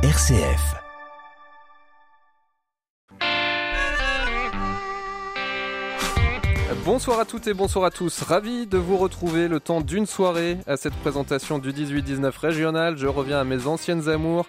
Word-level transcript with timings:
RCF. 0.00 0.76
Bonsoir 6.84 7.18
à 7.18 7.24
toutes 7.24 7.48
et 7.48 7.54
bonsoir 7.54 7.84
à 7.84 7.90
tous. 7.90 8.22
Ravi 8.22 8.68
de 8.68 8.78
vous 8.78 8.96
retrouver 8.96 9.48
le 9.48 9.58
temps 9.58 9.80
d'une 9.80 10.06
soirée 10.06 10.58
à 10.68 10.76
cette 10.76 10.94
présentation 10.94 11.58
du 11.58 11.72
18-19 11.72 12.38
régional. 12.38 12.96
Je 12.96 13.08
reviens 13.08 13.40
à 13.40 13.44
mes 13.44 13.66
anciennes 13.66 14.08
amours. 14.08 14.46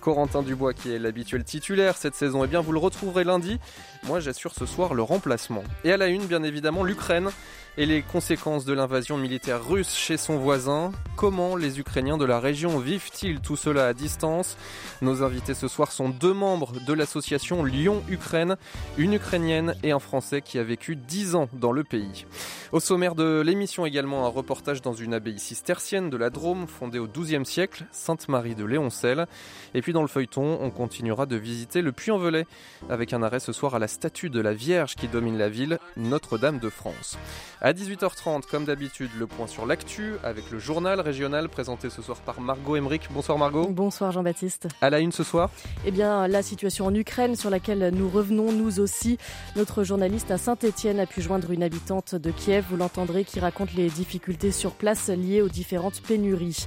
Corentin 0.00 0.42
Dubois 0.42 0.72
qui 0.72 0.92
est 0.92 1.00
l'habituel 1.00 1.42
titulaire 1.42 1.96
cette 1.96 2.14
saison. 2.14 2.44
Eh 2.44 2.46
bien 2.46 2.60
vous 2.60 2.70
le 2.70 2.78
retrouverez 2.78 3.24
lundi. 3.24 3.58
Moi 4.04 4.20
j'assure 4.20 4.54
ce 4.54 4.66
soir 4.66 4.94
le 4.94 5.02
remplacement. 5.02 5.64
Et 5.82 5.90
à 5.90 5.96
la 5.96 6.06
une 6.06 6.26
bien 6.26 6.44
évidemment 6.44 6.84
l'Ukraine 6.84 7.30
et 7.78 7.86
les 7.86 8.02
conséquences 8.02 8.64
de 8.64 8.72
l'invasion 8.72 9.16
militaire 9.16 9.66
russe 9.66 9.94
chez 9.94 10.16
son 10.16 10.36
voisin. 10.36 10.92
Comment 11.16 11.56
les 11.56 11.80
Ukrainiens 11.80 12.18
de 12.18 12.24
la 12.24 12.38
région 12.38 12.78
vivent-ils 12.78 13.40
tout 13.40 13.56
cela 13.56 13.86
à 13.86 13.94
distance? 13.94 14.56
Nos 15.00 15.22
invités 15.22 15.54
ce 15.54 15.68
soir 15.68 15.90
sont 15.90 16.10
deux 16.10 16.34
membres 16.34 16.72
de 16.86 16.92
l'association 16.92 17.64
Lyon-Ukraine, 17.64 18.56
une 18.98 19.14
Ukrainienne 19.14 19.74
et 19.82 19.92
un 19.92 19.98
Français 19.98 20.42
qui 20.42 20.58
a 20.58 20.64
vécu 20.64 20.96
10 20.96 21.34
ans 21.34 21.48
dans 21.54 21.72
le 21.72 21.84
pays. 21.84 22.26
Au 22.72 22.80
sommaire 22.80 23.14
de 23.14 23.40
l'émission 23.40 23.86
également 23.86 24.26
un 24.26 24.30
reportage 24.30 24.82
dans 24.82 24.94
une 24.94 25.14
abbaye 25.14 25.38
cistercienne 25.38 26.10
de 26.10 26.16
la 26.16 26.30
Drôme 26.30 26.66
fondée 26.66 26.98
au 26.98 27.06
XIIe 27.06 27.46
siècle, 27.46 27.84
Sainte-Marie 27.90 28.54
de 28.54 28.64
Léoncelle. 28.64 29.26
Et 29.74 29.80
puis 29.80 29.92
dans 29.92 30.02
le 30.02 30.08
feuilleton, 30.08 30.58
on 30.60 30.70
continuera 30.70 31.26
de 31.26 31.36
visiter 31.36 31.82
le 31.82 31.92
Puy-en-Velay 31.92 32.46
avec 32.90 33.12
un 33.12 33.22
arrêt 33.22 33.40
ce 33.40 33.52
soir 33.52 33.74
à 33.74 33.78
la 33.78 33.88
statue 33.88 34.30
de 34.30 34.40
la 34.40 34.52
Vierge 34.52 34.94
qui 34.94 35.08
domine 35.08 35.38
la 35.38 35.48
ville, 35.48 35.78
Notre-Dame 35.96 36.58
de 36.58 36.68
France. 36.68 37.18
À 37.64 37.72
18h30, 37.74 38.42
comme 38.50 38.64
d'habitude, 38.64 39.12
le 39.16 39.28
point 39.28 39.46
sur 39.46 39.66
l'actu 39.66 40.14
avec 40.24 40.50
le 40.50 40.58
journal 40.58 40.98
régional 40.98 41.48
présenté 41.48 41.90
ce 41.90 42.02
soir 42.02 42.18
par 42.18 42.40
Margot 42.40 42.74
Emmerich. 42.74 43.02
Bonsoir 43.12 43.38
Margot. 43.38 43.68
Bonsoir 43.68 44.10
Jean-Baptiste. 44.10 44.66
À 44.80 44.90
la 44.90 44.98
une 44.98 45.12
ce 45.12 45.22
soir 45.22 45.48
Eh 45.86 45.92
bien, 45.92 46.26
la 46.26 46.42
situation 46.42 46.86
en 46.86 46.94
Ukraine 46.96 47.36
sur 47.36 47.50
laquelle 47.50 47.92
nous 47.94 48.10
revenons 48.10 48.50
nous 48.50 48.80
aussi. 48.80 49.16
Notre 49.54 49.84
journaliste 49.84 50.32
à 50.32 50.38
Saint-Etienne 50.38 50.98
a 50.98 51.06
pu 51.06 51.22
joindre 51.22 51.52
une 51.52 51.62
habitante 51.62 52.16
de 52.16 52.32
Kiev, 52.32 52.64
vous 52.68 52.76
l'entendrez, 52.76 53.22
qui 53.22 53.38
raconte 53.38 53.74
les 53.74 53.88
difficultés 53.90 54.50
sur 54.50 54.72
place 54.72 55.08
liées 55.08 55.40
aux 55.40 55.48
différentes 55.48 56.02
pénuries. 56.02 56.66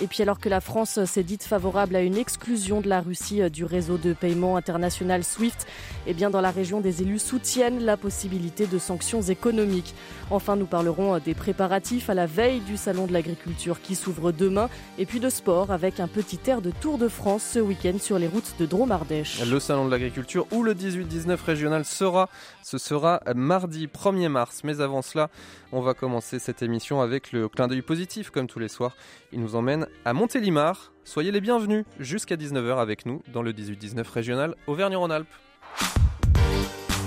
Et 0.00 0.06
puis 0.06 0.22
alors 0.22 0.38
que 0.38 0.48
la 0.48 0.60
France 0.60 1.02
s'est 1.04 1.22
dite 1.22 1.44
favorable 1.44 1.96
à 1.96 2.02
une 2.02 2.16
exclusion 2.16 2.80
de 2.80 2.88
la 2.88 3.00
Russie 3.00 3.50
du 3.50 3.64
réseau 3.64 3.96
de 3.96 4.12
paiement 4.12 4.56
international 4.56 5.24
SWIFT, 5.24 5.66
eh 6.06 6.12
bien 6.12 6.28
dans 6.28 6.42
la 6.42 6.50
région 6.50 6.80
des 6.80 7.02
élus 7.02 7.18
soutiennent 7.18 7.82
la 7.82 7.96
possibilité 7.96 8.66
de 8.66 8.78
sanctions 8.78 9.22
économiques. 9.22 9.94
Enfin, 10.30 10.56
nous 10.56 10.66
parlerons 10.66 11.18
des 11.18 11.34
préparatifs 11.34 12.10
à 12.10 12.14
la 12.14 12.26
veille 12.26 12.60
du 12.60 12.76
Salon 12.76 13.06
de 13.06 13.12
l'agriculture 13.12 13.80
qui 13.80 13.94
s'ouvre 13.94 14.32
demain 14.32 14.68
et 14.98 15.06
puis 15.06 15.20
de 15.20 15.30
sport 15.30 15.70
avec 15.70 15.98
un 16.00 16.08
petit 16.08 16.40
air 16.46 16.60
de 16.60 16.70
Tour 16.70 16.98
de 16.98 17.08
France 17.08 17.42
ce 17.54 17.58
week-end 17.58 17.98
sur 17.98 18.18
les 18.18 18.26
routes 18.26 18.54
de 18.58 18.66
Drôme-Ardèche. 18.66 19.44
Le 19.46 19.60
Salon 19.60 19.86
de 19.86 19.90
l'agriculture 19.90 20.46
où 20.52 20.62
le 20.62 20.74
18-19 20.74 21.38
régional 21.44 21.84
sera, 21.84 22.28
ce 22.62 22.76
sera 22.78 23.20
mardi 23.34 23.86
1er 23.86 24.28
mars. 24.28 24.62
Mais 24.64 24.80
avant 24.80 25.02
cela, 25.02 25.30
on 25.72 25.80
va 25.80 25.94
commencer 25.94 26.38
cette 26.38 26.62
émission 26.62 27.00
avec 27.00 27.32
le 27.32 27.48
clin 27.48 27.68
d'œil 27.68 27.82
positif 27.82 28.30
comme 28.30 28.46
tous 28.46 28.58
les 28.58 28.68
soirs. 28.68 28.96
Il 29.32 29.40
nous 29.40 29.56
emmène 29.56 29.85
à 30.04 30.12
Montélimar. 30.12 30.92
Soyez 31.04 31.32
les 31.32 31.40
bienvenus 31.40 31.84
jusqu'à 31.98 32.36
19h 32.36 32.78
avec 32.78 33.06
nous 33.06 33.22
dans 33.32 33.42
le 33.42 33.52
18-19 33.52 34.08
régional 34.10 34.54
Auvergne-Rhône-Alpes. 34.66 35.28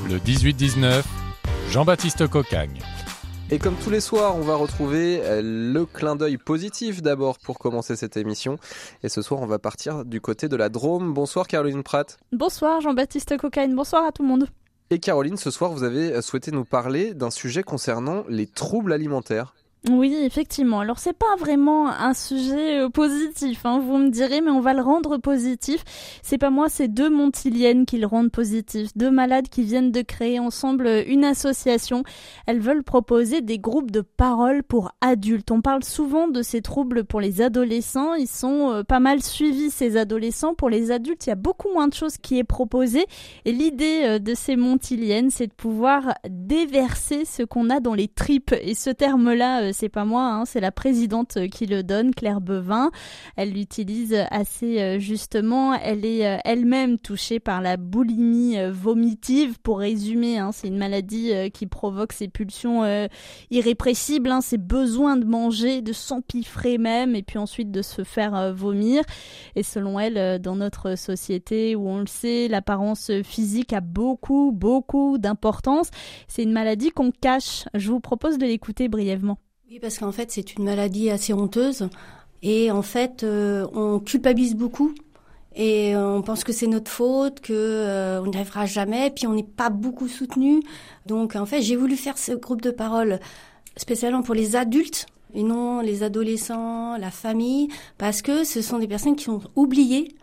Le 0.08 0.17
18-19, 0.17 1.03
Jean-Baptiste 1.69 2.27
Cocagne. 2.27 2.80
Et 3.52 3.58
comme 3.58 3.75
tous 3.75 3.89
les 3.89 3.99
soirs, 3.99 4.36
on 4.36 4.41
va 4.41 4.55
retrouver 4.55 5.21
euh, 5.23 5.41
le 5.44 5.86
clin 5.86 6.16
d'œil 6.16 6.38
positif 6.38 7.02
d'abord 7.02 7.39
pour 7.39 7.58
commencer 7.58 7.95
cette 7.95 8.16
émission. 8.16 8.58
Et 9.02 9.09
ce 9.09 9.21
soir, 9.23 9.41
on 9.41 9.47
va 9.47 9.58
partir 9.58 10.05
du 10.05 10.21
côté 10.21 10.47
de 10.47 10.55
la 10.55 10.69
Drôme. 10.69 11.14
Bonsoir 11.14 11.47
Caroline 11.47 11.81
Pratt. 11.81 12.19
Bonsoir 12.31 12.80
Jean-Baptiste 12.81 13.38
Cocagne. 13.38 13.75
Bonsoir 13.75 14.05
à 14.05 14.11
tout 14.11 14.21
le 14.21 14.27
monde. 14.27 14.47
Et 14.91 14.99
Caroline, 14.99 15.38
ce 15.38 15.52
soir, 15.52 15.71
vous 15.71 15.83
avez 15.83 16.21
souhaité 16.21 16.52
nous 16.52 16.66
parler 16.66 17.14
d'un 17.14 17.31
sujet 17.31 17.64
concernant 17.64 18.23
les 18.30 18.45
troubles 18.45 18.93
alimentaires. 18.93 19.54
Oui, 19.88 20.14
effectivement. 20.14 20.82
Alors 20.82 21.00
c'est 21.00 21.17
pas 21.17 21.38
vraiment 21.40 21.88
un 21.88 22.14
sujet 22.14 22.82
euh, 22.82 22.90
positif, 22.90 23.66
hein, 23.66 23.80
vous 23.80 23.98
me 23.98 24.10
direz, 24.10 24.42
mais 24.42 24.52
on 24.52 24.60
va 24.60 24.73
le 24.73 24.82
rendre 24.82 25.17
positif. 25.17 25.86
C'est 26.22 26.38
pas 26.38 26.50
moi, 26.50 26.67
c'est 26.67 26.90
deux 26.90 27.10
Montiliennes 27.10 27.86
qui 27.86 27.98
le 27.98 28.06
rendent 28.06 28.30
positif, 28.30 28.90
deux 28.98 29.10
malades 29.10 29.48
qui 29.48 29.64
viennent 29.64 29.94
de 29.94 30.02
créer 30.02 30.38
ensemble 30.38 30.86
une 31.08 31.23
association. 31.23 32.04
Elles 32.45 32.60
veulent 32.60 32.84
proposer 32.84 33.40
des 33.40 33.58
groupes 33.58 33.90
de 33.90 34.02
parole 34.02 34.64
pour 34.64 34.92
adultes. 35.00 35.50
On 35.50 35.62
parle 35.62 35.86
souvent 35.86 36.28
de 36.28 36.42
ces 36.42 36.61
troubles 36.61 37.06
pour 37.06 37.22
les 37.22 37.42
adolescents. 37.42 38.16
Ils 38.16 38.28
sont 38.28 38.72
euh, 38.72 38.84
pas 38.84 39.00
mal 39.00 39.23
suivis 39.23 39.72
ces 39.72 39.96
adolescents. 39.96 40.56
Pour 40.56 40.70
les 40.70 40.92
adultes, 40.92 41.26
il 41.26 41.30
y 41.30 41.34
a 41.34 41.36
beaucoup 41.36 41.72
moins 41.72 41.88
de 41.88 41.94
choses 41.94 42.17
qui 42.17 42.38
est 42.38 42.44
proposé. 42.44 43.06
Et 43.46 43.54
l'idée 43.54 44.02
euh, 44.04 44.20
de 44.20 44.34
ces 44.34 44.58
Montiliennes, 44.58 45.30
c'est 45.30 45.48
de 45.48 45.54
pouvoir 45.54 46.16
déverser 46.28 47.23
ce 47.23 47.44
qu'on 47.44 47.70
a 47.70 47.80
dans 47.80 47.94
les 47.94 48.10
tripes. 48.10 48.54
Et 48.61 48.73
ce 48.73 48.90
terme-là 48.90 49.68
euh, 49.68 49.68
c'est 49.73 49.89
pas 49.89 50.05
moi, 50.05 50.23
hein, 50.23 50.45
c'est 50.45 50.59
la 50.59 50.71
présidente 50.71 51.37
euh, 51.37 51.47
qui 51.47 51.65
le 51.65 51.83
donne, 51.83 52.13
Claire 52.13 52.41
Bevin. 52.41 52.91
Elle 53.35 53.53
l'utilise 53.53 54.15
assez 54.31 54.80
euh, 54.80 54.99
justement. 54.99 55.73
Elle 55.73 56.05
est 56.05 56.39
elle-même 56.45 56.97
touchée 56.97 57.39
par 57.39 57.61
la 57.61 57.77
boulimie 57.77 58.57
vomitive. 58.71 59.59
Pour 59.59 59.80
résumer, 59.80 60.37
hein, 60.37 60.52
c'est 60.52 60.67
une 60.67 60.77
maladie 60.77 61.31
qui 61.53 61.65
provoque 61.65 62.13
ces 62.13 62.27
pulsions 62.27 63.07
irrépressibles, 63.49 64.30
hein, 64.30 64.41
ces 64.41 64.57
besoins 64.57 65.17
de 65.17 65.25
manger, 65.25 65.81
de 65.81 65.93
s'empiffrer 65.93 66.77
même, 66.77 67.15
et 67.15 67.23
puis 67.23 67.37
ensuite 67.37 67.71
de 67.71 67.81
se 67.81 68.03
faire 68.03 68.53
vomir. 68.53 69.03
Et 69.55 69.63
selon 69.63 69.99
elle, 69.99 70.39
dans 70.41 70.55
notre 70.55 70.97
société 70.97 71.75
où 71.75 71.87
on 71.87 71.99
le 71.99 72.07
sait, 72.07 72.47
l'apparence 72.47 73.11
physique 73.23 73.73
a 73.73 73.81
beaucoup, 73.81 74.51
beaucoup 74.51 75.17
d'importance. 75.17 75.89
C'est 76.27 76.43
une 76.43 76.53
maladie 76.53 76.91
qu'on 76.91 77.11
cache. 77.11 77.65
Je 77.73 77.89
vous 77.89 77.99
propose 77.99 78.37
de 78.37 78.45
l'écouter 78.45 78.87
brièvement. 78.87 79.37
Oui, 79.71 79.80
parce 79.80 79.99
qu'en 79.99 80.11
fait, 80.11 80.31
c'est 80.31 80.55
une 80.55 80.63
maladie 80.63 81.11
assez 81.11 81.31
honteuse. 81.31 81.89
Et 82.41 82.71
en 82.71 82.81
fait, 82.81 83.23
euh, 83.23 83.67
on 83.73 83.99
culpabilise 83.99 84.55
beaucoup. 84.55 84.95
Et 85.55 85.95
euh, 85.95 86.15
on 86.15 86.23
pense 86.23 86.43
que 86.43 86.52
c'est 86.52 86.65
notre 86.65 86.89
faute, 86.89 87.39
que 87.39 87.53
euh, 87.53 88.19
on 88.23 88.25
n'y 88.25 88.35
arrivera 88.35 88.65
jamais. 88.65 89.11
Puis 89.11 89.27
on 89.27 89.33
n'est 89.33 89.43
pas 89.43 89.69
beaucoup 89.69 90.07
soutenu. 90.07 90.63
Donc 91.05 91.35
en 91.35 91.45
fait, 91.45 91.61
j'ai 91.61 91.75
voulu 91.75 91.97
faire 91.97 92.17
ce 92.17 92.31
groupe 92.31 92.61
de 92.61 92.71
parole 92.71 93.19
spécialement 93.77 94.23
pour 94.23 94.33
les 94.33 94.55
adultes 94.55 95.05
et 95.35 95.43
non 95.43 95.81
les 95.81 96.01
adolescents, 96.01 96.97
la 96.97 97.11
famille, 97.11 97.67
parce 97.99 98.23
que 98.23 98.43
ce 98.43 98.63
sont 98.63 98.80
des 98.80 98.87
personnes 98.87 99.15
qui 99.15 99.25
sont 99.25 99.41
oubliées 99.55 100.15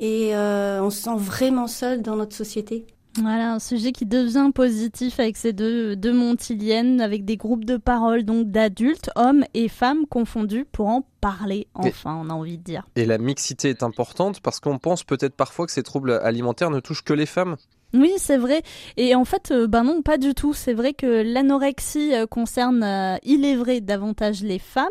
et 0.00 0.30
on 0.34 0.88
se 0.88 1.02
sent 1.02 1.16
vraiment 1.16 1.66
seul 1.66 2.00
dans 2.00 2.16
notre 2.16 2.34
société. 2.34 2.86
Voilà, 3.20 3.52
un 3.52 3.58
sujet 3.58 3.92
qui 3.92 4.06
devient 4.06 4.50
positif 4.52 5.20
avec 5.20 5.36
ces 5.36 5.52
deux, 5.52 5.94
deux 5.94 6.12
montiliennes, 6.12 7.00
avec 7.00 7.24
des 7.24 7.36
groupes 7.36 7.64
de 7.64 7.76
parole 7.76 8.24
donc 8.24 8.50
d'adultes, 8.50 9.10
hommes 9.14 9.44
et 9.54 9.68
femmes 9.68 10.06
confondus 10.06 10.64
pour 10.64 10.88
en 10.88 11.06
parler, 11.20 11.68
enfin, 11.74 12.20
on 12.20 12.28
a 12.28 12.34
envie 12.34 12.58
de 12.58 12.62
dire. 12.62 12.86
Et 12.96 13.06
la 13.06 13.16
mixité 13.16 13.70
est 13.70 13.82
importante 13.82 14.40
parce 14.40 14.60
qu'on 14.60 14.78
pense 14.78 15.04
peut-être 15.04 15.34
parfois 15.34 15.64
que 15.64 15.72
ces 15.72 15.82
troubles 15.82 16.12
alimentaires 16.12 16.70
ne 16.70 16.80
touchent 16.80 17.04
que 17.04 17.14
les 17.14 17.24
femmes. 17.24 17.56
Oui, 17.94 18.12
c'est 18.16 18.36
vrai. 18.38 18.62
Et 18.96 19.14
en 19.14 19.24
fait, 19.24 19.52
euh, 19.52 19.68
ben 19.68 19.84
non, 19.84 20.02
pas 20.02 20.18
du 20.18 20.34
tout. 20.34 20.52
C'est 20.52 20.72
vrai 20.72 20.94
que 20.94 21.22
l'anorexie 21.22 22.12
euh, 22.12 22.26
concerne, 22.26 22.82
euh, 22.82 23.16
il 23.22 23.44
est 23.44 23.54
vrai, 23.54 23.80
davantage 23.80 24.42
les 24.42 24.58
femmes, 24.58 24.88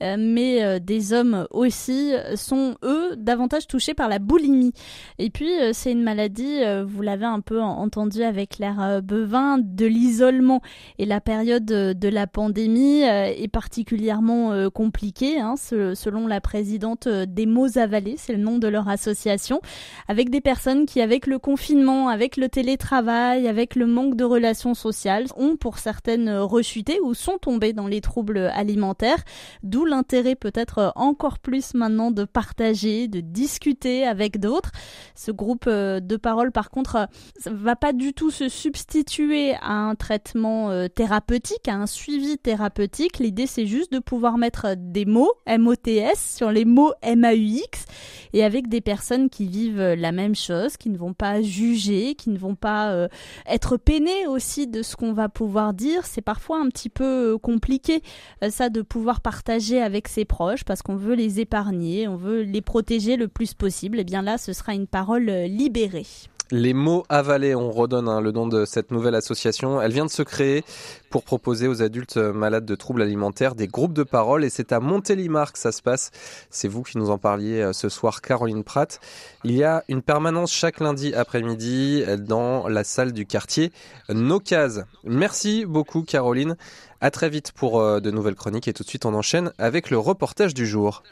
mais 0.00 0.80
des 0.80 1.12
hommes 1.12 1.46
aussi 1.50 2.12
sont, 2.34 2.74
eux, 2.82 3.14
davantage 3.16 3.66
touchés 3.66 3.94
par 3.94 4.08
la 4.08 4.18
boulimie. 4.18 4.72
Et 5.18 5.30
puis, 5.30 5.50
c'est 5.72 5.92
une 5.92 6.02
maladie, 6.02 6.60
vous 6.86 7.02
l'avez 7.02 7.26
un 7.26 7.40
peu 7.40 7.60
entendu 7.60 8.22
avec 8.22 8.58
l'air 8.58 9.00
bevin, 9.02 9.58
de 9.58 9.86
l'isolement. 9.86 10.60
Et 10.98 11.06
la 11.06 11.20
période 11.20 11.64
de 11.64 12.08
la 12.08 12.26
pandémie 12.26 13.02
est 13.02 13.52
particulièrement 13.52 14.70
compliquée, 14.70 15.38
hein, 15.38 15.54
selon 15.56 16.26
la 16.26 16.40
présidente 16.40 17.08
des 17.08 17.46
mots 17.46 17.78
avalés, 17.78 18.14
c'est 18.16 18.32
le 18.32 18.42
nom 18.42 18.58
de 18.58 18.68
leur 18.68 18.88
association, 18.88 19.60
avec 20.08 20.30
des 20.30 20.40
personnes 20.40 20.86
qui, 20.86 21.00
avec 21.00 21.26
le 21.26 21.38
confinement, 21.38 22.08
avec 22.08 22.36
le 22.40 22.48
télétravail, 22.48 23.46
avec 23.46 23.76
le 23.76 23.86
manque 23.86 24.16
de 24.16 24.24
relations 24.24 24.74
sociales, 24.74 25.26
ont 25.36 25.56
pour 25.56 25.78
certaines 25.78 26.30
rechuté 26.30 26.98
ou 27.00 27.14
sont 27.14 27.38
tombées 27.38 27.72
dans 27.72 27.86
les 27.86 28.00
troubles 28.00 28.50
alimentaires, 28.54 29.22
d'où 29.62 29.84
l'intérêt 29.84 30.34
peut-être 30.34 30.92
encore 30.96 31.38
plus 31.38 31.74
maintenant 31.74 32.10
de 32.10 32.24
partager, 32.24 33.06
de 33.08 33.20
discuter 33.20 34.06
avec 34.06 34.40
d'autres. 34.40 34.72
Ce 35.14 35.30
groupe 35.30 35.66
euh, 35.66 36.00
de 36.00 36.16
parole, 36.16 36.50
par 36.50 36.70
contre, 36.70 37.08
va 37.44 37.76
pas 37.76 37.92
du 37.92 38.14
tout 38.14 38.30
se 38.30 38.48
substituer 38.48 39.54
à 39.60 39.72
un 39.72 39.94
traitement 39.94 40.70
euh, 40.70 40.88
thérapeutique, 40.88 41.68
à 41.68 41.74
un 41.74 41.86
suivi 41.86 42.38
thérapeutique. 42.38 43.18
L'idée, 43.18 43.46
c'est 43.46 43.66
juste 43.66 43.92
de 43.92 43.98
pouvoir 43.98 44.38
mettre 44.38 44.74
des 44.76 45.04
mots, 45.04 45.32
MOTS, 45.46 46.16
sur 46.16 46.50
les 46.50 46.64
mots 46.64 46.92
MAUX, 47.04 47.84
et 48.32 48.44
avec 48.44 48.68
des 48.68 48.80
personnes 48.80 49.28
qui 49.28 49.46
vivent 49.46 49.92
la 49.92 50.12
même 50.12 50.34
chose, 50.34 50.78
qui 50.78 50.88
ne 50.88 50.96
vont 50.96 51.12
pas 51.12 51.42
juger, 51.42 52.14
qui 52.14 52.29
ne 52.30 52.38
vont 52.38 52.54
pas 52.54 52.90
euh, 52.92 53.08
être 53.46 53.76
peinées 53.76 54.26
aussi 54.26 54.66
de 54.66 54.82
ce 54.82 54.96
qu'on 54.96 55.12
va 55.12 55.28
pouvoir 55.28 55.74
dire. 55.74 56.06
C'est 56.06 56.22
parfois 56.22 56.60
un 56.60 56.68
petit 56.68 56.88
peu 56.88 57.38
compliqué 57.38 58.02
ça 58.50 58.68
de 58.68 58.82
pouvoir 58.82 59.20
partager 59.20 59.80
avec 59.80 60.08
ses 60.08 60.24
proches 60.24 60.64
parce 60.64 60.82
qu'on 60.82 60.96
veut 60.96 61.14
les 61.14 61.40
épargner, 61.40 62.08
on 62.08 62.16
veut 62.16 62.42
les 62.42 62.62
protéger 62.62 63.16
le 63.16 63.28
plus 63.28 63.54
possible. 63.54 63.98
Et 63.98 64.02
eh 64.02 64.04
bien 64.04 64.22
là, 64.22 64.38
ce 64.38 64.52
sera 64.52 64.74
une 64.74 64.86
parole 64.86 65.26
libérée. 65.26 66.06
Les 66.52 66.74
mots 66.74 67.04
avalés, 67.08 67.54
on 67.54 67.70
redonne 67.70 68.08
hein, 68.08 68.20
le 68.20 68.32
nom 68.32 68.48
de 68.48 68.64
cette 68.64 68.90
nouvelle 68.90 69.14
association. 69.14 69.80
Elle 69.80 69.92
vient 69.92 70.04
de 70.04 70.10
se 70.10 70.22
créer 70.22 70.64
pour 71.08 71.22
proposer 71.22 71.68
aux 71.68 71.80
adultes 71.80 72.16
malades 72.16 72.64
de 72.64 72.74
troubles 72.74 73.02
alimentaires 73.02 73.54
des 73.54 73.68
groupes 73.68 73.92
de 73.92 74.02
parole 74.02 74.44
et 74.44 74.50
c'est 74.50 74.72
à 74.72 74.80
Montélimar 74.80 75.52
que 75.52 75.60
ça 75.60 75.70
se 75.70 75.80
passe. 75.80 76.10
C'est 76.50 76.66
vous 76.66 76.82
qui 76.82 76.98
nous 76.98 77.10
en 77.10 77.18
parliez 77.18 77.60
euh, 77.60 77.72
ce 77.72 77.88
soir, 77.88 78.20
Caroline 78.20 78.64
Pratt. 78.64 79.00
Il 79.44 79.52
y 79.52 79.62
a 79.62 79.84
une 79.88 80.02
permanence 80.02 80.52
chaque 80.52 80.80
lundi 80.80 81.14
après-midi 81.14 82.04
dans 82.18 82.66
la 82.66 82.82
salle 82.82 83.12
du 83.12 83.26
quartier 83.26 83.70
Nocase. 84.08 84.86
Merci 85.04 85.64
beaucoup, 85.66 86.02
Caroline. 86.02 86.56
À 87.00 87.12
très 87.12 87.30
vite 87.30 87.52
pour 87.52 87.80
euh, 87.80 88.00
de 88.00 88.10
nouvelles 88.10 88.34
chroniques 88.34 88.66
et 88.66 88.72
tout 88.72 88.82
de 88.82 88.88
suite 88.88 89.06
on 89.06 89.14
enchaîne 89.14 89.52
avec 89.58 89.88
le 89.88 89.98
reportage 89.98 90.52
du 90.52 90.66
jour. 90.66 91.04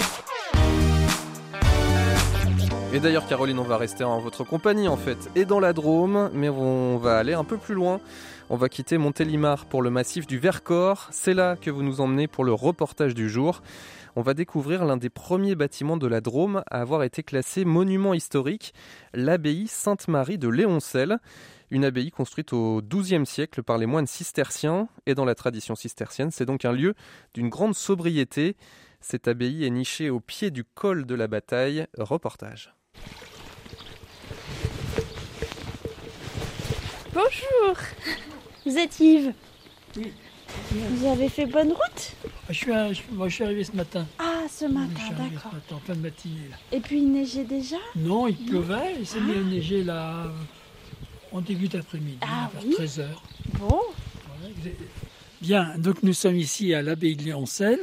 Et 2.90 3.00
d'ailleurs, 3.00 3.26
Caroline, 3.26 3.58
on 3.58 3.64
va 3.64 3.76
rester 3.76 4.02
en 4.02 4.18
votre 4.18 4.44
compagnie 4.44 4.88
en 4.88 4.96
fait, 4.96 5.30
et 5.36 5.44
dans 5.44 5.60
la 5.60 5.74
Drôme, 5.74 6.30
mais 6.32 6.48
on 6.48 6.96
va 6.96 7.18
aller 7.18 7.34
un 7.34 7.44
peu 7.44 7.58
plus 7.58 7.74
loin. 7.74 8.00
On 8.48 8.56
va 8.56 8.70
quitter 8.70 8.96
Montélimar 8.96 9.66
pour 9.66 9.82
le 9.82 9.90
massif 9.90 10.26
du 10.26 10.38
Vercors. 10.38 11.06
C'est 11.10 11.34
là 11.34 11.56
que 11.56 11.70
vous 11.70 11.82
nous 11.82 12.00
emmenez 12.00 12.28
pour 12.28 12.44
le 12.44 12.54
reportage 12.54 13.14
du 13.14 13.28
jour. 13.28 13.60
On 14.16 14.22
va 14.22 14.32
découvrir 14.32 14.86
l'un 14.86 14.96
des 14.96 15.10
premiers 15.10 15.54
bâtiments 15.54 15.98
de 15.98 16.06
la 16.06 16.22
Drôme 16.22 16.62
à 16.70 16.80
avoir 16.80 17.02
été 17.02 17.22
classé 17.22 17.66
monument 17.66 18.14
historique, 18.14 18.72
l'abbaye 19.12 19.68
Sainte-Marie 19.68 20.38
de 20.38 20.48
Léoncel. 20.48 21.18
Une 21.70 21.84
abbaye 21.84 22.10
construite 22.10 22.54
au 22.54 22.80
XIIe 22.80 23.26
siècle 23.26 23.62
par 23.62 23.76
les 23.76 23.84
moines 23.84 24.06
cisterciens. 24.06 24.88
Et 25.04 25.14
dans 25.14 25.26
la 25.26 25.34
tradition 25.34 25.74
cistercienne, 25.74 26.30
c'est 26.30 26.46
donc 26.46 26.64
un 26.64 26.72
lieu 26.72 26.94
d'une 27.34 27.50
grande 27.50 27.74
sobriété. 27.74 28.56
Cette 29.02 29.28
abbaye 29.28 29.66
est 29.66 29.70
nichée 29.70 30.08
au 30.08 30.20
pied 30.20 30.50
du 30.50 30.64
col 30.64 31.04
de 31.04 31.14
la 31.14 31.26
bataille. 31.26 31.86
Reportage. 31.98 32.77
Bonjour 37.12 37.76
Vous 38.64 38.78
êtes 38.78 39.00
Yves 39.00 39.32
Oui. 39.96 40.12
Vous 40.70 41.06
avez 41.06 41.28
fait 41.28 41.46
bonne 41.46 41.72
route 41.72 42.14
je 42.48 42.54
suis, 42.54 42.72
moi, 43.12 43.28
je 43.28 43.34
suis 43.34 43.44
arrivé 43.44 43.62
ce 43.62 43.72
matin. 43.72 44.06
Ah, 44.18 44.44
ce 44.50 44.64
matin, 44.64 45.02
d'accord. 45.10 45.52
En 45.70 45.78
fin 45.80 45.94
de 45.94 46.00
matinée. 46.00 46.48
Là. 46.50 46.56
Et 46.72 46.80
puis 46.80 46.98
il 46.98 47.12
neigeait 47.12 47.44
déjà 47.44 47.76
Non, 47.94 48.26
il 48.26 48.36
pleuvait. 48.36 48.94
Il 48.98 49.06
s'est 49.06 49.20
mis 49.20 49.36
à 49.36 49.42
neiger 49.42 49.84
là 49.84 50.24
en 51.32 51.40
début 51.40 51.68
d'après-midi, 51.68 52.18
ah, 52.22 52.50
vers 52.54 52.78
13h. 52.78 53.06
Bon. 53.58 53.80
Bien, 55.40 55.74
donc 55.78 56.02
nous 56.02 56.14
sommes 56.14 56.36
ici 56.36 56.72
à 56.74 56.82
l'abbaye 56.82 57.16
de 57.16 57.22
Léoncel, 57.24 57.78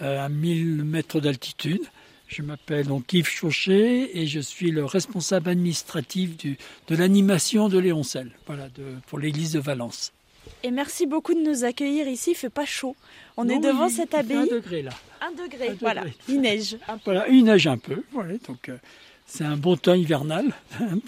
euh, 0.00 0.24
à 0.24 0.28
1000 0.28 0.84
mètres 0.84 1.20
d'altitude. 1.20 1.82
Je 2.30 2.42
m'appelle 2.42 2.86
donc 2.86 3.12
Yves 3.12 3.28
Chauchet 3.28 4.16
et 4.16 4.28
je 4.28 4.38
suis 4.38 4.70
le 4.70 4.84
responsable 4.84 5.50
administratif 5.50 6.36
du, 6.36 6.58
de 6.86 6.94
l'animation 6.94 7.68
de 7.68 7.76
Léoncel, 7.76 8.30
voilà, 8.46 8.68
de, 8.68 8.84
pour 9.08 9.18
l'église 9.18 9.52
de 9.52 9.58
Valence. 9.58 10.12
Et 10.62 10.70
merci 10.70 11.06
beaucoup 11.06 11.34
de 11.34 11.40
nous 11.40 11.64
accueillir 11.64 12.06
ici. 12.06 12.30
Il 12.30 12.36
fait 12.36 12.48
pas 12.48 12.64
chaud. 12.64 12.94
On 13.36 13.48
est 13.48 13.58
devant 13.58 13.88
cette 13.88 14.14
abbaye. 14.14 14.36
Un 14.36 14.46
degré 14.46 14.82
là. 14.82 14.92
Un 15.20 15.32
degré, 15.32 15.76
voilà. 15.80 16.04
Il 16.28 16.40
neige. 16.40 16.76
Voilà, 17.04 17.26
il 17.28 17.42
neige 17.42 17.66
un 17.66 17.78
peu. 17.78 18.04
Voilà, 18.12 18.34
donc 18.46 18.68
euh, 18.68 18.76
c'est 19.26 19.44
un 19.44 19.56
bon 19.56 19.76
temps 19.76 19.94
hivernal 19.94 20.52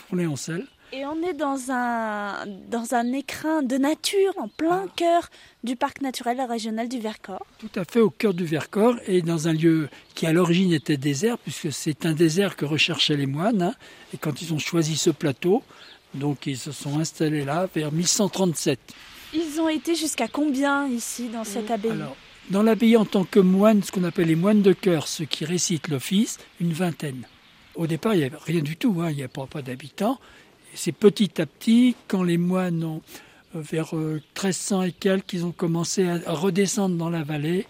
pour 0.09 0.17
Léoncel. 0.17 0.67
Et 0.95 1.07
on 1.07 1.23
est 1.23 1.33
dans 1.33 1.71
un, 1.71 2.45
dans 2.69 2.93
un 2.93 3.13
écrin 3.15 3.63
de 3.63 3.79
nature, 3.79 4.35
en 4.37 4.49
plein 4.49 4.85
ah. 4.87 4.93
cœur 4.95 5.31
du 5.65 5.75
parc 5.75 6.03
naturel 6.03 6.39
régional 6.43 6.87
du 6.87 6.99
Vercors. 6.99 7.47
Tout 7.59 7.71
à 7.77 7.87
fait 7.87 8.01
au 8.01 8.11
cœur 8.11 8.35
du 8.35 8.45
Vercors 8.45 8.97
et 9.07 9.23
dans 9.23 9.49
un 9.49 9.55
lieu 9.55 9.89
qui 10.15 10.27
à 10.27 10.35
l'origine 10.35 10.71
était 10.71 10.99
désert, 10.99 11.39
puisque 11.39 11.73
c'est 11.73 12.05
un 12.05 12.13
désert 12.13 12.57
que 12.57 12.67
recherchaient 12.67 13.17
les 13.17 13.27
moines. 13.27 13.63
Hein. 13.63 13.75
et 14.13 14.19
quand 14.19 14.43
ils 14.43 14.53
ont 14.53 14.59
choisi 14.59 14.97
ce 14.97 15.09
plateau, 15.09 15.63
donc 16.13 16.47
ils 16.47 16.59
se 16.59 16.73
sont 16.73 16.99
installés 16.99 17.47
là 17.47 17.67
vers 17.75 17.91
1137. 17.91 18.79
Ils 19.33 19.61
ont 19.63 19.71
été 19.71 19.95
jusqu'à 19.95 20.29
combien 20.29 20.87
ici 20.89 21.29
dans 21.29 21.45
cette 21.45 21.71
abbaye? 21.71 21.93
Alors, 21.93 22.17
Dans 22.51 22.63
l'abbaye 22.63 22.99
en 22.99 23.07
tant 23.07 23.25
que 23.25 23.41
moine, 23.41 23.83
ce 23.83 23.91
qu'on 23.91 24.05
appelle 24.05 24.29
les 24.29 24.37
moines 24.37 24.61
de 24.61 24.75
cœur, 24.75 25.09
ceux 25.09 25.25
qui 25.25 25.47
récitent 25.47 25.89
l'office, 25.89 26.39
une 26.61 26.75
vingtaine. 26.75 27.27
Au 27.77 27.87
départ, 27.87 28.13
il 28.13 28.19
n'y 28.19 28.25
avait 28.25 28.37
rien 28.45 28.61
du 28.61 28.77
tout, 28.77 28.99
hein. 29.01 29.09
il 29.09 29.17
n'y 29.17 29.23
avait 29.23 29.47
pas 29.51 29.63
d'habitants 29.63 30.19
c'est 30.75 30.93
petit 30.93 31.41
à 31.41 31.47
petit, 31.47 31.97
quand 32.09 32.23
les 32.23 32.39
moines 32.39 32.85
ont, 32.85 33.03
euh, 33.55 33.61
vers 33.61 33.95
1300 33.95 34.81
euh, 34.81 34.85
et 34.85 34.93
quelques, 34.93 35.35
ils 35.35 35.45
ont 35.45 35.53
commencé 35.53 36.09
à 36.09 36.33
redescendre 36.33 36.97
dans 36.97 37.11
la 37.11 37.23
vallée. 37.23 37.67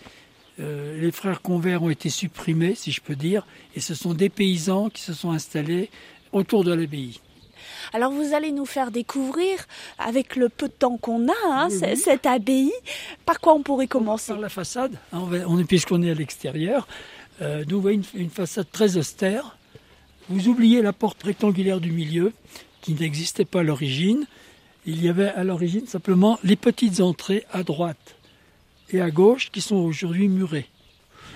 Euh, 0.60 1.00
les 1.00 1.10
frères 1.10 1.42
convers 1.42 1.82
ont 1.82 1.90
été 1.90 2.08
supprimés, 2.08 2.74
si 2.74 2.92
je 2.92 3.00
peux 3.00 3.16
dire, 3.16 3.46
et 3.74 3.80
ce 3.80 3.94
sont 3.94 4.14
des 4.14 4.28
paysans 4.28 4.90
qui 4.90 5.02
se 5.02 5.14
sont 5.14 5.32
installés 5.32 5.90
autour 6.32 6.64
de 6.64 6.72
l'abbaye. 6.72 7.20
Alors 7.92 8.12
vous 8.12 8.34
allez 8.34 8.52
nous 8.52 8.66
faire 8.66 8.90
découvrir, 8.90 9.66
avec 9.98 10.36
le 10.36 10.48
peu 10.48 10.68
de 10.68 10.72
temps 10.72 10.98
qu'on 10.98 11.28
a, 11.28 11.32
hein, 11.46 11.68
cette 11.70 12.26
abbaye. 12.26 12.72
Par 13.24 13.40
quoi 13.40 13.54
on 13.54 13.62
pourrait 13.62 13.86
commencer 13.86 14.32
Par 14.32 14.40
la 14.40 14.48
façade, 14.48 14.96
hein, 15.12 15.22
on 15.46 15.62
puisqu'on 15.64 16.02
est 16.02 16.10
à 16.10 16.14
l'extérieur. 16.14 16.86
nous 17.40 17.80
voyons 17.80 18.02
une, 18.14 18.20
une, 18.22 18.30
façade 18.30 18.70
très 18.70 18.96
austère. 18.96 19.56
Vous 20.28 20.48
oubliez 20.48 20.82
la 20.82 20.92
porte 20.92 21.22
rectangulaire 21.22 21.80
du 21.80 21.92
milieu 21.92 22.32
qui 22.82 22.92
n'existait 22.92 23.46
pas 23.46 23.60
à 23.60 23.62
l'origine. 23.62 24.26
Il 24.84 25.02
y 25.02 25.08
avait 25.08 25.28
à 25.28 25.44
l'origine 25.44 25.86
simplement 25.86 26.38
les 26.44 26.56
petites 26.56 27.00
entrées 27.00 27.46
à 27.50 27.62
droite 27.62 28.16
et 28.90 29.00
à 29.00 29.10
gauche 29.10 29.50
qui 29.50 29.62
sont 29.62 29.76
aujourd'hui 29.76 30.28
murées. 30.28 30.66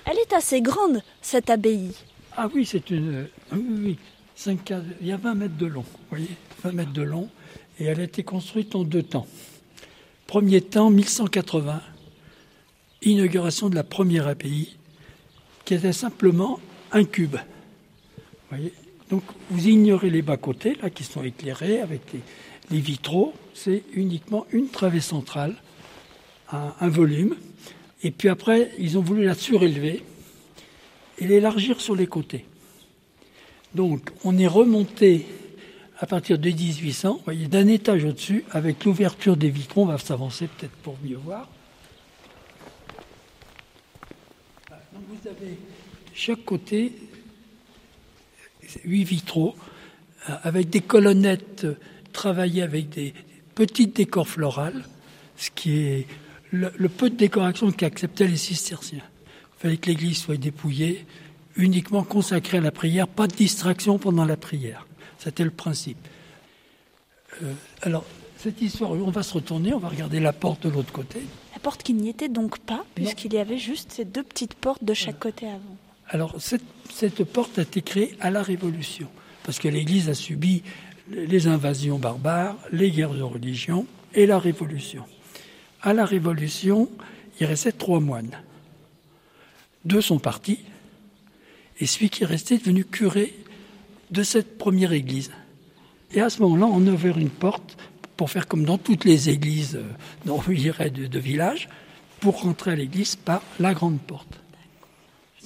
Elle 0.04 0.19
est 0.19 0.34
assez 0.34 0.60
grande, 0.60 1.02
cette 1.22 1.48
abbaye. 1.48 1.93
Ah 2.37 2.48
oui, 2.54 2.66
c'est 2.66 2.90
une. 2.90 3.28
Oui, 3.52 3.96
il 4.46 5.06
y 5.06 5.12
a 5.12 5.16
20 5.16 5.34
mètres 5.34 5.56
de 5.56 5.66
long, 5.66 5.82
vous 5.82 6.04
voyez, 6.10 6.28
20 6.62 6.72
mètres 6.72 6.93
de 6.93 7.02
long, 7.02 7.28
et 7.78 7.84
elle 7.84 8.00
a 8.00 8.04
été 8.04 8.22
construite 8.22 8.75
en 8.75 8.84
deux 8.84 9.02
temps. 9.02 9.26
Premier 10.26 10.60
temps, 10.60 10.90
1180, 10.90 11.81
inauguration 13.02 13.70
de 13.70 13.75
la 13.75 13.84
première 13.84 14.28
abbaye, 14.28 14.76
qui 15.64 15.75
était 15.75 15.92
simplement 15.92 16.60
un 16.92 17.04
cube. 17.04 17.37
Vous 17.37 18.56
voyez, 18.56 18.72
donc 19.10 19.22
vous 19.50 19.68
ignorez 19.68 20.10
les 20.10 20.22
bas-côtés, 20.22 20.76
là, 20.82 20.90
qui 20.90 21.04
sont 21.04 21.22
éclairés 21.22 21.80
avec 21.80 22.02
les, 22.70 22.80
vitraux. 22.80 23.32
C'est 23.54 23.84
uniquement 23.94 24.46
une 24.50 24.68
travée 24.68 25.00
centrale, 25.00 25.54
un, 26.50 26.88
volume. 26.88 27.36
Et 28.02 28.10
puis 28.10 28.28
après, 28.28 28.72
ils 28.78 28.98
ont 28.98 29.02
voulu 29.02 29.24
la 29.24 29.34
surélever 29.34 30.02
et 31.18 31.26
l'élargir 31.26 31.80
sur 31.80 31.94
les 31.94 32.06
côtés. 32.06 32.44
Donc 33.74 34.10
on 34.24 34.36
est 34.38 34.46
remonté 34.46 35.26
à 35.98 36.06
partir 36.06 36.38
de 36.38 36.50
1800, 36.50 37.14
vous 37.14 37.25
voyez, 37.25 37.46
d'un 37.46 37.68
étage 37.68 38.04
au-dessus, 38.04 38.44
avec 38.50 38.84
l'ouverture 38.84 39.36
des 39.36 39.48
vitraux. 39.48 39.82
On 39.82 39.86
va 39.86 39.98
s'avancer 39.98 40.48
peut-être 40.48 40.76
pour 40.82 40.96
mieux 41.02 41.16
voir. 41.16 41.48
Donc 44.68 45.02
vous 45.08 45.28
avez 45.28 45.56
chaque 46.12 46.44
côté 46.44 46.92
huit 48.85 49.04
vitraux 49.04 49.54
euh, 50.28 50.35
avec 50.42 50.70
des 50.70 50.80
colonnettes 50.80 51.66
travaillées 52.12 52.62
avec 52.62 52.88
des 52.88 53.14
petites 53.54 53.96
décors 53.96 54.28
florales, 54.28 54.85
ce 55.37 55.50
qui 55.50 55.78
est 55.78 56.06
le, 56.50 56.88
peu 56.88 57.11
de 57.11 57.16
décoration 57.16 57.70
qu'acceptaient 57.73 58.26
les 58.26 58.37
cisterciens. 58.37 59.02
Il 59.58 59.61
fallait 59.61 59.76
que 59.76 59.87
l'église 59.87 60.18
soit 60.18 60.37
dépouillée, 60.37 61.04
uniquement 61.56 62.02
consacrée 62.02 62.58
à 62.58 62.61
la 62.61 62.70
prière, 62.70 63.08
pas 63.08 63.26
de 63.26 63.35
distraction 63.35 63.99
pendant 63.99 64.25
la 64.25 64.37
prière. 64.37 64.87
C'était 65.18 65.44
le 65.44 65.50
principe. 65.50 65.99
Euh, 67.42 67.52
alors, 67.82 68.04
cette 68.38 68.61
histoire, 68.61 68.92
on 68.92 69.11
va 69.11 69.23
se 69.23 69.35
retourner, 69.35 69.73
on 69.73 69.78
va 69.78 69.88
regarder 69.88 70.20
la 70.20 70.32
porte 70.32 70.66
de 70.66 70.73
l'autre 70.73 70.92
côté. 70.92 71.20
La 71.54 71.58
porte 71.58 71.82
qui 71.82 71.94
n'y 71.94 72.11
était 72.11 72.28
donc 72.28 72.58
pas, 72.58 72.85
puisqu'il 72.94 73.32
y 73.32 73.38
avait 73.38 73.58
juste 73.58 73.92
ces 73.92 74.04
deux 74.04 74.23
petites 74.23 74.54
portes 74.54 74.85
de 74.85 74.94
chaque 74.94 75.18
côté 75.18 75.46
avant. 75.46 75.76
Alors 76.08 76.36
cette, 76.38 77.25
porte 77.25 77.58
a 77.58 77.62
été 77.62 77.82
créée 77.82 78.16
à 78.20 78.30
la 78.30 78.42
Révolution, 78.42 79.08
parce 79.42 79.58
que 79.58 79.68
l'Église 79.68 80.08
a 80.08 80.14
subi 80.14 80.62
les 81.08 81.48
invasions 81.48 81.98
barbares, 81.98 82.56
les 82.70 82.90
guerres 82.90 83.14
de 83.14 83.22
religion 83.22 83.86
et 84.14 84.26
la 84.26 84.38
Révolution. 84.38 85.04
À 85.82 85.92
la 85.92 86.04
Révolution, 86.04 86.88
il 87.40 87.46
restait 87.46 87.72
trois 87.72 88.00
moines. 88.00 88.38
Deux 89.84 90.00
sont 90.00 90.18
partis, 90.18 90.60
et 91.80 91.86
celui 91.86 92.08
qui 92.08 92.25
restait 92.25 92.54
est 92.54 92.58
devenu 92.58 92.84
curé 92.84 93.34
de 94.10 94.22
cette 94.22 94.58
première 94.58 94.92
église. 94.92 95.32
Et 96.12 96.20
à 96.20 96.30
ce 96.30 96.40
moment-là, 96.42 96.66
on 96.66 96.86
a 96.86 96.90
ouvert 96.90 97.18
une 97.18 97.30
porte 97.30 97.76
pour 98.16 98.30
faire 98.30 98.46
comme 98.46 98.64
dans 98.64 98.78
toutes 98.78 99.04
les 99.04 99.28
églises 99.28 99.76
euh, 99.76 100.88
de, 100.88 101.06
de 101.06 101.18
village, 101.18 101.68
pour 102.20 102.42
rentrer 102.42 102.70
à 102.70 102.76
l'église 102.76 103.16
par 103.16 103.42
la 103.60 103.75
grande 103.75 104.00
porte. 104.00 104.40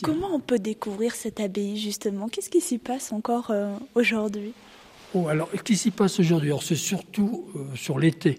Comment 0.03 0.35
on 0.35 0.41
peut 0.41 0.59
découvrir 0.59 1.15
cette 1.15 1.41
abbaye 1.41 1.79
justement? 1.79 2.29
Qu'est-ce 2.29 2.51
qui 2.51 2.61
s'y 2.61 2.79
passe 2.79 3.13
encore 3.13 3.51
euh, 3.51 3.75
aujourd'hui? 3.95 4.53
Oh, 5.15 5.29
alors, 5.29 5.49
ce 5.55 5.63
qui 5.63 5.77
s'y 5.77 5.91
passe 5.91 6.21
aujourd'hui? 6.21 6.51
Alors, 6.51 6.63
c'est 6.63 6.77
surtout 6.77 7.49
euh, 7.57 7.65
sur 7.75 7.99
l'été. 7.99 8.39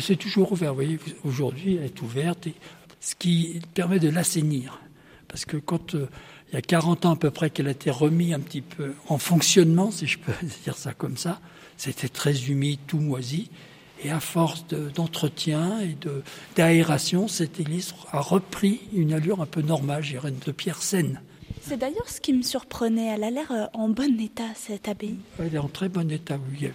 C'est 0.00 0.16
toujours 0.16 0.52
ouvert, 0.52 0.70
vous 0.70 0.76
voyez, 0.76 0.98
aujourd'hui, 1.24 1.76
elle 1.76 1.84
est 1.84 2.02
ouverte, 2.02 2.46
et, 2.46 2.54
ce 3.00 3.14
qui 3.14 3.60
permet 3.74 3.98
de 3.98 4.08
l'assainir. 4.08 4.80
Parce 5.28 5.44
que 5.44 5.58
quand 5.58 5.94
euh, 5.94 6.08
il 6.50 6.54
y 6.54 6.58
a 6.58 6.62
40 6.62 7.04
ans 7.04 7.12
à 7.12 7.16
peu 7.16 7.30
près 7.30 7.50
qu'elle 7.50 7.68
a 7.68 7.72
été 7.72 7.90
remise 7.90 8.32
un 8.32 8.40
petit 8.40 8.62
peu 8.62 8.94
en 9.08 9.18
fonctionnement, 9.18 9.90
si 9.90 10.06
je 10.06 10.18
peux 10.18 10.32
dire 10.64 10.76
ça 10.76 10.94
comme 10.94 11.16
ça, 11.16 11.40
c'était 11.76 12.08
très 12.08 12.48
humide, 12.48 12.80
tout 12.86 12.98
moisi. 12.98 13.50
Et 14.04 14.10
à 14.10 14.20
force 14.20 14.64
d'entretien 14.66 15.80
et 15.80 15.96
d'aération, 16.54 17.26
cette 17.26 17.58
église 17.58 17.94
a 18.12 18.20
repris 18.20 18.80
une 18.92 19.12
allure 19.12 19.40
un 19.40 19.46
peu 19.46 19.60
normale, 19.60 20.04
je 20.04 20.10
dirais, 20.10 20.30
de 20.30 20.52
pierre 20.52 20.82
saine. 20.82 21.20
C'est 21.62 21.76
d'ailleurs 21.76 22.08
ce 22.08 22.20
qui 22.20 22.32
me 22.32 22.42
surprenait. 22.42 23.06
Elle 23.14 23.24
a 23.24 23.30
l'air 23.30 23.50
euh, 23.50 23.66
en 23.74 23.88
bon 23.88 24.18
état, 24.20 24.48
cette 24.54 24.88
abbaye. 24.88 25.18
Elle 25.38 25.54
est 25.54 25.58
en 25.58 25.68
très 25.68 25.88
bon 25.88 26.10
état, 26.10 26.38
oui. 26.50 26.70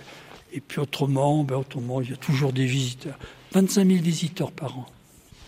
Et 0.51 0.59
puis 0.59 0.79
autrement, 0.79 1.43
ben 1.43 1.55
autrement, 1.55 2.01
il 2.01 2.11
y 2.11 2.13
a 2.13 2.17
toujours 2.17 2.53
des 2.53 2.65
visiteurs. 2.65 3.17
25 3.53 3.87
000 3.87 4.01
visiteurs 4.03 4.51
par 4.51 4.77
an. 4.77 4.85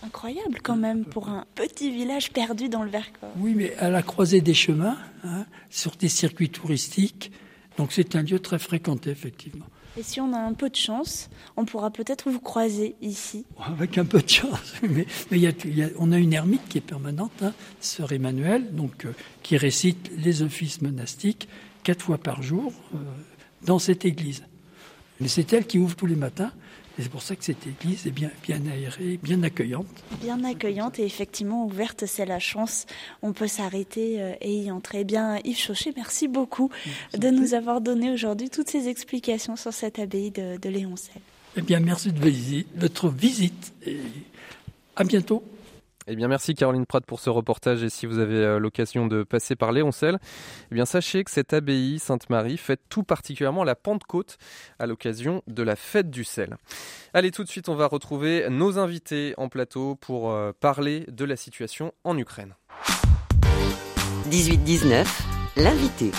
Incroyable 0.02 0.58
quand 0.62 0.76
même 0.76 1.04
pour 1.04 1.28
un 1.28 1.44
petit 1.54 1.90
village 1.90 2.32
perdu 2.32 2.68
dans 2.68 2.82
le 2.82 2.90
Vercors. 2.90 3.30
Oui, 3.38 3.54
mais 3.54 3.74
à 3.76 3.88
la 3.88 4.02
croisée 4.02 4.40
des 4.40 4.54
chemins, 4.54 4.96
hein, 5.24 5.44
sur 5.70 5.92
des 5.92 6.08
circuits 6.08 6.50
touristiques. 6.50 7.30
Donc 7.76 7.92
c'est 7.92 8.16
un 8.16 8.22
lieu 8.22 8.40
très 8.40 8.58
fréquenté, 8.58 9.10
effectivement. 9.10 9.66
Et 9.98 10.02
si 10.02 10.20
on 10.20 10.32
a 10.34 10.38
un 10.38 10.52
peu 10.52 10.68
de 10.68 10.76
chance, 10.76 11.30
on 11.56 11.64
pourra 11.64 11.90
peut-être 11.90 12.30
vous 12.30 12.40
croiser 12.40 12.96
ici. 13.00 13.46
Avec 13.58 13.96
un 13.96 14.04
peu 14.04 14.20
de 14.20 14.28
chance, 14.28 14.74
mais, 14.82 15.06
on 15.98 16.12
a 16.12 16.18
une 16.18 16.34
ermite 16.34 16.68
qui 16.68 16.78
est 16.78 16.82
permanente, 16.82 17.32
hein, 17.42 17.54
sœur 17.80 18.12
Emmanuel, 18.12 18.70
euh, 19.04 19.12
qui 19.42 19.56
récite 19.56 20.10
les 20.18 20.42
offices 20.42 20.82
monastiques 20.82 21.48
quatre 21.82 22.04
fois 22.04 22.18
par 22.18 22.42
jour 22.42 22.72
euh, 22.94 22.98
dans 23.64 23.78
cette 23.78 24.04
église. 24.04 24.42
Mais 25.20 25.28
c'est 25.28 25.52
elle 25.54 25.66
qui 25.66 25.78
ouvre 25.78 25.96
tous 25.96 26.06
les 26.06 26.16
matins 26.16 26.52
et 26.98 27.02
c'est 27.02 27.10
pour 27.10 27.22
ça 27.22 27.36
que 27.36 27.44
cette 27.44 27.66
église 27.66 28.06
est 28.06 28.10
bien, 28.10 28.30
bien 28.42 28.60
aérée, 28.66 29.18
bien 29.22 29.42
accueillante. 29.42 29.86
Bien 30.22 30.42
accueillante 30.44 30.98
et 30.98 31.04
effectivement 31.04 31.66
ouverte, 31.66 32.04
c'est 32.06 32.24
la 32.24 32.38
chance. 32.38 32.86
On 33.22 33.32
peut 33.32 33.48
s'arrêter 33.48 34.22
euh, 34.22 34.32
et 34.40 34.54
y 34.62 34.70
entrer. 34.70 35.00
Eh 35.00 35.04
bien, 35.04 35.38
Yves 35.44 35.58
Chauchet, 35.58 35.92
merci 35.94 36.26
beaucoup 36.26 36.70
de 37.16 37.28
nous 37.28 37.52
avoir 37.52 37.80
donné 37.80 38.10
aujourd'hui 38.10 38.48
toutes 38.48 38.68
ces 38.70 38.88
explications 38.88 39.56
sur 39.56 39.74
cette 39.74 39.98
abbaye 39.98 40.30
de, 40.30 40.56
de 40.56 40.68
Léoncel. 40.70 41.20
Eh 41.56 41.62
bien, 41.62 41.80
merci 41.80 42.12
de 42.12 42.64
votre 42.76 43.08
visite 43.08 43.74
et 43.86 43.98
à 44.94 45.04
bientôt. 45.04 45.42
Eh 46.08 46.14
bien, 46.14 46.28
merci 46.28 46.54
Caroline 46.54 46.86
Pratt 46.86 47.04
pour 47.04 47.18
ce 47.18 47.30
reportage. 47.30 47.82
Et 47.82 47.90
si 47.90 48.06
vous 48.06 48.18
avez 48.18 48.36
euh, 48.36 48.58
l'occasion 48.60 49.06
de 49.06 49.24
passer 49.24 49.56
par 49.56 49.72
Léoncel, 49.72 50.18
eh 50.70 50.74
bien, 50.74 50.86
sachez 50.86 51.24
que 51.24 51.30
cette 51.32 51.52
abbaye 51.52 51.98
Sainte-Marie 51.98 52.58
fête 52.58 52.80
tout 52.88 53.02
particulièrement 53.02 53.64
la 53.64 53.74
Pentecôte 53.74 54.38
à 54.78 54.86
l'occasion 54.86 55.42
de 55.48 55.64
la 55.64 55.74
fête 55.74 56.08
du 56.08 56.22
sel. 56.22 56.56
Allez, 57.12 57.32
tout 57.32 57.42
de 57.42 57.48
suite, 57.48 57.68
on 57.68 57.74
va 57.74 57.88
retrouver 57.88 58.48
nos 58.50 58.78
invités 58.78 59.34
en 59.36 59.48
plateau 59.48 59.96
pour 59.96 60.30
euh, 60.30 60.52
parler 60.58 61.04
de 61.08 61.24
la 61.24 61.34
situation 61.34 61.92
en 62.04 62.16
Ukraine. 62.16 62.54
18-19, 64.30 65.06
l'invité. 65.56 66.12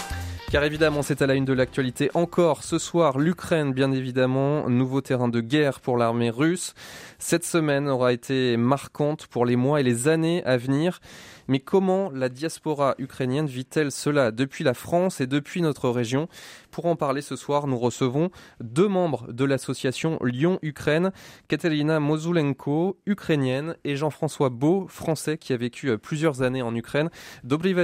Car 0.49 0.63
évidemment, 0.63 1.01
c'est 1.01 1.21
à 1.21 1.27
la 1.27 1.33
une 1.33 1.43
de 1.43 1.51
l'actualité 1.51 2.09
encore. 2.13 2.63
Ce 2.63 2.79
soir, 2.79 3.19
l'Ukraine, 3.19 3.73
bien 3.73 3.91
évidemment, 3.91 4.69
nouveau 4.69 5.01
terrain 5.01 5.27
de 5.27 5.41
guerre 5.41 5.81
pour 5.81 5.97
l'armée 5.97 6.29
russe. 6.29 6.73
Cette 7.19 7.43
semaine 7.43 7.89
aura 7.89 8.13
été 8.13 8.55
marquante 8.55 9.27
pour 9.27 9.45
les 9.45 9.57
mois 9.57 9.81
et 9.81 9.83
les 9.83 10.07
années 10.07 10.41
à 10.45 10.55
venir. 10.55 11.01
Mais 11.47 11.59
comment 11.59 12.09
la 12.11 12.29
diaspora 12.29 12.95
ukrainienne 12.97 13.47
vit-elle 13.47 13.91
cela 13.91 14.31
depuis 14.31 14.63
la 14.63 14.73
France 14.73 15.21
et 15.21 15.27
depuis 15.27 15.61
notre 15.61 15.89
région? 15.89 16.27
Pour 16.71 16.85
en 16.85 16.95
parler 16.95 17.21
ce 17.21 17.35
soir, 17.35 17.67
nous 17.67 17.79
recevons 17.79 18.29
deux 18.61 18.87
membres 18.87 19.31
de 19.31 19.45
l'association 19.45 20.19
Lyon-Ukraine, 20.21 21.11
Katerina 21.47 21.99
Mozulenko, 21.99 22.99
ukrainienne, 23.05 23.75
et 23.83 23.95
Jean-François 23.95 24.49
Beau, 24.49 24.87
français, 24.87 25.37
qui 25.37 25.53
a 25.53 25.57
vécu 25.57 25.89
euh, 25.89 25.97
plusieurs 25.97 26.41
années 26.41 26.61
en 26.61 26.75
Ukraine. 26.75 27.09
Dobry 27.43 27.75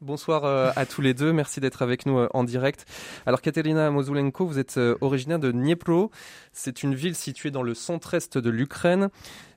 bonsoir 0.00 0.44
euh, 0.44 0.70
à 0.76 0.86
tous 0.86 1.00
les 1.00 1.14
deux, 1.14 1.32
merci 1.32 1.60
d'être 1.60 1.82
avec 1.82 2.06
nous 2.06 2.18
euh, 2.18 2.28
en 2.34 2.44
direct. 2.44 2.86
Alors 3.26 3.40
Katerina 3.40 3.90
Mozulenko, 3.90 4.46
vous 4.46 4.58
êtes 4.58 4.78
originaire 5.00 5.38
de 5.38 5.50
Dniepro, 5.50 6.10
c'est 6.52 6.82
une 6.82 6.94
ville 6.94 7.14
située 7.14 7.50
dans 7.50 7.62
le 7.62 7.74
centre-est 7.74 8.38
de 8.38 8.50
l'Ukraine. 8.50 9.08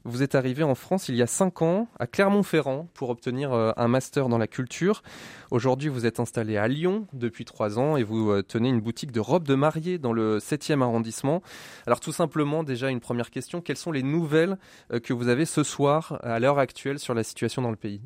Vous 0.05 0.21
êtes 0.21 0.35
arrivé 0.35 0.63
en 0.63 0.75
France 0.75 1.07
il 1.07 1.15
y 1.15 1.21
a 1.21 1.27
cinq 1.27 1.61
ans 1.61 1.87
à 1.97 2.07
Clermont-Ferrand 2.07 2.89
pour 2.93 3.09
obtenir 3.09 3.53
euh, 3.53 3.71
un 3.77 3.87
master 3.87 4.27
dans 4.27 4.37
la 4.37 4.47
culture. 4.47 5.01
Aujourd'hui, 5.49 5.87
vous 5.87 6.05
êtes 6.05 6.19
installé 6.19 6.57
à 6.57 6.67
Lyon 6.67 7.07
depuis 7.13 7.45
trois 7.45 7.79
ans 7.79 7.95
et 7.95 8.03
vous 8.03 8.29
euh, 8.29 8.43
tenez 8.43 8.67
une 8.67 8.81
boutique 8.81 9.13
de 9.13 9.21
robes 9.21 9.47
de 9.47 9.55
mariée 9.55 9.99
dans 9.99 10.11
le 10.11 10.39
7e 10.39 10.81
arrondissement. 10.81 11.41
Alors 11.87 12.01
tout 12.01 12.11
simplement, 12.11 12.63
déjà 12.65 12.89
une 12.89 12.99
première 12.99 13.31
question, 13.31 13.61
quelles 13.61 13.77
sont 13.77 13.93
les 13.93 14.03
nouvelles 14.03 14.57
euh, 14.91 14.99
que 14.99 15.13
vous 15.13 15.29
avez 15.29 15.45
ce 15.45 15.63
soir 15.63 16.19
à 16.21 16.37
l'heure 16.37 16.59
actuelle 16.59 16.99
sur 16.99 17.13
la 17.13 17.23
situation 17.23 17.61
dans 17.61 17.71
le 17.71 17.77
pays? 17.77 18.01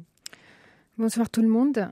Bonsoir 0.99 1.31
tout 1.31 1.41
le 1.41 1.49
monde. 1.49 1.89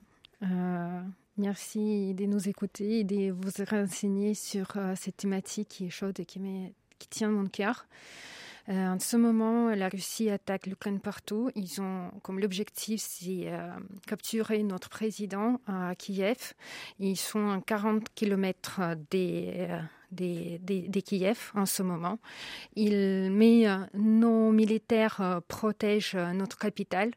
merci 1.38 2.14
de 2.14 2.26
nous 2.26 2.48
écouter 2.48 3.00
et 3.00 3.04
de 3.04 3.32
vous 3.32 3.50
renseigner 3.72 4.36
sur 4.36 4.74
cette 4.96 5.18
thématique 5.18 5.70
qui 5.70 5.86
est 5.88 5.90
chaude 5.90 6.20
et 6.20 6.26
qui, 6.26 6.40
qui 7.00 7.08
tient 7.08 7.30
mon 7.30 7.48
cœur. 7.48 7.88
Euh, 8.68 8.88
en 8.88 9.00
ce 9.00 9.16
moment, 9.16 9.70
la 9.70 9.90
Russie 9.90 10.30
attaque 10.30 10.66
l'Ukraine 10.66 11.00
partout. 11.00 11.52
Ils 11.56 11.82
ont 11.82 12.10
comme 12.24 12.40
l'objectif, 12.40 13.02
c'est 13.02 13.44
euh, 13.46 13.70
capturer 14.08 14.64
notre 14.64 14.90
président 14.90 15.60
à 15.68 15.94
Kiev. 15.96 16.54
Ils 17.00 17.18
sont 17.18 17.50
à 17.50 17.62
40 17.62 18.08
km 18.16 18.82
des, 19.12 19.68
des, 20.12 20.60
des, 20.60 21.02
Kiev 21.04 21.52
en 21.54 21.68
ce 21.68 21.84
moment. 21.84 22.18
Met 22.76 23.68
nos 23.94 24.52
militaires 24.52 25.42
protègent 25.48 26.16
notre 26.16 26.58
capitale. 26.58 27.12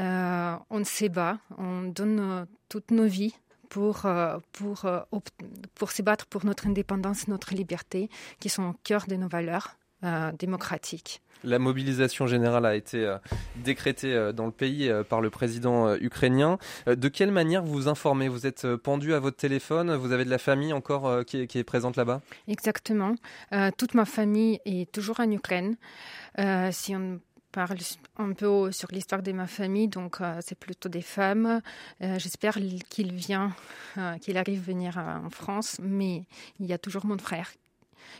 Euh, 0.00 0.56
on 0.70 0.84
se 0.84 1.06
bat, 1.06 1.38
on 1.56 1.82
donne 1.82 2.46
toutes 2.68 2.90
nos 2.90 3.06
vies 3.06 3.34
pour, 3.68 4.06
pour, 4.52 4.86
pour 5.74 5.92
se 5.92 6.02
battre 6.02 6.26
pour 6.26 6.44
notre 6.44 6.66
indépendance, 6.66 7.28
notre 7.28 7.54
liberté, 7.54 8.08
qui 8.40 8.48
sont 8.48 8.70
au 8.70 8.74
cœur 8.82 9.06
de 9.06 9.14
nos 9.14 9.28
valeurs. 9.28 9.76
Euh, 10.04 10.32
démocratique. 10.38 11.22
La 11.44 11.58
mobilisation 11.58 12.26
générale 12.26 12.66
a 12.66 12.74
été 12.74 13.06
euh, 13.06 13.16
décrétée 13.56 14.12
euh, 14.12 14.32
dans 14.32 14.44
le 14.44 14.52
pays 14.52 14.92
par 15.08 15.22
le 15.22 15.30
président 15.30 15.94
ukrainien. 15.94 16.58
De 16.86 17.08
quelle 17.08 17.30
manière 17.30 17.62
vous 17.62 17.72
vous 17.72 17.88
informez? 17.88 18.28
Vous 18.28 18.46
êtes 18.46 18.66
pendu 18.76 19.14
à 19.14 19.18
votre 19.18 19.38
téléphone? 19.38 19.94
Vous 19.94 20.12
avez 20.12 20.26
de 20.26 20.30
la 20.30 20.36
famille 20.36 20.74
encore 20.74 21.24
qui 21.24 21.38
est, 21.40 21.64
présente 21.64 21.96
là-bas? 21.96 22.20
Exactement. 22.48 23.14
toute 23.78 23.94
ma 23.94 24.04
famille 24.04 24.60
est 24.66 24.90
toujours 24.92 25.20
en 25.20 25.30
Ukraine. 25.30 25.76
si 26.70 26.94
on 26.94 27.20
parle 27.52 27.78
un 28.18 28.32
peu 28.32 28.72
sur 28.72 28.88
l'histoire 28.92 29.22
de 29.22 29.32
ma 29.32 29.46
famille, 29.46 29.88
donc 29.88 30.18
c'est 30.40 30.58
plutôt 30.58 30.88
des 30.88 31.02
femmes. 31.02 31.62
J'espère 32.00 32.58
qu'il 32.88 33.12
vient, 33.12 33.54
qu'il 34.20 34.36
arrive 34.36 34.60
à 34.60 34.66
venir 34.66 34.98
en 34.98 35.30
France, 35.30 35.78
mais 35.82 36.24
il 36.60 36.66
y 36.66 36.72
a 36.72 36.78
toujours 36.78 37.06
mon 37.06 37.18
frère 37.18 37.50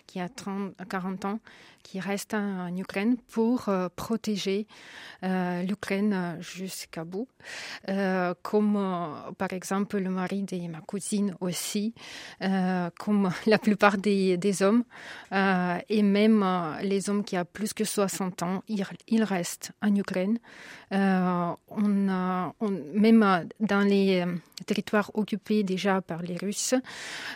qui 0.07 0.21
a 0.21 0.29
30, 0.29 0.75
40 0.89 1.25
ans, 1.25 1.41
qui 1.85 2.01
reste 2.01 2.35
en 2.35 2.75
Ukraine 2.77 3.17
pour 3.31 3.69
euh, 3.69 3.89
protéger 3.95 4.67
euh, 5.23 5.63
l'Ukraine 5.63 6.39
jusqu'à 6.41 7.05
bout, 7.05 7.29
euh, 7.89 8.35
comme 8.43 8.75
par 9.39 9.53
exemple 9.53 9.99
le 9.99 10.11
mari 10.11 10.43
de 10.43 10.67
ma 10.69 10.81
cousine 10.81 11.37
aussi, 11.41 11.95
comme 12.99 13.31
la 13.47 13.59
plupart 13.59 13.99
des, 13.99 14.63
hommes, 14.63 14.85
et 15.89 16.03
même 16.03 16.45
les 16.83 17.11
hommes 17.11 17.23
qui 17.23 17.37
ont 17.39 17.45
plus 17.45 17.75
que 17.75 17.85
60 17.85 18.43
ans, 18.43 18.63
ils, 18.67 19.23
restent 19.23 19.73
en 19.83 19.95
Ukraine. 19.95 20.39
même 20.91 21.59
dans 23.61 23.87
les 23.87 24.25
territoires 24.67 25.11
occupés 25.15 25.63
déjà 25.63 26.01
par 26.01 26.23
les 26.23 26.37
Russes, 26.37 26.75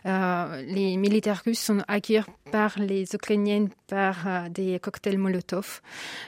les 0.04 0.96
militaires 0.96 1.42
russes 1.44 1.60
sont 1.60 1.82
accueillis 1.86 2.24
par 2.50 2.78
les 2.78 3.04
Ukrainiennes 3.14 3.68
par 3.86 4.26
euh, 4.38 4.48
des 4.48 4.78
cocktails 4.78 5.18
Molotov. 5.18 5.80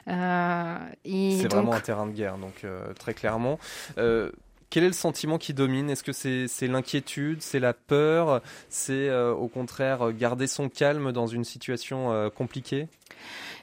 Euh, 0.09 0.77
c'est 1.05 1.49
vraiment 1.49 1.73
un 1.73 1.81
terrain 1.81 2.07
de 2.07 2.13
guerre, 2.13 2.39
donc 2.39 2.65
euh, 2.65 2.93
très 2.95 3.15
clairement. 3.15 3.59
quel 3.97 4.85
est 4.85 4.89
le 4.89 4.93
sentiment 4.93 5.39
qui 5.39 5.55
domine? 5.55 5.91
Est-ce 5.91 6.05
que 6.05 6.13
c'est 6.13 6.67
l'inquiétude, 6.69 7.43
c'est 7.43 7.59
la 7.59 7.73
peur, 7.73 8.41
c'est 8.69 9.13
au 9.13 9.49
contraire 9.49 10.13
garder 10.13 10.47
son 10.47 10.69
calme 10.69 11.13
dans 11.13 11.27
une 11.27 11.45
situation 11.45 12.31
compliquée? 12.31 12.89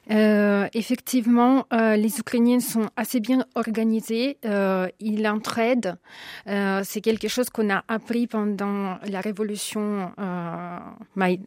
Euh, 0.10 0.68
effectivement, 0.74 1.66
euh, 1.74 1.96
les 1.98 2.20
Ukrainiens 2.20 2.60
sont 2.60 2.90
assez 2.96 3.20
bien 3.20 3.46
organisés. 3.56 4.38
Euh, 4.46 4.88
ils 5.00 5.28
entraident. 5.28 5.98
Euh, 6.48 6.82
c'est 6.84 7.02
quelque 7.02 7.28
chose 7.28 7.50
qu'on 7.50 7.70
a 7.70 7.84
appris 7.88 8.28
pendant 8.28 8.98
la 9.08 9.22
révolution 9.22 10.12
euh, 10.20 10.78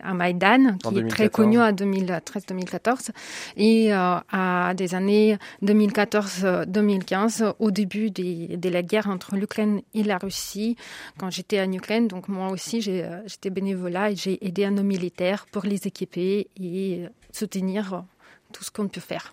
à 0.02 0.14
Maïdan, 0.14 0.76
qui 0.78 0.98
est 0.98 1.08
très 1.08 1.28
connue 1.30 1.58
en 1.60 1.72
2013-2014, 1.72 3.10
et 3.56 3.94
euh, 3.94 4.16
à 4.30 4.74
des 4.74 4.94
années 4.94 5.38
2014-2015, 5.62 7.54
au 7.58 7.70
début 7.70 8.10
des, 8.10 8.56
de 8.56 8.68
la 8.68 8.82
guerre 8.82 9.08
entre 9.08 9.36
l'Ukraine 9.36 9.80
et 9.94 10.02
la 10.02 10.18
Russie, 10.18 10.76
quand 11.18 11.30
j'étais 11.30 11.60
en 11.60 11.72
Ukraine. 11.72 12.08
Donc 12.08 12.28
moi 12.28 12.50
aussi, 12.50 12.82
j'étais 12.82 13.50
bénévolat 13.50 14.10
et 14.10 14.16
j'ai 14.16 14.44
aidé 14.46 14.64
à 14.64 14.70
nos 14.70 14.82
militaires 14.82 15.46
pour 15.50 15.64
les 15.64 15.86
équiper 15.86 16.48
et 16.60 17.06
soutenir 17.32 18.04
tout 18.52 18.64
ce 18.64 18.70
qu'on 18.70 18.88
peut 18.88 19.00
faire. 19.00 19.32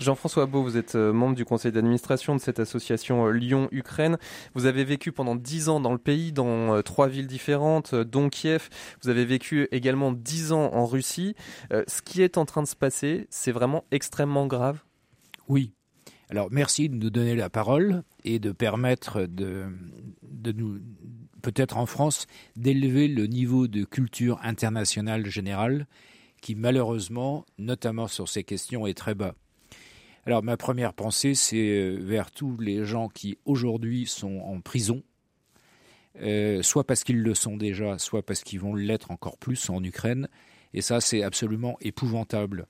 Jean-François 0.00 0.46
Beau, 0.46 0.62
vous 0.62 0.76
êtes 0.76 0.94
euh, 0.94 1.12
membre 1.12 1.34
du 1.34 1.44
conseil 1.44 1.72
d'administration 1.72 2.34
de 2.34 2.40
cette 2.40 2.58
association 2.58 3.26
euh, 3.26 3.32
Lyon-Ukraine. 3.32 4.16
Vous 4.54 4.66
avez 4.66 4.84
vécu 4.84 5.12
pendant 5.12 5.36
dix 5.36 5.68
ans 5.68 5.80
dans 5.80 5.92
le 5.92 5.98
pays, 5.98 6.32
dans 6.32 6.74
euh, 6.74 6.82
trois 6.82 7.08
villes 7.08 7.26
différentes, 7.26 7.94
dont 7.94 8.28
Kiev. 8.28 8.68
Vous 9.02 9.10
avez 9.10 9.24
vécu 9.24 9.68
également 9.70 10.12
dix 10.12 10.52
ans 10.52 10.72
en 10.72 10.86
Russie. 10.86 11.34
Ce 11.70 12.02
qui 12.02 12.22
est 12.22 12.38
en 12.38 12.44
train 12.44 12.62
de 12.62 12.68
se 12.68 12.76
passer, 12.76 13.26
c'est 13.30 13.52
vraiment 13.52 13.84
extrêmement 13.90 14.46
grave 14.46 14.82
Oui. 15.48 15.72
Alors 16.30 16.48
merci 16.50 16.88
de 16.88 16.94
nous 16.94 17.10
donner 17.10 17.36
la 17.36 17.48
parole 17.48 18.02
et 18.24 18.38
de 18.38 18.52
permettre 18.52 19.22
de, 19.26 19.66
de 20.22 20.52
nous, 20.52 20.78
peut-être 21.42 21.76
en 21.78 21.86
France, 21.86 22.26
d'élever 22.56 23.08
le 23.08 23.26
niveau 23.26 23.66
de 23.66 23.84
culture 23.84 24.38
internationale 24.42 25.26
générale 25.26 25.86
qui 26.40 26.54
malheureusement, 26.54 27.44
notamment 27.58 28.08
sur 28.08 28.28
ces 28.28 28.44
questions, 28.44 28.86
est 28.86 28.96
très 28.96 29.14
bas. 29.14 29.34
Alors 30.26 30.42
ma 30.42 30.56
première 30.56 30.92
pensée, 30.92 31.34
c'est 31.34 31.56
euh, 31.56 31.96
vers 32.00 32.30
tous 32.30 32.56
les 32.58 32.84
gens 32.84 33.08
qui 33.08 33.38
aujourd'hui 33.44 34.06
sont 34.06 34.40
en 34.40 34.60
prison, 34.60 35.02
euh, 36.20 36.62
soit 36.62 36.84
parce 36.84 37.04
qu'ils 37.04 37.22
le 37.22 37.34
sont 37.34 37.56
déjà, 37.56 37.98
soit 37.98 38.22
parce 38.22 38.42
qu'ils 38.42 38.60
vont 38.60 38.74
l'être 38.74 39.10
encore 39.10 39.38
plus 39.38 39.70
en 39.70 39.82
Ukraine. 39.82 40.28
Et 40.74 40.82
ça, 40.82 41.00
c'est 41.00 41.22
absolument 41.22 41.78
épouvantable. 41.80 42.66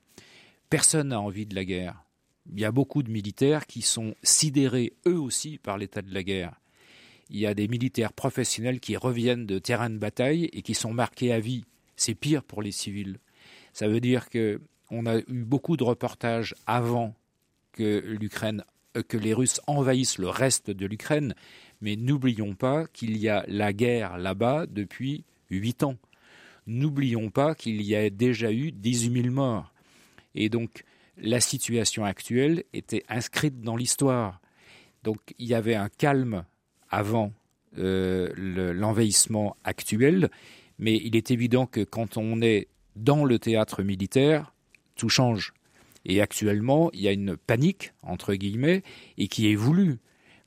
Personne 0.69 1.09
n'a 1.09 1.19
envie 1.19 1.45
de 1.45 1.55
la 1.55 1.65
guerre. 1.65 2.05
Il 2.51 2.59
y 2.59 2.65
a 2.65 2.71
beaucoup 2.71 3.03
de 3.03 3.11
militaires 3.11 3.67
qui 3.67 3.81
sont 3.81 4.15
sidérés 4.23 4.93
eux 5.07 5.19
aussi 5.19 5.57
par 5.57 5.77
l'état 5.77 6.01
de 6.01 6.13
la 6.13 6.23
guerre. 6.23 6.59
Il 7.29 7.39
y 7.39 7.45
a 7.45 7.53
des 7.53 7.67
militaires 7.67 8.13
professionnels 8.13 8.79
qui 8.79 8.95
reviennent 8.97 9.45
de 9.45 9.59
terrain 9.59 9.89
de 9.89 9.97
bataille 9.97 10.45
et 10.53 10.61
qui 10.61 10.73
sont 10.73 10.93
marqués 10.93 11.31
à 11.31 11.39
vie. 11.39 11.65
C'est 11.95 12.15
pire 12.15 12.43
pour 12.43 12.61
les 12.61 12.71
civils. 12.71 13.19
Ça 13.73 13.87
veut 13.87 13.99
dire 13.99 14.29
que 14.29 14.61
on 14.91 15.05
a 15.05 15.19
eu 15.19 15.43
beaucoup 15.43 15.77
de 15.77 15.83
reportages 15.83 16.55
avant 16.65 17.13
euh, 17.79 18.17
que 19.07 19.17
les 19.17 19.33
Russes 19.33 19.61
envahissent 19.67 20.17
le 20.17 20.29
reste 20.29 20.71
de 20.71 20.85
l'Ukraine, 20.85 21.35
mais 21.81 21.95
n'oublions 21.95 22.55
pas 22.55 22.87
qu'il 22.87 23.17
y 23.17 23.29
a 23.29 23.45
la 23.47 23.71
guerre 23.71 24.17
là-bas 24.17 24.65
depuis 24.65 25.23
huit 25.49 25.83
ans. 25.83 25.95
N'oublions 26.67 27.29
pas 27.29 27.55
qu'il 27.55 27.81
y 27.81 27.95
a 27.95 28.09
déjà 28.09 28.51
eu 28.51 28.71
18 28.71 29.23
000 29.23 29.33
morts. 29.33 29.73
Et 30.35 30.49
donc, 30.49 30.83
la 31.17 31.39
situation 31.39 32.03
actuelle 32.03 32.63
était 32.73 33.03
inscrite 33.09 33.61
dans 33.61 33.75
l'histoire. 33.75 34.41
Donc, 35.03 35.17
il 35.37 35.47
y 35.47 35.53
avait 35.53 35.75
un 35.75 35.89
calme 35.89 36.45
avant 36.89 37.31
euh, 37.77 38.31
l'envahissement 38.73 39.55
actuel, 39.63 40.29
mais 40.79 40.95
il 40.95 41.15
est 41.15 41.31
évident 41.31 41.65
que 41.65 41.83
quand 41.83 42.17
on 42.17 42.41
est 42.41 42.67
dans 43.03 43.25
le 43.25 43.39
théâtre 43.39 43.83
militaire, 43.83 44.53
tout 44.95 45.09
change. 45.09 45.53
Et 46.05 46.21
actuellement, 46.21 46.89
il 46.93 47.01
y 47.01 47.07
a 47.07 47.11
une 47.11 47.35
panique, 47.35 47.93
entre 48.03 48.33
guillemets, 48.33 48.83
et 49.17 49.27
qui 49.27 49.51
est 49.51 49.55
voulue. 49.55 49.97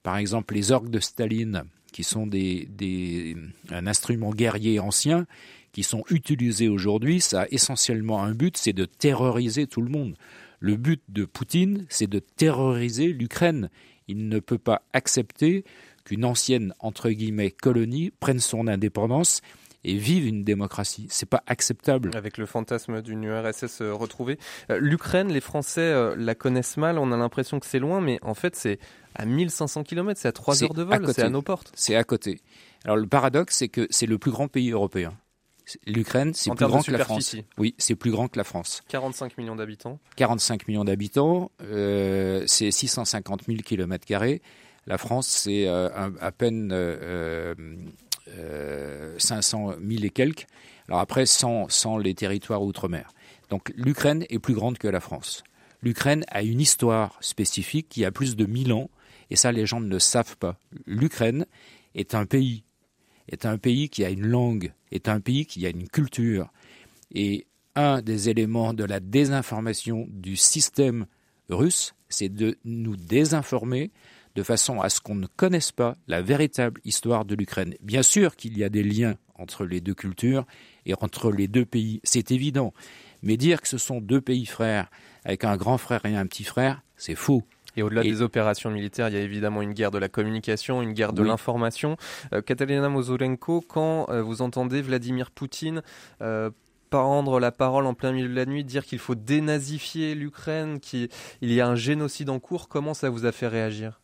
Par 0.03 0.17
exemple, 0.17 0.55
les 0.55 0.73
orgues 0.73 0.91
de 0.91 1.01
Staline, 1.01 1.65
qui 1.93 2.05
sont 2.05 2.27
des, 2.27 3.37
un 3.71 3.87
instrument 3.87 4.31
guerrier 4.31 4.81
ancien, 4.81 5.27
qui 5.73 5.83
sont 5.83 6.05
utilisés 6.11 6.69
aujourd'hui, 6.69 7.21
ça 7.21 7.43
a 7.43 7.47
essentiellement 7.51 8.23
un 8.23 8.35
but, 8.35 8.57
c'est 8.57 8.73
de 8.73 8.85
terroriser 8.85 9.67
tout 9.67 9.83
le 9.83 9.91
monde. 9.91 10.17
Le 10.59 10.77
but 10.77 11.03
de 11.09 11.25
Poutine, 11.25 11.87
c'est 11.89 12.09
de 12.09 12.19
terroriser 12.19 13.09
l'Ukraine. 13.09 13.71
Il 14.09 14.29
ne 14.29 14.39
peut 14.39 14.59
pas 14.59 14.83
accepter 14.93 15.65
qu'une 16.05 16.25
ancienne, 16.25 16.75
entre 16.81 17.11
guillemets, 17.11 17.51
colonie 17.51 18.11
prenne 18.21 18.41
son 18.41 18.67
indépendance 18.67 19.41
et 19.85 19.97
vivent 19.97 20.27
une 20.27 20.45
démocratie. 20.45 21.07
C'est 21.11 21.29
pas 21.29 21.43
acceptable. 21.47 22.11
Avec 22.15 22.39
le 22.39 22.47
fantasme 22.47 23.03
d'une 23.03 23.25
URSS 23.25 23.81
euh, 23.81 23.93
retrouvée. 23.93 24.39
Euh, 24.71 24.79
L'Ukraine, 24.81 25.33
les 25.33 25.41
Français 25.41 25.81
euh, 25.81 26.15
la 26.17 26.35
connaissent 26.35 26.77
mal. 26.77 26.99
On 26.99 27.13
a 27.13 27.17
l'impression 27.17 27.61
que 27.61 27.67
c'est 27.67 27.79
loin, 27.79 28.01
mais 28.01 28.19
en 28.23 28.35
fait, 28.35 28.57
c'est 28.57 28.79
à 29.15 29.25
1500 29.25 29.85
km, 29.85 30.19
c'est 30.21 30.29
à 30.29 30.33
3 30.33 30.65
heures 30.65 30.75
de 30.75 30.83
vol, 30.83 31.13
c'est 31.13 31.23
à 31.23 31.31
nos 31.31 31.43
portes. 31.43 31.73
C'est 31.75 31.97
à 31.97 32.05
côté. 32.05 32.41
Alors 32.85 32.97
le 32.97 33.07
paradoxe, 33.07 33.57
c'est 33.57 33.69
que 33.69 33.87
c'est 33.91 34.07
le 34.07 34.19
plus 34.19 34.31
grand 34.31 34.49
pays 34.49 34.71
européen. 34.71 35.13
L'Ukraine, 35.87 36.35
c'est 36.35 36.51
plus 36.55 36.67
grand 36.67 36.83
que 36.83 36.91
la 36.91 37.05
France. 37.05 37.37
Oui, 37.57 37.75
c'est 37.79 37.95
plus 37.95 38.11
grand 38.11 38.29
que 38.29 38.37
la 38.37 38.45
France. 38.45 38.83
45 38.89 39.39
millions 39.39 39.57
d'habitants. 39.57 39.99
45 40.17 40.67
millions 40.69 40.85
d'habitants, 40.85 41.51
euh, 41.63 42.43
c'est 42.47 42.71
650 42.71 43.45
000 43.47 43.59
kilomètres 43.59 44.07
carrés. 44.07 44.43
La 44.87 44.99
France, 44.99 45.29
c'est 45.29 45.69
euh, 45.69 45.89
à 46.21 46.33
peine 46.33 46.71
euh, 46.73 47.55
500 49.19 49.71
euh, 49.71 49.77
000 49.81 50.05
et 50.05 50.11
quelques. 50.11 50.47
Alors 50.89 51.01
après, 51.01 51.27
sans, 51.27 51.69
sans 51.69 51.99
les 51.99 52.15
territoires 52.15 52.63
outre-mer. 52.63 53.11
Donc 53.51 53.73
l'Ukraine 53.77 54.25
est 54.31 54.39
plus 54.39 54.55
grande 54.55 54.79
que 54.79 54.89
la 54.89 55.01
France. 55.01 55.45
L'Ukraine 55.83 56.25
a 56.29 56.43
une 56.43 56.61
histoire 56.61 57.17
spécifique 57.21 57.89
qui 57.89 58.05
a 58.05 58.13
plus 58.13 58.37
de 58.37 58.47
1000 58.47 58.73
ans, 58.73 58.91
et 59.31 59.37
ça 59.37 59.53
les 59.53 59.67
gens 59.67 59.81
ne 59.81 59.89
le 59.89 59.99
savent 59.99 60.37
pas. 60.37 60.59
L'Ukraine 60.87 61.47
est 61.95 62.15
un 62.15 62.25
pays, 62.25 62.65
est 63.29 63.47
un 63.47 63.59
pays 63.59 63.89
qui 63.89 64.05
a 64.05 64.11
une 64.11 64.27
langue, 64.27 64.73
est 64.93 65.09
un 65.09 65.21
pays 65.21 65.45
qui 65.45 65.67
a 65.67 65.71
une 65.71 65.89
culture. 65.89 66.53
Et 67.15 67.47
un 67.75 68.01
des 68.01 68.29
éléments 68.29 68.75
de 68.75 68.85
la 68.85 69.01
désinformation 69.01 70.07
du 70.11 70.37
système 70.37 71.07
russe, 71.49 71.95
c'est 72.09 72.29
de 72.29 72.59
nous 72.65 72.97
désinformer 72.97 73.91
de 74.35 74.43
façon 74.43 74.81
à 74.81 74.89
ce 74.89 75.01
qu'on 75.01 75.15
ne 75.15 75.27
connaisse 75.27 75.73
pas 75.73 75.97
la 76.07 76.23
véritable 76.23 76.81
histoire 76.85 77.25
de 77.25 77.35
l'Ukraine. 77.35 77.75
Bien 77.83 78.03
sûr 78.03 78.37
qu'il 78.37 78.57
y 78.57 78.65
a 78.65 78.69
des 78.69 78.83
liens 78.83 79.17
entre 79.35 79.65
les 79.65 79.81
deux 79.81 79.95
cultures 79.95 80.47
et 80.87 80.95
entre 81.01 81.31
les 81.31 81.49
deux 81.49 81.65
pays, 81.65 82.01
c'est 82.05 82.31
évident. 82.31 82.73
Mais 83.23 83.37
dire 83.37 83.61
que 83.61 83.69
ce 83.69 83.79
sont 83.79 84.01
deux 84.01 84.21
pays 84.21 84.47
frères 84.47 84.91
avec 85.25 85.45
un 85.45 85.57
grand 85.57 85.79
frère 85.79 86.05
et 86.05 86.17
un 86.17 86.27
petit 86.27 86.45
frère, 86.45 86.83
c'est 86.97 87.15
faux. 87.15 87.45
Et 87.77 87.83
au-delà 87.83 88.03
des 88.03 88.21
opérations 88.21 88.71
militaires, 88.71 89.09
il 89.09 89.15
y 89.15 89.17
a 89.17 89.23
évidemment 89.23 89.63
une 89.63 89.73
guerre 89.73 89.91
de 89.91 89.99
la 89.99 90.09
communication, 90.09 90.83
une 90.83 90.93
guerre 90.93 91.13
de 91.13 91.23
l'information. 91.23 91.97
Euh, 92.35 92.43
Katalina 92.43 92.89
Mozolenko, 92.89 93.63
quand 93.63 94.11
euh, 94.11 94.23
vous 94.23 94.43
entendez 94.43 94.83
Vladimir 94.83 95.31
Poutine 95.31 95.83
euh, 96.21 96.51
prendre 96.91 97.41
la 97.41 97.51
parole 97.51 97.87
en 97.87 97.95
plein 97.95 98.13
milieu 98.13 98.29
de 98.29 98.35
la 98.35 98.45
nuit, 98.45 98.65
dire 98.65 98.85
qu'il 98.85 98.99
faut 98.99 99.15
dénazifier 99.15 100.15
l'Ukraine, 100.15 100.81
qu'il 100.81 101.09
y 101.41 101.61
a 101.61 101.67
un 101.67 101.75
génocide 101.75 102.29
en 102.29 102.39
cours, 102.39 102.69
comment 102.69 102.93
ça 102.93 103.09
vous 103.09 103.25
a 103.25 103.33
fait 103.33 103.49
réagir? 103.49 104.02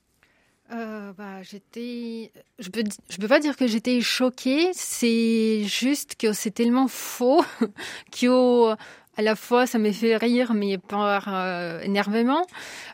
Euh, 0.70 1.12
bah, 1.16 1.42
j'étais, 1.42 2.30
je 2.58 2.68
peux, 2.68 2.84
je 3.08 3.16
peux 3.16 3.28
pas 3.28 3.40
dire 3.40 3.56
que 3.56 3.66
j'étais 3.66 4.00
choquée. 4.00 4.70
C'est 4.74 5.64
juste 5.64 6.16
que 6.16 6.32
c'est 6.32 6.50
tellement 6.50 6.88
faux 6.88 7.42
que 8.12 8.72
à 9.16 9.22
la 9.22 9.34
fois 9.34 9.66
ça 9.66 9.78
me 9.78 9.90
fait 9.92 10.16
rire, 10.16 10.54
mais 10.54 10.78
par 10.78 11.34
euh, 11.34 11.80
énervement. 11.80 12.46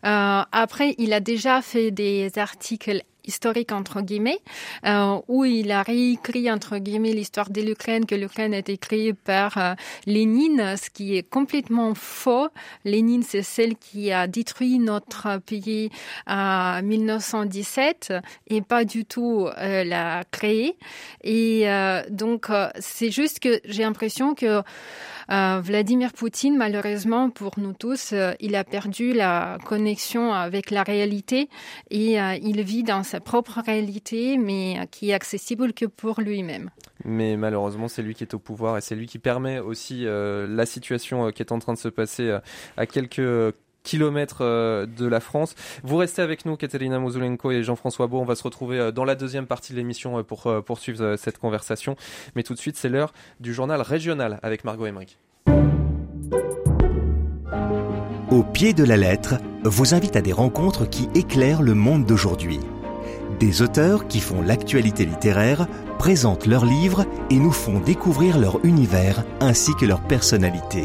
Euh, 0.04 0.42
après, 0.52 0.94
il 0.98 1.12
a 1.12 1.20
déjà 1.20 1.62
fait 1.62 1.90
des 1.90 2.30
articles 2.38 3.02
historique 3.26 3.72
entre 3.72 4.00
guillemets, 4.00 4.40
euh, 4.86 5.18
où 5.28 5.44
il 5.44 5.70
a 5.70 5.82
réécrit 5.82 6.50
entre 6.50 6.78
guillemets 6.78 7.12
l'histoire 7.12 7.50
de 7.50 7.60
l'Ukraine, 7.60 8.06
que 8.06 8.14
l'Ukraine 8.14 8.54
a 8.54 8.58
été 8.58 8.76
créée 8.78 9.12
par 9.14 9.58
euh, 9.58 9.74
Lénine, 10.06 10.76
ce 10.76 10.90
qui 10.90 11.16
est 11.16 11.28
complètement 11.28 11.94
faux. 11.94 12.48
Lénine, 12.84 13.22
c'est 13.22 13.42
celle 13.42 13.76
qui 13.76 14.12
a 14.12 14.26
détruit 14.26 14.78
notre 14.78 15.38
pays 15.38 15.90
en 16.26 16.82
1917 16.82 18.12
et 18.48 18.62
pas 18.62 18.84
du 18.84 19.04
tout 19.04 19.48
euh, 19.58 19.84
l'a 19.84 20.24
créé. 20.30 20.76
Et 21.22 21.70
euh, 21.70 22.02
donc, 22.10 22.50
euh, 22.50 22.68
c'est 22.78 23.10
juste 23.10 23.40
que 23.40 23.60
j'ai 23.64 23.82
l'impression 23.82 24.34
que 24.34 24.62
euh, 25.30 25.60
Vladimir 25.62 26.12
Poutine, 26.12 26.56
malheureusement 26.56 27.30
pour 27.30 27.52
nous 27.58 27.72
tous, 27.72 28.12
euh, 28.12 28.32
il 28.40 28.54
a 28.56 28.64
perdu 28.64 29.12
la 29.12 29.58
connexion 29.64 30.32
avec 30.34 30.70
la 30.70 30.82
réalité 30.82 31.48
et 31.90 32.20
euh, 32.20 32.36
il 32.42 32.62
vit 32.62 32.82
dans 32.82 33.02
sa 33.02 33.13
propre 33.20 33.60
réalité, 33.64 34.38
mais 34.38 34.88
qui 34.90 35.10
est 35.10 35.14
accessible 35.14 35.72
que 35.72 35.86
pour 35.86 36.20
lui-même. 36.20 36.70
Mais 37.04 37.36
malheureusement, 37.36 37.88
c'est 37.88 38.02
lui 38.02 38.14
qui 38.14 38.24
est 38.24 38.34
au 38.34 38.38
pouvoir 38.38 38.78
et 38.78 38.80
c'est 38.80 38.94
lui 38.94 39.06
qui 39.06 39.18
permet 39.18 39.58
aussi 39.58 40.04
la 40.06 40.66
situation 40.66 41.30
qui 41.30 41.42
est 41.42 41.52
en 41.52 41.58
train 41.58 41.72
de 41.72 41.78
se 41.78 41.88
passer 41.88 42.38
à 42.76 42.86
quelques 42.86 43.54
kilomètres 43.82 44.42
de 44.42 45.06
la 45.06 45.20
France. 45.20 45.54
Vous 45.82 45.96
restez 45.96 46.22
avec 46.22 46.46
nous, 46.46 46.56
Katerina 46.56 46.98
Mozulenko 46.98 47.50
et 47.50 47.62
Jean-François 47.62 48.06
Beau. 48.06 48.20
On 48.20 48.24
va 48.24 48.34
se 48.34 48.42
retrouver 48.42 48.92
dans 48.92 49.04
la 49.04 49.14
deuxième 49.14 49.46
partie 49.46 49.72
de 49.72 49.78
l'émission 49.78 50.22
pour 50.24 50.50
poursuivre 50.64 51.16
cette 51.16 51.38
conversation. 51.38 51.96
Mais 52.34 52.42
tout 52.42 52.54
de 52.54 52.58
suite, 52.58 52.76
c'est 52.76 52.88
l'heure 52.88 53.12
du 53.40 53.52
journal 53.52 53.82
régional 53.82 54.40
avec 54.42 54.64
Margot 54.64 54.86
Emmerich. 54.86 55.18
Au 58.30 58.42
pied 58.42 58.72
de 58.72 58.84
la 58.84 58.96
lettre 58.96 59.34
vous 59.64 59.94
invite 59.94 60.16
à 60.16 60.22
des 60.22 60.32
rencontres 60.32 60.88
qui 60.88 61.08
éclairent 61.14 61.62
le 61.62 61.74
monde 61.74 62.06
d'aujourd'hui. 62.06 62.58
Des 63.40 63.62
auteurs 63.62 64.06
qui 64.06 64.20
font 64.20 64.42
l'actualité 64.42 65.04
littéraire 65.04 65.66
présentent 65.98 66.46
leurs 66.46 66.64
livres 66.64 67.04
et 67.30 67.36
nous 67.36 67.52
font 67.52 67.80
découvrir 67.80 68.38
leur 68.38 68.64
univers 68.64 69.24
ainsi 69.40 69.74
que 69.74 69.86
leur 69.86 70.00
personnalité. 70.02 70.84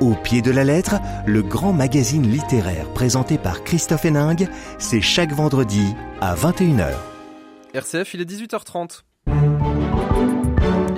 Au 0.00 0.14
pied 0.14 0.42
de 0.42 0.50
la 0.50 0.64
lettre, 0.64 0.96
le 1.26 1.42
grand 1.42 1.72
magazine 1.72 2.26
littéraire 2.26 2.86
présenté 2.94 3.36
par 3.36 3.64
Christophe 3.64 4.04
Héningue, 4.04 4.48
c'est 4.78 5.00
chaque 5.00 5.32
vendredi 5.32 5.94
à 6.20 6.34
21h. 6.34 6.94
RCF, 7.74 8.14
il 8.14 8.20
est 8.22 8.30
18h30. 8.30 9.02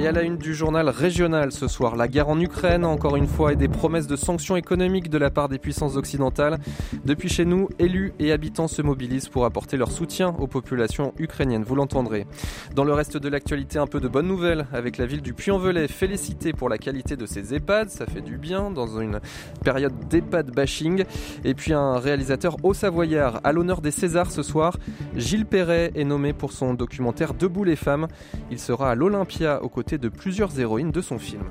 Et 0.03 0.09
à 0.09 0.11
la 0.11 0.23
une 0.23 0.37
du 0.37 0.53
journal 0.53 0.89
régional 0.89 1.53
ce 1.53 1.69
soir, 1.69 1.95
la 1.95 2.09
guerre 2.09 2.29
en 2.29 2.41
Ukraine, 2.41 2.85
encore 2.85 3.15
une 3.15 3.29
fois, 3.29 3.53
et 3.53 3.57
des 3.57 3.69
promesses 3.69 4.09
de 4.09 4.17
sanctions 4.17 4.57
économiques 4.57 5.09
de 5.11 5.17
la 5.17 5.31
part 5.31 5.49
des 5.49 5.61
puissances 5.61 5.95
occidentales. 5.95 6.59
Depuis 7.05 7.29
chez 7.29 7.45
nous, 7.45 7.69
élus 7.79 8.13
et 8.19 8.33
habitants 8.33 8.67
se 8.67 8.83
mobilisent 8.83 9.29
pour 9.29 9.45
apporter 9.45 9.77
leur 9.77 9.93
soutien 9.93 10.35
aux 10.41 10.49
populations 10.49 11.15
ukrainiennes, 11.19 11.63
vous 11.63 11.77
l'entendrez. 11.77 12.27
Dans 12.75 12.83
le 12.83 12.93
reste 12.93 13.17
de 13.17 13.29
l'actualité, 13.29 13.79
un 13.79 13.87
peu 13.87 14.01
de 14.01 14.09
bonnes 14.09 14.27
nouvelles 14.27 14.67
avec 14.73 14.99
la 14.99 15.07
ville 15.07 15.23
du 15.23 15.35
Puy-en-Velay, 15.35 15.87
félicité 15.87 16.53
pour 16.53 16.69
la 16.69 16.79
qualité 16.79 17.15
de 17.15 17.25
ses 17.25 17.55
EHPAD, 17.55 17.89
ça 17.89 18.05
fait 18.05 18.23
du 18.23 18.39
bien 18.39 18.73
dans 18.73 18.99
une 18.99 19.21
période 19.63 19.95
d'EHPAD 20.11 20.51
bashing. 20.51 21.05
Et 21.45 21.55
puis 21.55 21.75
un 21.75 22.01
réalisateur 22.01 22.57
haut 22.65 22.75
savoyard 22.75 23.41
à 23.45 23.53
l'honneur 23.53 23.81
des 23.81 23.93
Césars 23.93 24.33
ce 24.33 24.43
soir, 24.43 24.79
Gilles 25.15 25.47
Perret 25.47 25.93
est 25.95 26.03
nommé 26.03 26.33
pour 26.33 26.51
son 26.51 26.75
documentaire 26.75 27.35
Debout 27.35 27.63
les 27.63 27.77
femmes. 27.77 28.09
Il 28.51 28.59
sera 28.59 28.91
à 28.91 28.95
l'Olympia 28.97 29.63
aux 29.63 29.69
côtés 29.69 29.92
de 29.99 30.09
plusieurs 30.09 30.59
héroïnes 30.59 30.93
de 30.93 31.01
son 31.01 31.19
film. 31.19 31.45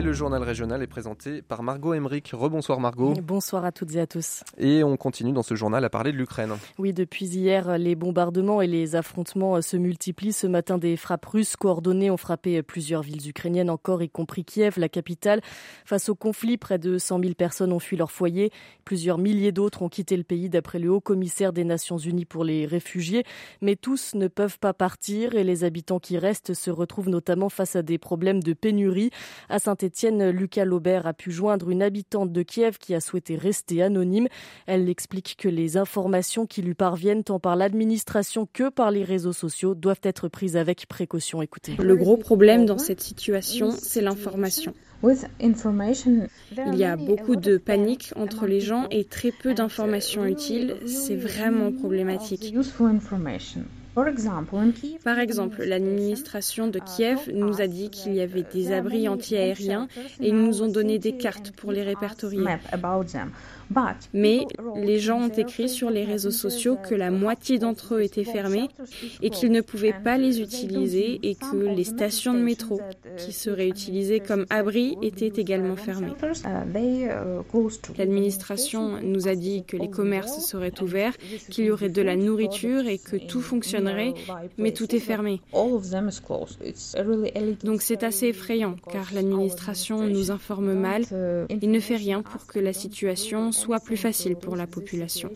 Et 0.00 0.02
le 0.02 0.14
journal 0.14 0.42
régional 0.42 0.82
est 0.82 0.86
présenté 0.86 1.42
par 1.42 1.62
Margot 1.62 1.92
Emmerich. 1.92 2.30
Rebonsoir 2.32 2.80
Margot. 2.80 3.12
Bonsoir 3.22 3.66
à 3.66 3.70
toutes 3.70 3.94
et 3.96 4.00
à 4.00 4.06
tous. 4.06 4.42
Et 4.56 4.82
on 4.82 4.96
continue 4.96 5.32
dans 5.32 5.42
ce 5.42 5.54
journal 5.54 5.84
à 5.84 5.90
parler 5.90 6.10
de 6.10 6.16
l'Ukraine. 6.16 6.52
Oui, 6.78 6.94
depuis 6.94 7.26
hier, 7.26 7.76
les 7.76 7.94
bombardements 7.96 8.62
et 8.62 8.66
les 8.66 8.96
affrontements 8.96 9.60
se 9.60 9.76
multiplient. 9.76 10.32
Ce 10.32 10.46
matin, 10.46 10.78
des 10.78 10.96
frappes 10.96 11.26
russes 11.26 11.54
coordonnées 11.54 12.10
ont 12.10 12.16
frappé 12.16 12.62
plusieurs 12.62 13.02
villes 13.02 13.28
ukrainiennes 13.28 13.68
encore, 13.68 14.02
y 14.02 14.08
compris 14.08 14.42
Kiev, 14.42 14.78
la 14.78 14.88
capitale. 14.88 15.42
Face 15.84 16.08
au 16.08 16.14
conflit, 16.14 16.56
près 16.56 16.78
de 16.78 16.96
100 16.96 17.20
000 17.20 17.34
personnes 17.34 17.70
ont 17.70 17.78
fui 17.78 17.98
leur 17.98 18.10
foyer. 18.10 18.52
Plusieurs 18.86 19.18
milliers 19.18 19.52
d'autres 19.52 19.82
ont 19.82 19.90
quitté 19.90 20.16
le 20.16 20.24
pays, 20.24 20.48
d'après 20.48 20.78
le 20.78 20.90
haut 20.90 21.02
commissaire 21.02 21.52
des 21.52 21.64
Nations 21.64 21.98
Unies 21.98 22.24
pour 22.24 22.44
les 22.44 22.64
réfugiés. 22.64 23.24
Mais 23.60 23.76
tous 23.76 24.14
ne 24.14 24.28
peuvent 24.28 24.58
pas 24.60 24.72
partir 24.72 25.34
et 25.34 25.44
les 25.44 25.62
habitants 25.62 26.00
qui 26.00 26.16
restent 26.16 26.54
se 26.54 26.70
retrouvent 26.70 27.10
notamment 27.10 27.50
face 27.50 27.76
à 27.76 27.82
des 27.82 27.98
problèmes 27.98 28.42
de 28.42 28.54
pénurie. 28.54 29.10
À 29.50 29.58
saint 29.58 29.76
Étienne, 29.90 30.30
Lucas 30.30 30.64
Laubert 30.64 31.08
a 31.08 31.12
pu 31.12 31.32
joindre 31.32 31.68
une 31.68 31.82
habitante 31.82 32.30
de 32.30 32.42
Kiev 32.42 32.78
qui 32.78 32.94
a 32.94 33.00
souhaité 33.00 33.34
rester 33.34 33.82
anonyme. 33.82 34.28
Elle 34.66 34.88
explique 34.88 35.34
que 35.36 35.48
les 35.48 35.76
informations 35.76 36.46
qui 36.46 36.62
lui 36.62 36.74
parviennent 36.74 37.24
tant 37.24 37.40
par 37.40 37.56
l'administration 37.56 38.46
que 38.52 38.68
par 38.68 38.92
les 38.92 39.02
réseaux 39.02 39.32
sociaux 39.32 39.74
doivent 39.74 40.00
être 40.04 40.28
prises 40.28 40.56
avec 40.56 40.86
précaution. 40.86 41.42
Écoutez. 41.42 41.74
Le 41.76 41.96
gros 41.96 42.16
problème 42.16 42.66
dans 42.66 42.78
cette 42.78 43.00
situation, 43.00 43.72
c'est 43.72 44.00
l'information. 44.00 44.74
Il 45.02 46.76
y 46.76 46.84
a 46.84 46.94
beaucoup 46.94 47.34
de 47.34 47.56
panique 47.56 48.12
entre 48.14 48.46
les 48.46 48.60
gens 48.60 48.86
et 48.92 49.04
très 49.04 49.32
peu 49.32 49.54
d'informations 49.54 50.24
utiles. 50.24 50.76
C'est 50.86 51.16
vraiment 51.16 51.72
problématique. 51.72 52.54
Par 53.94 55.18
exemple, 55.18 55.64
l'administration 55.64 56.68
de 56.68 56.78
Kiev 56.78 57.30
nous 57.32 57.60
a 57.60 57.66
dit 57.66 57.90
qu'il 57.90 58.14
y 58.14 58.20
avait 58.20 58.44
des 58.44 58.72
abris 58.72 59.08
antiaériens 59.08 59.88
et 60.20 60.28
ils 60.28 60.36
nous 60.36 60.62
ont 60.62 60.70
donné 60.70 60.98
des 60.98 61.16
cartes 61.16 61.50
pour 61.52 61.72
les 61.72 61.82
répertorier. 61.82 62.44
Mais 64.12 64.46
les 64.76 64.98
gens 64.98 65.20
ont 65.20 65.28
écrit 65.28 65.68
sur 65.68 65.90
les 65.90 66.04
réseaux 66.04 66.30
sociaux 66.30 66.76
que 66.76 66.94
la 66.94 67.10
moitié 67.10 67.58
d'entre 67.58 67.96
eux 67.96 68.02
étaient 68.02 68.24
fermés 68.24 68.68
et 69.22 69.30
qu'ils 69.30 69.52
ne 69.52 69.60
pouvaient 69.60 69.94
pas 70.04 70.18
les 70.18 70.40
utiliser 70.40 71.20
et 71.22 71.34
que 71.34 71.56
les 71.56 71.84
stations 71.84 72.34
de 72.34 72.40
métro 72.40 72.80
qui 73.16 73.32
seraient 73.32 73.68
utilisées 73.68 74.20
comme 74.20 74.46
abris 74.50 74.96
étaient 75.02 75.40
également 75.40 75.76
fermées. 75.76 76.12
L'administration 77.98 79.00
nous 79.02 79.28
a 79.28 79.34
dit 79.34 79.64
que 79.64 79.76
les 79.76 79.90
commerces 79.90 80.44
seraient 80.44 80.80
ouverts, 80.80 81.16
qu'il 81.50 81.66
y 81.66 81.70
aurait 81.70 81.88
de 81.88 82.02
la 82.02 82.16
nourriture 82.16 82.86
et 82.86 82.98
que 82.98 83.16
tout 83.16 83.40
fonctionnerait, 83.40 84.14
mais 84.58 84.72
tout 84.72 84.94
est 84.94 85.00
fermé. 85.00 85.40
Donc 87.64 87.82
c'est 87.82 88.02
assez 88.02 88.26
effrayant 88.26 88.76
car 88.92 89.12
l'administration 89.14 90.02
nous 90.06 90.30
informe 90.30 90.74
mal. 90.74 91.02
et 91.48 91.66
ne 91.66 91.80
fait 91.80 91.96
rien 91.96 92.22
pour 92.22 92.46
que 92.46 92.58
la 92.58 92.72
situation 92.72 93.52
soit 93.60 93.80
plus 93.80 93.96
facile 93.96 94.36
pour 94.36 94.56
la 94.56 94.66
population. 94.66 95.30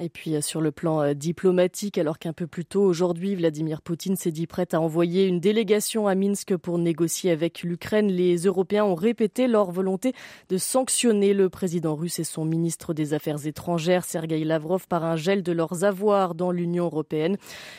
Et 0.00 0.08
puis 0.08 0.34
euh, 0.34 0.40
sur 0.40 0.60
le 0.60 0.72
plan 0.72 1.02
euh, 1.02 1.14
diplomatique, 1.14 1.98
alors 1.98 2.18
qu'un 2.18 2.32
peu 2.32 2.48
plus 2.48 2.64
tôt 2.64 2.82
aujourd'hui, 2.82 3.36
Vladimir 3.36 3.80
Poutine 3.80 4.16
s'est 4.16 4.32
dit 4.32 4.48
prêt 4.48 4.66
à 4.72 4.80
envoyer 4.80 5.26
une 5.26 5.38
délégation 5.38 6.08
à 6.08 6.16
Minsk 6.16 6.56
pour 6.56 6.78
négocier 6.78 7.30
avec 7.30 7.62
l'Ukraine, 7.62 8.08
les 8.08 8.36
Européens 8.38 8.84
ont 8.84 8.96
répété 8.96 9.46
leur 9.46 9.70
volonté 9.70 10.12
de 10.48 10.58
sanctionner 10.58 11.32
le 11.32 11.48
président 11.48 11.94
russe 11.94 12.18
et 12.18 12.24
son 12.24 12.44
ministre 12.44 12.92
des 12.92 13.14
Affaires 13.14 13.46
étrangères, 13.46 14.04
Sergei 14.04 14.42
Lavrov, 14.42 14.88
par 14.88 15.04
un 15.04 15.14
gel 15.14 15.44
de 15.44 15.52
leurs 15.52 15.84
avoirs 15.84 16.34
dans 16.34 16.50
l'Union 16.50 16.86
européenne. 16.86 17.36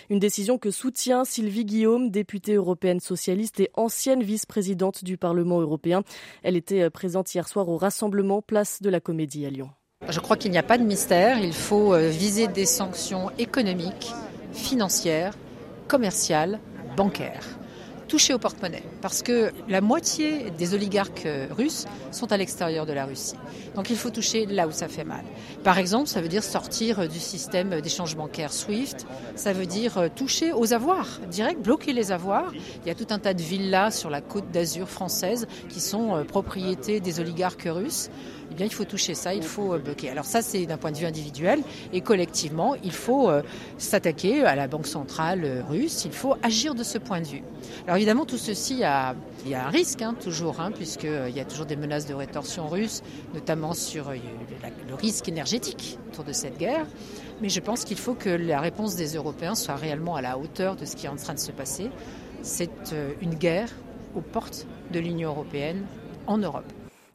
Une 0.10 0.19
décision 0.19 0.58
que 0.58 0.71
soutient 0.71 1.25
Sylvie 1.25 1.65
Guillaume, 1.65 2.12
députée 2.12 2.54
européenne 2.54 3.01
socialiste 3.01 3.60
et 3.60 3.71
ancienne 3.73 4.23
vice-présidente 4.23 5.04
du 5.04 5.17
Parlement 5.17 5.60
européen. 5.60 6.04
Elle 6.43 6.56
était 6.56 6.84
euh, 6.84 6.89
présente 6.89 7.36
hier 7.36 7.49
soir 7.49 7.67
au 7.67 7.75
rassemblement 7.75 8.41
Place 8.41 8.82
de 8.82 8.89
la 8.89 9.01
Comédie 9.01 9.45
à 9.45 9.49
Lyon. 9.49 9.69
Je 10.09 10.19
crois 10.19 10.37
qu'il 10.37 10.51
n'y 10.51 10.57
a 10.57 10.63
pas 10.63 10.77
de 10.77 10.83
mystère. 10.83 11.39
Il 11.39 11.53
faut 11.53 11.93
euh, 11.93 12.09
viser 12.09 12.47
des 12.47 12.65
sanctions 12.65 13.31
économiques, 13.37 14.13
financières, 14.53 15.33
commerciales, 15.87 16.59
bancaires 16.95 17.57
toucher 18.07 18.33
au 18.33 18.37
porte-monnaie, 18.37 18.83
parce 19.01 19.21
que 19.21 19.51
la 19.67 19.81
moitié 19.81 20.51
des 20.51 20.73
oligarques 20.73 21.25
euh, 21.25 21.47
russes 21.51 21.85
sont 22.11 22.31
à 22.31 22.37
l'extérieur 22.37 22.85
de 22.85 22.93
la 22.93 23.05
Russie. 23.05 23.35
Donc 23.75 23.89
il 23.89 23.95
faut 23.95 24.09
toucher 24.09 24.45
là 24.45 24.67
où 24.67 24.71
ça 24.71 24.87
fait 24.87 25.03
mal. 25.03 25.23
Par 25.63 25.77
exemple, 25.77 26.07
ça 26.07 26.21
veut 26.21 26.27
dire 26.27 26.43
sortir 26.43 26.99
euh, 26.99 27.07
du 27.07 27.19
système 27.19 27.81
d'échange 27.81 28.15
bancaire 28.15 28.53
SWIFT, 28.53 29.05
ça 29.35 29.53
veut 29.53 29.65
dire 29.65 30.09
toucher 30.15 30.53
aux 30.53 30.73
avoirs, 30.73 31.19
direct, 31.29 31.61
bloquer 31.61 31.93
les 31.93 32.11
avoirs. 32.11 32.51
Il 32.83 32.87
y 32.87 32.91
a 32.91 32.95
tout 32.95 33.07
un 33.09 33.19
tas 33.19 33.33
de 33.33 33.41
villas 33.41 33.91
sur 33.91 34.09
la 34.09 34.21
côte 34.21 34.51
d'Azur 34.51 34.87
française 34.87 35.47
qui 35.69 35.79
sont 35.79 36.23
propriétés 36.27 36.99
des 36.99 37.19
oligarques 37.19 37.67
russes 37.67 38.09
eh 38.59 38.63
il 38.63 38.73
faut 38.73 38.85
toucher 38.85 39.15
ça, 39.15 39.33
il 39.33 39.43
faut 39.43 39.73
euh, 39.73 39.79
bloquer. 39.79 40.09
Alors 40.09 40.25
ça, 40.25 40.41
c'est 40.41 40.65
d'un 40.65 40.77
point 40.77 40.91
de 40.91 40.97
vue 40.97 41.05
individuel 41.05 41.61
et 41.93 42.01
collectivement, 42.01 42.75
il 42.83 42.91
faut 42.91 43.29
euh, 43.29 43.41
s'attaquer 43.77 44.43
à 44.43 44.55
la 44.55 44.67
Banque 44.67 44.87
centrale 44.87 45.43
euh, 45.43 45.63
russe, 45.67 46.05
il 46.05 46.13
faut 46.13 46.35
agir 46.41 46.75
de 46.75 46.83
ce 46.83 46.97
point 46.97 47.21
de 47.21 47.27
vue. 47.27 47.43
Alors 47.85 47.97
évidemment, 47.97 48.25
tout 48.25 48.37
ceci, 48.37 48.83
a, 48.83 49.15
il 49.45 49.51
y 49.51 49.55
a 49.55 49.65
un 49.65 49.69
risque 49.69 50.01
hein, 50.01 50.15
toujours, 50.19 50.59
hein, 50.59 50.71
puisqu'il 50.71 51.35
y 51.35 51.39
a 51.39 51.45
toujours 51.45 51.65
des 51.65 51.75
menaces 51.75 52.05
de 52.05 52.13
rétorsion 52.13 52.67
russe, 52.67 53.01
notamment 53.33 53.73
sur 53.73 54.11
le 54.11 54.95
risque 54.95 55.27
énergétique 55.27 55.99
autour 56.09 56.23
de 56.23 56.33
cette 56.33 56.57
guerre. 56.57 56.85
Mais 57.41 57.49
je 57.49 57.59
pense 57.59 57.83
qu'il 57.83 57.97
faut 57.97 58.13
que 58.13 58.29
la 58.29 58.61
réponse 58.61 58.95
des 58.95 59.15
Européens 59.15 59.55
soit 59.55 59.75
réellement 59.75 60.15
à 60.15 60.21
la 60.21 60.37
hauteur 60.37 60.75
de 60.75 60.85
ce 60.85 60.95
qui 60.95 61.05
est 61.05 61.09
en 61.09 61.17
train 61.17 61.33
de 61.33 61.39
se 61.39 61.51
passer. 61.51 61.89
C'est 62.41 62.95
une 63.21 63.35
guerre 63.35 63.69
aux 64.15 64.21
portes 64.21 64.65
de 64.91 64.99
l'Union 64.99 65.29
européenne 65.29 65.85
en 66.27 66.37
Europe. 66.37 66.71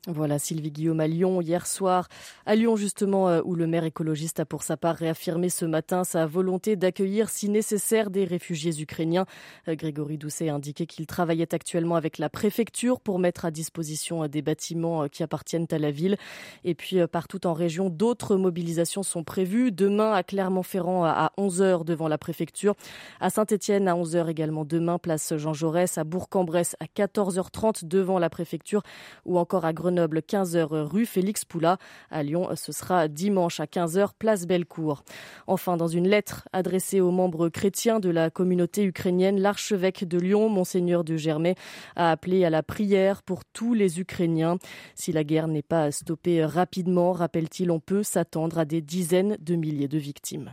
Voilà 0.06 0.38
Sylvie 0.38 0.70
Guillaume 0.70 1.00
à 1.00 1.06
Lyon 1.06 1.42
hier 1.42 1.66
soir. 1.66 2.08
À 2.46 2.54
Lyon 2.54 2.74
justement 2.74 3.28
euh, 3.28 3.42
où 3.44 3.54
le 3.54 3.66
maire 3.66 3.84
écologiste 3.84 4.40
a 4.40 4.46
pour 4.46 4.62
sa 4.62 4.78
part 4.78 4.96
réaffirmé 4.96 5.50
ce 5.50 5.66
matin 5.66 6.04
sa 6.04 6.24
volonté 6.24 6.74
d'accueillir 6.74 7.28
si 7.28 7.50
nécessaire 7.50 8.08
des 8.08 8.24
réfugiés 8.24 8.80
ukrainiens. 8.80 9.26
Euh, 9.68 9.74
Grégory 9.74 10.16
Doucet 10.16 10.48
a 10.48 10.54
indiqué 10.54 10.86
qu'il 10.86 11.06
travaillait 11.06 11.54
actuellement 11.54 11.96
avec 11.96 12.16
la 12.16 12.30
préfecture 12.30 12.98
pour 12.98 13.18
mettre 13.18 13.44
à 13.44 13.50
disposition 13.50 14.24
euh, 14.24 14.28
des 14.28 14.40
bâtiments 14.40 15.06
qui 15.06 15.22
appartiennent 15.22 15.66
à 15.70 15.78
la 15.78 15.90
ville. 15.90 16.16
Et 16.64 16.74
puis 16.74 17.06
partout 17.06 17.46
en 17.46 17.52
région, 17.52 17.90
d'autres 17.90 18.36
mobilisations 18.36 19.02
sont 19.02 19.22
prévues. 19.22 19.70
Demain 19.70 20.12
à 20.14 20.22
Clermont-Ferrand 20.22 21.04
à 21.04 21.30
11h 21.36 21.84
devant 21.84 22.08
la 22.08 22.16
préfecture. 22.16 22.74
À 23.20 23.28
Saint-Etienne 23.28 23.86
à 23.86 23.94
11h 23.94 24.30
également 24.30 24.64
demain, 24.64 24.98
place 24.98 25.36
Jean 25.36 25.52
Jaurès. 25.52 25.98
À 25.98 26.04
Bourg-en-Bresse 26.04 26.74
à 26.80 26.86
14h30 26.86 27.86
devant 27.86 28.18
la 28.18 28.30
préfecture 28.30 28.82
ou 29.26 29.38
encore 29.38 29.66
à 29.66 29.74
Grenoble, 29.90 30.20
15h 30.20 30.68
rue 30.84 31.04
Félix 31.04 31.44
Poula. 31.44 31.76
À 32.12 32.22
Lyon, 32.22 32.48
ce 32.54 32.70
sera 32.70 33.08
dimanche 33.08 33.58
à 33.58 33.64
15h 33.64 34.10
place 34.16 34.46
Bellecour. 34.46 35.02
Enfin, 35.48 35.76
dans 35.76 35.88
une 35.88 36.06
lettre 36.06 36.48
adressée 36.52 37.00
aux 37.00 37.10
membres 37.10 37.48
chrétiens 37.48 37.98
de 37.98 38.08
la 38.08 38.30
communauté 38.30 38.84
ukrainienne, 38.84 39.40
l'archevêque 39.40 40.06
de 40.06 40.16
Lyon, 40.16 40.48
monseigneur 40.48 41.02
de 41.02 41.16
Germay, 41.16 41.56
a 41.96 42.12
appelé 42.12 42.44
à 42.44 42.50
la 42.50 42.62
prière 42.62 43.24
pour 43.24 43.44
tous 43.44 43.74
les 43.74 43.98
Ukrainiens. 43.98 44.58
Si 44.94 45.10
la 45.10 45.24
guerre 45.24 45.48
n'est 45.48 45.60
pas 45.60 45.90
stoppée 45.90 46.44
rapidement, 46.44 47.10
rappelle-t-il, 47.10 47.72
on 47.72 47.80
peut 47.80 48.04
s'attendre 48.04 48.58
à 48.60 48.64
des 48.64 48.82
dizaines 48.82 49.38
de 49.40 49.56
milliers 49.56 49.88
de 49.88 49.98
victimes. 49.98 50.52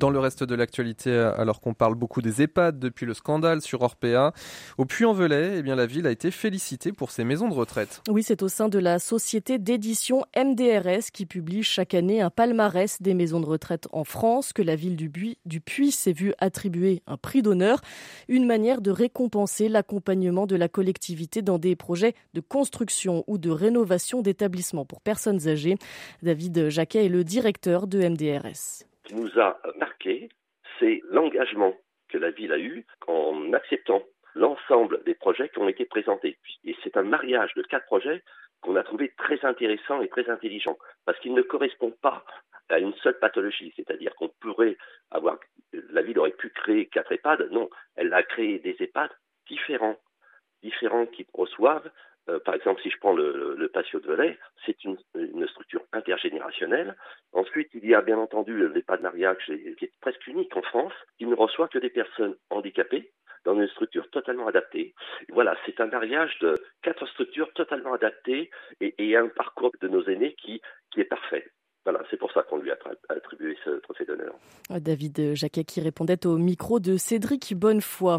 Dans 0.00 0.10
le 0.10 0.20
reste 0.20 0.44
de 0.44 0.54
l'actualité, 0.54 1.10
alors 1.10 1.60
qu'on 1.60 1.74
parle 1.74 1.96
beaucoup 1.96 2.22
des 2.22 2.40
EHPAD 2.42 2.78
depuis 2.78 3.04
le 3.04 3.14
scandale 3.14 3.60
sur 3.60 3.82
Orpea, 3.82 4.32
au 4.76 4.84
Puy-en-Velay, 4.84 5.56
eh 5.56 5.62
bien 5.62 5.74
la 5.74 5.86
ville 5.86 6.06
a 6.06 6.12
été 6.12 6.30
félicitée 6.30 6.92
pour 6.92 7.10
ses 7.10 7.24
maisons 7.24 7.48
de 7.48 7.54
retraite. 7.54 8.00
Oui, 8.08 8.22
c'est 8.22 8.42
au 8.44 8.48
sein 8.48 8.68
de 8.68 8.78
la 8.78 9.00
société 9.00 9.58
d'édition 9.58 10.24
MDRS 10.36 11.10
qui 11.12 11.26
publie 11.26 11.64
chaque 11.64 11.94
année 11.94 12.20
un 12.20 12.30
palmarès 12.30 13.02
des 13.02 13.12
maisons 13.12 13.40
de 13.40 13.46
retraite 13.46 13.88
en 13.90 14.04
France 14.04 14.52
que 14.52 14.62
la 14.62 14.76
ville 14.76 14.94
du, 14.94 15.10
du 15.44 15.60
Puy 15.60 15.90
s'est 15.90 16.12
vue 16.12 16.32
attribuer 16.38 17.02
un 17.08 17.16
prix 17.16 17.42
d'honneur, 17.42 17.80
une 18.28 18.46
manière 18.46 18.80
de 18.80 18.92
récompenser 18.92 19.68
l'accompagnement 19.68 20.46
de 20.46 20.54
la 20.54 20.68
collectivité 20.68 21.42
dans 21.42 21.58
des 21.58 21.74
projets 21.74 22.14
de 22.34 22.40
construction 22.40 23.24
ou 23.26 23.36
de 23.36 23.50
rénovation 23.50 24.22
d'établissements 24.22 24.84
pour 24.84 25.00
personnes 25.00 25.48
âgées. 25.48 25.76
David 26.22 26.68
Jacquet 26.68 27.06
est 27.06 27.08
le 27.08 27.24
directeur 27.24 27.88
de 27.88 27.98
MDRS 28.06 28.87
qui 29.08 29.14
nous 29.14 29.40
a 29.40 29.58
marqué, 29.76 30.28
c'est 30.78 31.00
l'engagement 31.08 31.74
que 32.08 32.18
la 32.18 32.30
ville 32.30 32.52
a 32.52 32.58
eu 32.58 32.86
en 33.06 33.52
acceptant 33.54 34.02
l'ensemble 34.34 35.02
des 35.04 35.14
projets 35.14 35.48
qui 35.48 35.58
ont 35.58 35.68
été 35.68 35.86
présentés. 35.86 36.38
Et 36.64 36.76
c'est 36.84 36.96
un 36.96 37.02
mariage 37.02 37.52
de 37.54 37.62
quatre 37.62 37.86
projets 37.86 38.22
qu'on 38.60 38.76
a 38.76 38.82
trouvé 38.82 39.12
très 39.16 39.44
intéressant 39.44 40.02
et 40.02 40.08
très 40.08 40.28
intelligent, 40.28 40.76
parce 41.06 41.18
qu'il 41.20 41.32
ne 41.32 41.42
correspond 41.42 41.90
pas 42.02 42.24
à 42.68 42.78
une 42.78 42.94
seule 42.96 43.18
pathologie, 43.18 43.72
c'est-à-dire 43.76 44.14
qu'on 44.16 44.28
pourrait 44.40 44.76
avoir, 45.10 45.38
la 45.72 46.02
ville 46.02 46.18
aurait 46.18 46.32
pu 46.32 46.50
créer 46.50 46.86
quatre 46.86 47.12
EHPAD, 47.12 47.50
non, 47.50 47.70
elle 47.96 48.12
a 48.12 48.22
créé 48.22 48.58
des 48.58 48.76
EHPAD 48.78 49.10
différents, 49.48 49.96
différents 50.62 51.06
qui 51.06 51.26
reçoivent 51.32 51.90
euh, 52.28 52.38
par 52.40 52.54
exemple, 52.54 52.80
si 52.82 52.90
je 52.90 52.98
prends 52.98 53.12
le, 53.12 53.54
le 53.56 53.68
patio 53.68 54.00
de 54.00 54.06
Velay, 54.06 54.38
c'est 54.66 54.84
une, 54.84 54.98
structure 55.48 55.82
intergénérationnelle. 55.92 56.94
Ensuite, 57.32 57.70
il 57.74 57.86
y 57.86 57.94
a 57.94 58.02
bien 58.02 58.18
entendu 58.18 58.68
l'EHPAD 58.68 59.00
Mariage, 59.00 59.44
qui 59.46 59.84
est 59.84 59.92
presque 60.00 60.26
unique 60.26 60.54
en 60.56 60.62
France, 60.62 60.92
qui 61.16 61.26
ne 61.26 61.34
reçoit 61.34 61.68
que 61.68 61.78
des 61.78 61.90
personnes 61.90 62.36
handicapées 62.50 63.10
dans 63.44 63.54
une 63.54 63.68
structure 63.68 64.08
totalement 64.10 64.46
adaptée. 64.46 64.94
Voilà, 65.30 65.56
c'est 65.64 65.80
un 65.80 65.86
mariage 65.86 66.38
de 66.40 66.54
quatre 66.82 67.06
structures 67.06 67.52
totalement 67.54 67.94
adaptées 67.94 68.50
et, 68.80 68.94
et 68.98 69.16
un 69.16 69.28
parcours 69.28 69.72
de 69.80 69.88
nos 69.88 70.04
aînés 70.04 70.34
qui, 70.34 70.60
qui 70.90 71.00
est 71.00 71.04
parfait. 71.04 71.46
Voilà, 71.90 72.04
c'est 72.10 72.18
pour 72.18 72.30
ça 72.32 72.42
qu'on 72.42 72.58
lui 72.58 72.70
a 72.70 72.76
attribué 73.08 73.56
ce 73.64 73.70
trophée 73.80 74.04
d'honneur. 74.04 74.34
David 74.68 75.34
Jacquet 75.34 75.64
qui 75.64 75.80
répondait 75.80 76.26
au 76.26 76.36
micro 76.36 76.80
de 76.80 76.98
Cédric 76.98 77.54
Bonnefoy. 77.56 78.18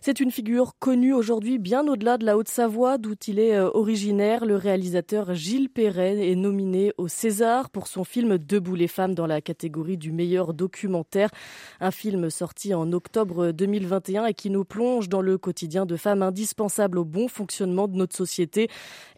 C'est 0.00 0.20
une 0.20 0.30
figure 0.30 0.74
connue 0.78 1.12
aujourd'hui 1.12 1.58
bien 1.58 1.88
au-delà 1.88 2.16
de 2.16 2.24
la 2.24 2.36
Haute-Savoie, 2.36 2.96
d'où 2.96 3.14
il 3.26 3.40
est 3.40 3.56
euh, 3.56 3.70
originaire. 3.74 4.44
Le 4.44 4.54
réalisateur 4.54 5.34
Gilles 5.34 5.68
Perret 5.68 6.30
est 6.30 6.36
nominé 6.36 6.92
au 6.96 7.08
César 7.08 7.70
pour 7.70 7.88
son 7.88 8.04
film 8.04 8.38
Debout 8.38 8.76
les 8.76 8.86
femmes 8.86 9.16
dans 9.16 9.26
la 9.26 9.40
catégorie 9.40 9.96
du 9.96 10.12
meilleur 10.12 10.54
documentaire. 10.54 11.30
Un 11.80 11.90
film 11.90 12.30
sorti 12.30 12.72
en 12.72 12.92
octobre 12.92 13.50
2021 13.50 14.26
et 14.26 14.34
qui 14.34 14.50
nous 14.50 14.64
plonge 14.64 15.08
dans 15.08 15.22
le 15.22 15.38
quotidien 15.38 15.86
de 15.86 15.96
femmes 15.96 16.22
indispensables 16.22 16.98
au 16.98 17.04
bon 17.04 17.26
fonctionnement 17.26 17.88
de 17.88 17.96
notre 17.96 18.14
société. 18.14 18.68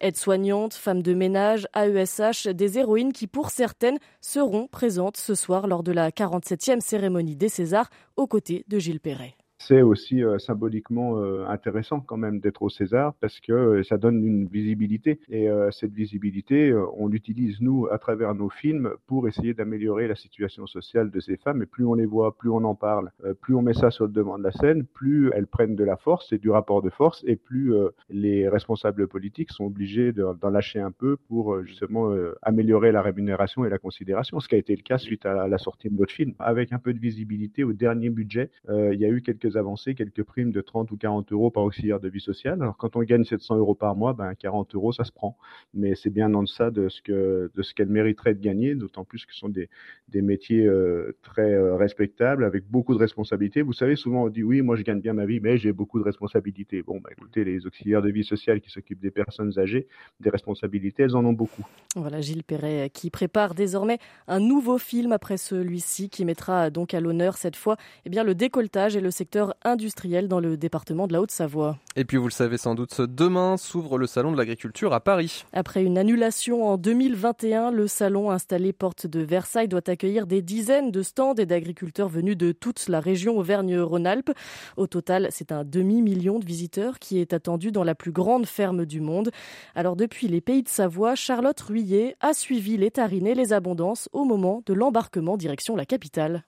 Aides-soignantes, 0.00 0.72
femmes 0.72 1.02
de 1.02 1.12
ménage, 1.12 1.68
AESH, 1.74 2.46
des 2.46 2.78
héroïnes 2.78 3.12
qui 3.12 3.26
pour 3.26 3.50
certaines 3.50 3.89
seront 4.20 4.66
présentes 4.68 5.16
ce 5.16 5.34
soir 5.34 5.66
lors 5.66 5.82
de 5.82 5.92
la 5.92 6.10
47e 6.10 6.80
cérémonie 6.80 7.36
des 7.36 7.48
Césars 7.48 7.90
aux 8.16 8.26
côtés 8.26 8.64
de 8.68 8.78
Gilles 8.78 9.00
Perret 9.00 9.34
c'est 9.60 9.82
aussi 9.82 10.24
euh, 10.24 10.38
symboliquement 10.38 11.18
euh, 11.18 11.46
intéressant 11.46 12.00
quand 12.00 12.16
même 12.16 12.40
d'être 12.40 12.62
au 12.62 12.70
César 12.70 13.14
parce 13.20 13.38
que 13.40 13.52
euh, 13.52 13.82
ça 13.82 13.98
donne 13.98 14.24
une 14.24 14.46
visibilité 14.46 15.20
et 15.28 15.48
cette 15.70 15.92
visibilité, 15.92 16.74
on 16.96 17.08
l'utilise 17.08 17.60
nous 17.60 17.86
à 17.90 17.98
travers 17.98 18.34
nos 18.34 18.48
films 18.48 18.90
pour 19.06 19.28
essayer 19.28 19.52
d'améliorer 19.52 20.08
la 20.08 20.14
situation 20.14 20.66
sociale 20.66 21.10
de 21.10 21.20
ces 21.20 21.36
femmes 21.36 21.62
et 21.62 21.66
plus 21.66 21.84
on 21.84 21.94
les 21.94 22.06
voit, 22.06 22.36
plus 22.36 22.50
on 22.50 22.64
en 22.64 22.74
parle, 22.74 23.10
plus 23.40 23.54
on 23.54 23.62
met 23.62 23.74
ça 23.74 23.90
sur 23.90 24.06
le 24.06 24.12
devant 24.12 24.38
de 24.38 24.44
la 24.44 24.52
scène, 24.52 24.84
plus 24.84 25.30
elles 25.34 25.46
prennent 25.46 25.76
de 25.76 25.84
la 25.84 25.96
force 25.96 26.32
et 26.32 26.38
du 26.38 26.50
rapport 26.50 26.82
de 26.82 26.90
force 26.90 27.22
et 27.26 27.36
plus 27.36 27.74
les 28.08 28.48
responsables 28.48 29.08
politiques 29.08 29.50
sont 29.50 29.64
obligés 29.64 30.12
d'en 30.12 30.50
lâcher 30.50 30.80
un 30.80 30.92
peu 30.92 31.16
pour 31.28 31.62
justement 31.64 32.14
améliorer 32.42 32.92
la 32.92 33.02
rémunération 33.02 33.64
et 33.64 33.68
la 33.68 33.78
considération, 33.78 34.40
ce 34.40 34.48
qui 34.48 34.54
a 34.54 34.58
été 34.58 34.74
le 34.74 34.82
cas 34.82 34.98
suite 34.98 35.26
à 35.26 35.48
la 35.48 35.58
sortie 35.58 35.90
de 35.90 35.96
notre 35.96 36.12
film. 36.12 36.34
Avec 36.38 36.72
un 36.72 36.78
peu 36.78 36.92
de 36.94 36.98
visibilité 36.98 37.64
au 37.64 37.72
dernier 37.72 38.10
budget, 38.10 38.50
il 38.68 38.98
y 38.98 39.04
a 39.04 39.08
eu 39.08 39.22
quelques 39.22 39.49
avancées, 39.56 39.94
quelques 39.94 40.22
primes 40.22 40.52
de 40.52 40.60
30 40.60 40.90
ou 40.90 40.96
40 40.96 41.32
euros 41.32 41.50
par 41.50 41.64
auxiliaire 41.64 42.00
de 42.00 42.08
vie 42.08 42.20
sociale. 42.20 42.60
Alors 42.62 42.76
quand 42.76 42.96
on 42.96 43.02
gagne 43.02 43.24
700 43.24 43.56
euros 43.56 43.74
par 43.74 43.96
mois, 43.96 44.12
ben 44.12 44.34
40 44.34 44.74
euros 44.74 44.92
ça 44.92 45.04
se 45.04 45.12
prend, 45.12 45.36
mais 45.74 45.94
c'est 45.94 46.10
bien 46.10 46.32
en 46.34 46.42
deçà 46.42 46.70
de 46.70 46.88
ce 46.88 47.02
que 47.02 47.50
de 47.54 47.62
ce 47.62 47.74
qu'elle 47.74 47.88
mériterait 47.88 48.34
de 48.34 48.40
gagner, 48.40 48.74
d'autant 48.74 49.04
plus 49.04 49.26
que 49.26 49.32
ce 49.32 49.38
sont 49.38 49.48
des, 49.48 49.68
des 50.08 50.22
métiers 50.22 50.66
euh, 50.66 51.16
très 51.22 51.52
euh, 51.52 51.76
respectables 51.76 52.44
avec 52.44 52.68
beaucoup 52.68 52.94
de 52.94 52.98
responsabilités. 52.98 53.62
Vous 53.62 53.72
savez, 53.72 53.96
souvent 53.96 54.24
on 54.24 54.28
dit 54.28 54.42
oui, 54.42 54.62
moi 54.62 54.76
je 54.76 54.82
gagne 54.82 55.00
bien 55.00 55.12
ma 55.12 55.26
vie, 55.26 55.40
mais 55.40 55.56
j'ai 55.58 55.72
beaucoup 55.72 55.98
de 55.98 56.04
responsabilités. 56.04 56.82
Bon, 56.82 57.00
bah, 57.00 57.10
écoutez, 57.12 57.44
les 57.44 57.66
auxiliaires 57.66 58.02
de 58.02 58.10
vie 58.10 58.24
sociale 58.24 58.60
qui 58.60 58.70
s'occupent 58.70 59.00
des 59.00 59.10
personnes 59.10 59.58
âgées, 59.58 59.86
des 60.20 60.30
responsabilités, 60.30 61.04
elles 61.04 61.16
en 61.16 61.24
ont 61.24 61.32
beaucoup. 61.32 61.64
Voilà 61.96 62.20
Gilles 62.20 62.44
Perret 62.44 62.86
euh, 62.86 62.88
qui 62.88 63.10
prépare 63.10 63.54
désormais 63.54 63.98
un 64.28 64.40
nouveau 64.40 64.78
film 64.78 65.12
après 65.12 65.36
celui-ci 65.36 66.08
qui 66.08 66.24
mettra 66.24 66.70
donc 66.70 66.94
à 66.94 67.00
l'honneur 67.00 67.36
cette 67.36 67.56
fois 67.56 67.76
eh 68.04 68.10
bien, 68.10 68.24
le 68.24 68.34
décolletage 68.34 68.96
et 68.96 69.00
le 69.00 69.10
secteur 69.10 69.39
industriel 69.64 70.28
dans 70.28 70.40
le 70.40 70.56
département 70.56 71.06
de 71.06 71.12
la 71.12 71.20
Haute-Savoie. 71.20 71.78
Et 71.96 72.04
puis 72.04 72.16
vous 72.16 72.26
le 72.26 72.32
savez 72.32 72.58
sans 72.58 72.74
doute, 72.74 73.00
demain 73.00 73.56
s'ouvre 73.56 73.98
le 73.98 74.06
salon 74.06 74.32
de 74.32 74.36
l'agriculture 74.36 74.92
à 74.92 75.00
Paris. 75.00 75.44
Après 75.52 75.82
une 75.82 75.98
annulation 75.98 76.66
en 76.66 76.76
2021, 76.76 77.70
le 77.70 77.86
salon 77.88 78.30
installé 78.30 78.72
porte 78.72 79.06
de 79.06 79.20
Versailles 79.20 79.68
doit 79.68 79.88
accueillir 79.88 80.26
des 80.26 80.42
dizaines 80.42 80.90
de 80.90 81.02
stands 81.02 81.34
et 81.34 81.46
d'agriculteurs 81.46 82.08
venus 82.08 82.36
de 82.36 82.52
toute 82.52 82.88
la 82.88 83.00
région 83.00 83.38
Auvergne-Rhône-Alpes. 83.38 84.30
Au 84.76 84.86
total, 84.86 85.28
c'est 85.30 85.52
un 85.52 85.64
demi-million 85.64 86.38
de 86.38 86.44
visiteurs 86.44 86.98
qui 86.98 87.18
est 87.18 87.32
attendu 87.32 87.72
dans 87.72 87.84
la 87.84 87.94
plus 87.94 88.12
grande 88.12 88.46
ferme 88.46 88.86
du 88.86 89.00
monde. 89.00 89.30
Alors 89.74 89.96
depuis 89.96 90.28
les 90.28 90.40
pays 90.40 90.62
de 90.62 90.68
Savoie, 90.68 91.14
Charlotte 91.14 91.60
Ruillet 91.60 92.16
a 92.20 92.34
suivi 92.34 92.76
les 92.76 92.90
tarines 92.90 93.26
et 93.26 93.34
les 93.34 93.52
abondances 93.52 94.08
au 94.12 94.24
moment 94.24 94.62
de 94.66 94.74
l'embarquement 94.74 95.36
direction 95.36 95.76
la 95.76 95.86
capitale. 95.86 96.44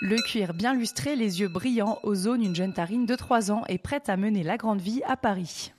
Le 0.00 0.16
cuir 0.22 0.54
bien 0.54 0.74
lustré, 0.74 1.16
les 1.16 1.40
yeux 1.40 1.48
brillants, 1.48 1.98
Ozone, 2.04 2.44
une 2.44 2.54
jeune 2.54 2.72
tarine 2.72 3.04
de 3.04 3.16
3 3.16 3.50
ans, 3.50 3.64
est 3.66 3.78
prête 3.78 4.08
à 4.08 4.16
mener 4.16 4.44
la 4.44 4.56
grande 4.56 4.80
vie 4.80 5.02
à 5.08 5.16
Paris. 5.16 5.72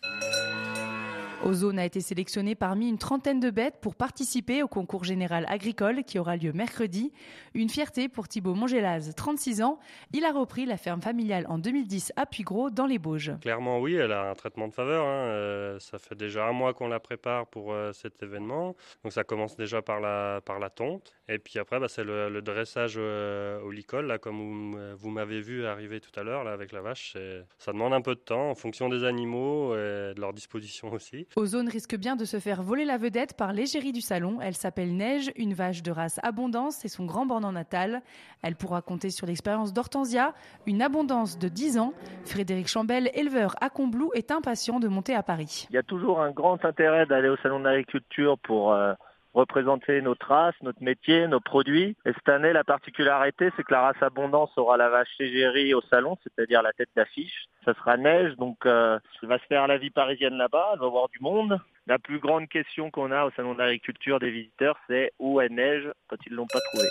Ozone 1.45 1.80
a 1.80 1.86
été 1.86 2.02
sélectionné 2.02 2.54
parmi 2.54 2.89
une 2.89 2.97
trentaine 2.97 3.39
de 3.39 3.49
bêtes 3.49 3.78
pour 3.82 3.95
participer 3.95 4.62
au 4.62 4.67
concours 4.67 5.06
général 5.06 5.45
agricole 5.47 6.04
qui 6.04 6.19
aura 6.19 6.36
lieu 6.36 6.52
mercredi. 6.52 7.13
Une 7.54 7.69
fierté 7.69 8.10
pour 8.10 8.28
Thibaut 8.28 8.56
Mongelaz, 8.56 9.13
36 9.15 9.62
ans. 9.62 9.80
Il 10.12 10.25
a 10.25 10.34
repris 10.34 10.65
la 10.65 10.75
ferme 10.75 11.02
familiale 11.02 11.45
en 11.47 11.58
2010 11.58 12.12
à 12.17 12.25
Puygros, 12.25 12.69
dans 12.71 12.86
les 12.86 12.99
Bauges. 12.99 13.32
Clairement, 13.41 13.80
oui, 13.80 13.95
elle 13.95 14.12
a 14.12 14.30
un 14.30 14.36
traitement 14.36 14.67
de 14.67 14.73
faveur. 14.73 15.06
Hein. 15.06 15.28
Euh, 15.28 15.80
ça 15.80 15.97
fait 15.97 16.15
déjà 16.15 16.45
un 16.45 16.52
mois 16.52 16.73
qu'on 16.73 16.89
la 16.89 16.99
prépare 16.99 17.47
pour 17.47 17.71
euh, 17.71 17.93
cet 17.93 18.21
événement. 18.21 18.75
Donc 19.04 19.13
ça 19.13 19.23
commence 19.23 19.56
déjà 19.56 19.82
par 19.82 20.02
la, 20.02 20.41
par 20.43 20.60
la 20.60 20.69
tonte. 20.69 21.13
Et 21.30 21.39
puis 21.39 21.58
après, 21.58 21.80
bah, 21.80 21.88
c'est 21.88 22.04
le, 22.04 22.41
dressage 22.41 22.95
euh, 22.97 23.62
au 23.62 23.71
licol, 23.71 24.08
là, 24.08 24.17
comme 24.17 24.95
vous, 24.95 25.10
m'avez 25.10 25.39
vu 25.39 25.65
arriver 25.65 26.02
tout 26.02 26.17
à 26.19 26.23
l'heure 26.23 26.47
avec 26.47 26.73
la 26.73 26.82
vache. 26.82 27.15
Ça 27.58 27.71
demande 27.71 27.93
un 27.93 28.02
peu 28.02 28.15
de 28.15 28.19
temps 28.19 28.49
en 28.49 28.56
fonction 28.56 28.89
des 28.89 29.06
animaux 29.06 29.73
et 29.75 30.13
de 30.15 30.19
leur 30.19 30.34
disposition 30.34 30.91
aussi. 30.91 31.28
Ozone 31.36 31.70
risque 31.70 31.96
bien 31.96 32.15
de 32.15 32.26
se 32.26 32.39
faire 32.39 32.63
voler 32.63 32.86
la 32.86 32.98
vedette 32.98 33.38
par 33.38 33.54
l'égérie 33.54 33.92
du 33.92 34.02
salon. 34.02 34.39
Elle 34.42 34.56
s'appelle 34.56 34.96
Neige, 34.96 35.32
une 35.36 35.54
vache 35.54 35.84
de 35.84 35.92
race 35.92 36.20
abondance 36.24 36.84
et 36.86 36.88
son 36.88 37.06
grand 37.06 37.26
bornant 37.26 37.52
natal. 37.52 38.02
Elle 38.42 38.56
pourra 38.56 38.82
compter 38.82 39.10
sur 39.10 39.28
l'expérience 39.28 39.72
d'Hortensia, 39.72 40.34
une 40.65 40.82
abondance 40.82 41.38
de 41.38 41.48
10 41.48 41.78
ans. 41.78 41.94
Frédéric 42.26 42.68
Chambel, 42.68 43.12
éleveur 43.13 43.56
à 43.62 43.70
Combloux, 43.70 44.12
est 44.15 44.32
impatient 44.32 44.80
de 44.80 44.88
monter 44.88 45.13
à 45.13 45.24
Paris. 45.24 45.68
Il 45.70 45.76
y 45.76 45.80
a 45.80 45.84
toujours 45.84 46.20
un 46.22 46.32
grand 46.32 46.65
intérêt 46.65 47.06
d'aller 47.06 47.30
au 47.30 47.38
salon 47.38 47.60
de 47.60 47.65
l'agriculture 47.65 48.38
pour... 48.39 48.74
Euh, 48.74 48.94
représenter 49.34 50.02
notre 50.02 50.28
race, 50.28 50.56
notre 50.62 50.82
métier, 50.82 51.28
nos 51.28 51.39
produits. 51.39 51.96
Et 52.06 52.13
cette 52.13 52.30
année, 52.30 52.54
la 52.54 52.63
particularité, 52.63 53.52
c'est 53.56 53.63
que 53.63 53.74
la 53.74 53.82
race 53.82 54.02
abondance 54.02 54.52
aura 54.58 54.78
la 54.78 54.89
vache 54.89 55.10
égérie 55.20 55.74
au 55.74 55.82
salon, 55.89 56.18
c'est-à-dire 56.24 56.62
la 56.62 56.74
tête 56.74 56.89
d'affiche. 56.96 57.46
Ça 57.65 57.74
sera 57.74 57.98
neige, 57.98 58.36
donc 58.38 58.65
euh, 58.65 59.00
va 59.24 59.38
se 59.38 59.46
faire 59.46 59.68
la 59.68 59.78
vie 59.78 59.92
parisienne 59.92 60.36
là-bas, 60.36 60.72
elle 60.74 60.80
va 60.80 60.88
voir 60.88 61.10
du 61.10 61.20
monde. 61.20 61.60
La 61.88 62.00
plus 62.00 62.20
grande 62.20 62.48
question 62.48 62.92
qu'on 62.92 63.12
a 63.12 63.26
au 63.26 63.32
salon 63.32 63.54
de 63.54 63.60
l'agriculture 63.60 64.20
des 64.20 64.32
visiteurs, 64.32 64.78
c'est 64.88 65.12
où 65.20 65.42
est 65.42 65.50
neige 65.50 65.89
quand 66.08 66.18
ils 66.26 66.34
l'ont 66.34 66.48
pas 66.48 66.60
trouvé. 66.72 66.88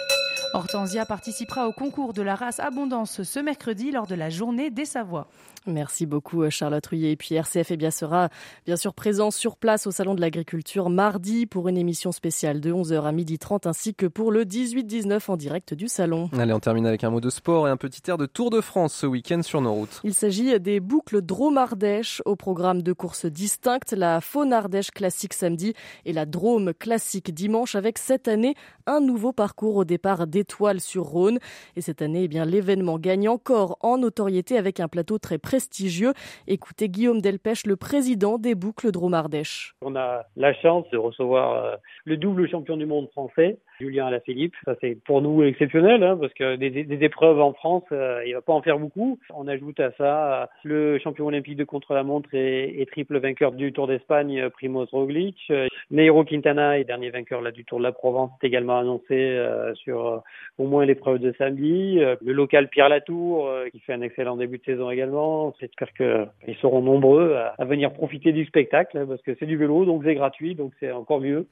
Hortensia 0.55 1.05
participera 1.05 1.69
au 1.69 1.73
concours 1.73 2.15
de 2.15 2.23
la 2.23 2.35
race 2.35 2.59
Abondance 2.59 3.23
ce 3.23 3.41
mercredi 3.41 3.93
lors 3.93 4.07
de 4.07 4.15
la 4.15 4.31
journée 4.31 4.71
des 4.71 4.87
Savoies. 4.87 5.29
Merci 5.67 6.07
beaucoup 6.07 6.43
euh, 6.43 6.51
Charlotte 6.51 6.87
Rouillet. 6.87 7.13
Et 7.13 7.17
puis 7.17 7.35
RCF 7.35 7.71
eh 7.71 7.77
bien, 7.77 7.91
sera 7.91 8.29
bien 8.65 8.77
sûr 8.77 8.95
présent 8.95 9.31
sur 9.31 9.57
place 9.57 9.87
au 9.87 9.91
Salon 9.91 10.15
de 10.15 10.21
l'Agriculture 10.21 10.89
mardi 10.89 11.47
pour 11.47 11.69
une 11.69 11.77
émission 11.77 12.13
spéciale 12.13 12.61
de 12.61 12.73
11h 12.73 13.03
à 13.03 13.13
12h30 13.13 13.69
ainsi 13.69 13.95
que 13.95 14.07
pour 14.07 14.31
le 14.31 14.45
18-19 14.45 15.21
en 15.29 15.37
direct 15.37 15.75
du 15.75 15.89
Salon. 15.89 16.31
Allez, 16.39 16.53
on 16.53 16.61
termine 16.61 16.87
avec 16.87 17.05
un 17.05 17.11
mot 17.11 17.21
de 17.21 17.31
sport 17.31 17.69
et 17.69 17.71
un 17.71 17.77
petit 17.77 18.09
air 18.09 18.17
de 18.17 18.27
Tour 18.27 18.51
de 18.51 18.61
France 18.61 18.95
ce 18.95 19.07
week-end 19.07 19.43
sur 19.43 19.61
nos 19.61 19.73
routes. 19.73 20.01
Il 20.05 20.15
s'agit 20.15 20.59
des 20.61 20.81
boucles 20.81 21.21
Drôme-Ardèche 21.21 22.23
au 22.25 22.37
programme 22.37 22.83
de 22.83 22.93
courses 22.93 23.27
distinctes. 23.27 23.93
La 23.93 24.21
Faune 24.21 24.53
Ardèche 24.53 24.69
Ardèche 24.69 24.91
classique 24.91 25.33
samedi 25.33 25.73
et 26.05 26.13
la 26.13 26.27
Drôme 26.27 26.75
classique 26.75 27.33
dimanche 27.33 27.75
avec 27.75 27.97
cette 27.97 28.29
année 28.29 28.55
un 28.87 29.01
nouveau 29.01 29.33
parcours 29.33 29.77
au 29.77 29.85
départ 29.85 30.27
d'Étoile 30.27 30.81
sur 30.81 31.05
Rhône. 31.05 31.39
Et 31.75 31.81
cette 31.81 32.03
année, 32.03 32.25
eh 32.25 32.29
bien, 32.29 32.45
l'événement 32.45 32.99
gagne 32.99 33.31
encore 33.31 33.79
en 33.81 33.97
notoriété 33.97 34.59
avec 34.59 34.79
un 34.79 34.89
plateau 34.89 35.19
très 35.19 35.39
prestigieux. 35.49 36.13
Écoutez 36.47 36.91
Guillaume 36.91 37.23
Delpech, 37.23 37.65
le 37.67 37.77
président 37.77 38.37
des 38.37 38.55
boucles 38.55 38.91
Drôme 38.91 39.15
Ardèche. 39.15 39.75
On 39.81 39.97
a 39.97 40.27
la 40.37 40.53
chance 40.53 40.85
de 40.91 40.99
recevoir 40.99 41.65
euh, 41.65 41.77
le 42.05 42.19
double 42.19 42.51
champion 42.51 42.77
du 42.77 42.85
monde 42.85 43.09
français, 43.13 43.59
Julien 43.81 44.07
Alaphilippe. 44.07 44.55
Ça, 44.65 44.75
c'est 44.81 44.97
pour 45.05 45.23
nous 45.23 45.43
exceptionnel, 45.43 46.03
hein, 46.03 46.17
parce 46.21 46.33
que 46.35 46.57
des, 46.57 46.71
des, 46.71 47.05
épreuves 47.05 47.41
en 47.41 47.53
France, 47.53 47.85
euh, 47.93 48.23
il 48.27 48.35
va 48.35 48.43
pas 48.43 48.53
en 48.53 48.63
faire 48.63 48.79
beaucoup. 48.79 49.19
On 49.35 49.47
ajoute 49.47 49.79
à 49.81 49.93
ça 49.93 50.43
euh, 50.43 50.47
le 50.65 50.99
champion 50.99 51.27
olympique 51.27 51.57
de 51.57 51.65
contre-la-montre 51.65 52.35
et, 52.35 52.81
et, 52.81 52.87
triple 52.87 53.19
vainqueur 53.19 53.53
du 53.53 53.73
Tour 53.73 53.87
d'Espagne, 53.87 54.49
Primoz 54.51 54.89
Roglic. 54.91 55.53
Nairo 55.91 56.25
Quintana 56.25 56.79
est 56.79 56.85
dernier 56.85 57.11
vainqueur 57.11 57.41
là, 57.41 57.51
du 57.51 57.65
Tour 57.65 57.79
de 57.79 57.85
la 57.85 57.93
Provence, 57.93 58.31
est 58.43 58.47
également 58.47 58.79
annoncé 58.79 59.15
euh, 59.15 59.75
sur 59.75 60.23
au 60.59 60.67
moins 60.67 60.85
l'épreuve 60.85 61.19
de 61.19 61.33
samedi. 61.39 61.99
le 61.99 62.33
local 62.33 62.69
Pierre 62.69 62.89
Latour, 62.89 63.51
qui 63.73 63.81
fait 63.81 63.93
un 63.93 64.03
excellent 64.03 64.37
début 64.37 64.59
de 64.59 64.65
saison 64.65 64.91
également. 64.91 65.55
J'espère 65.61 65.93
qu'ils 65.95 66.57
seront 66.57 66.83
nombreux 66.83 67.35
à, 67.35 67.55
à 67.59 67.65
venir 67.65 67.93
profiter 67.93 68.33
du 68.33 68.45
spectacle, 68.45 69.07
parce 69.07 69.23
que 69.23 69.35
c'est 69.39 69.47
du 69.47 69.57
vélo, 69.57 69.85
donc 69.85 70.03
c'est 70.05 70.15
gratuit, 70.15 70.55
donc 70.55 70.73
c'est 70.81 70.91
encore 70.91 71.21
mieux. 71.21 71.47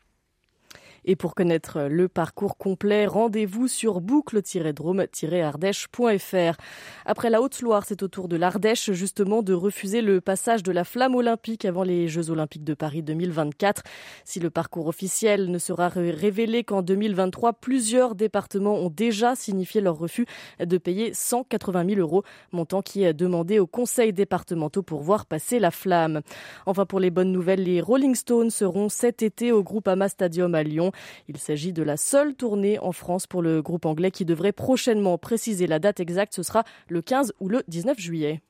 Et 1.09 1.15
pour 1.15 1.37
connaître 1.37 1.83
le 1.83 2.09
parcours 2.09 2.59
complet, 2.59 3.07
rendez-vous 3.07 3.69
sur 3.69 4.01
boucle-drôme-ardèche.fr. 4.01 6.57
Après 7.05 7.31
la 7.31 7.41
Haute-Loire, 7.41 7.85
c'est 7.87 8.03
au 8.03 8.09
tour 8.09 8.27
de 8.27 8.35
l'Ardèche 8.35 8.91
justement 8.91 9.45
de 9.45 9.53
refuser 9.53 10.03
le 10.03 10.21
passage 10.21 10.65
de 10.65 10.73
la 10.73 10.83
flamme 10.83 11.15
olympique 11.15 11.65
avant 11.65 11.85
les 11.85 12.09
Jeux 12.09 12.31
olympiques 12.31 12.65
de 12.65 12.75
Paris 12.75 13.05
2024. 13.05 13.85
Si 14.25 14.41
le 14.41 14.51
parcours 14.51 14.89
officiel 14.89 15.49
ne 15.49 15.59
sera 15.59 15.89
révélé 15.89 16.65
qu'en 16.65 16.83
2023, 16.83 17.53
plusieurs 17.53 18.17
départements 18.17 18.75
ont 18.75 18.91
déjà 18.91 19.37
signifié 19.37 19.81
leur 19.81 19.99
refus 19.99 20.27
de 20.59 20.77
payer 20.77 21.15
180 21.15 21.89
000 21.89 22.01
euros, 22.01 22.25
montant 22.51 22.83
qui 22.83 23.05
est 23.05 23.15
demandé 23.15 23.61
aux 23.61 23.69
conseils 23.69 24.13
départementaux 24.13 24.83
pour 24.83 25.03
voir 25.03 25.27
passer 25.27 25.61
la 25.61 25.71
flamme. 25.71 26.23
Enfin, 26.67 26.85
pour 26.85 26.99
les 26.99 27.11
bonnes 27.11 27.31
nouvelles, 27.31 27.63
les 27.63 27.81
Rolling 27.81 28.17
Stones 28.17 28.51
seront 28.51 28.89
cet 28.89 29.23
été 29.23 29.53
au 29.53 29.63
Groupama 29.63 30.09
Stadium 30.09 30.57
à 30.57 30.65
Lyon. 30.65 30.91
Il 31.29 31.39
s'agit 31.39 31.73
de 31.73 31.83
la 31.83 31.97
seule 31.97 32.35
tournée 32.35 32.79
en 32.79 32.93
France 32.93 33.27
pour 33.27 33.43
le 33.43 33.63
groupe 33.63 33.87
anglais 33.87 34.11
qui 34.11 34.25
devrait 34.25 34.53
prochainement 34.53 35.19
préciser 35.19 35.67
la 35.67 35.79
date 35.79 36.01
exacte. 36.01 36.35
Ce 36.35 36.43
sera 36.43 36.65
le 36.89 37.03
15 37.03 37.35
ou 37.41 37.49
le 37.49 37.63
19 37.69 37.99
juillet. 37.99 38.41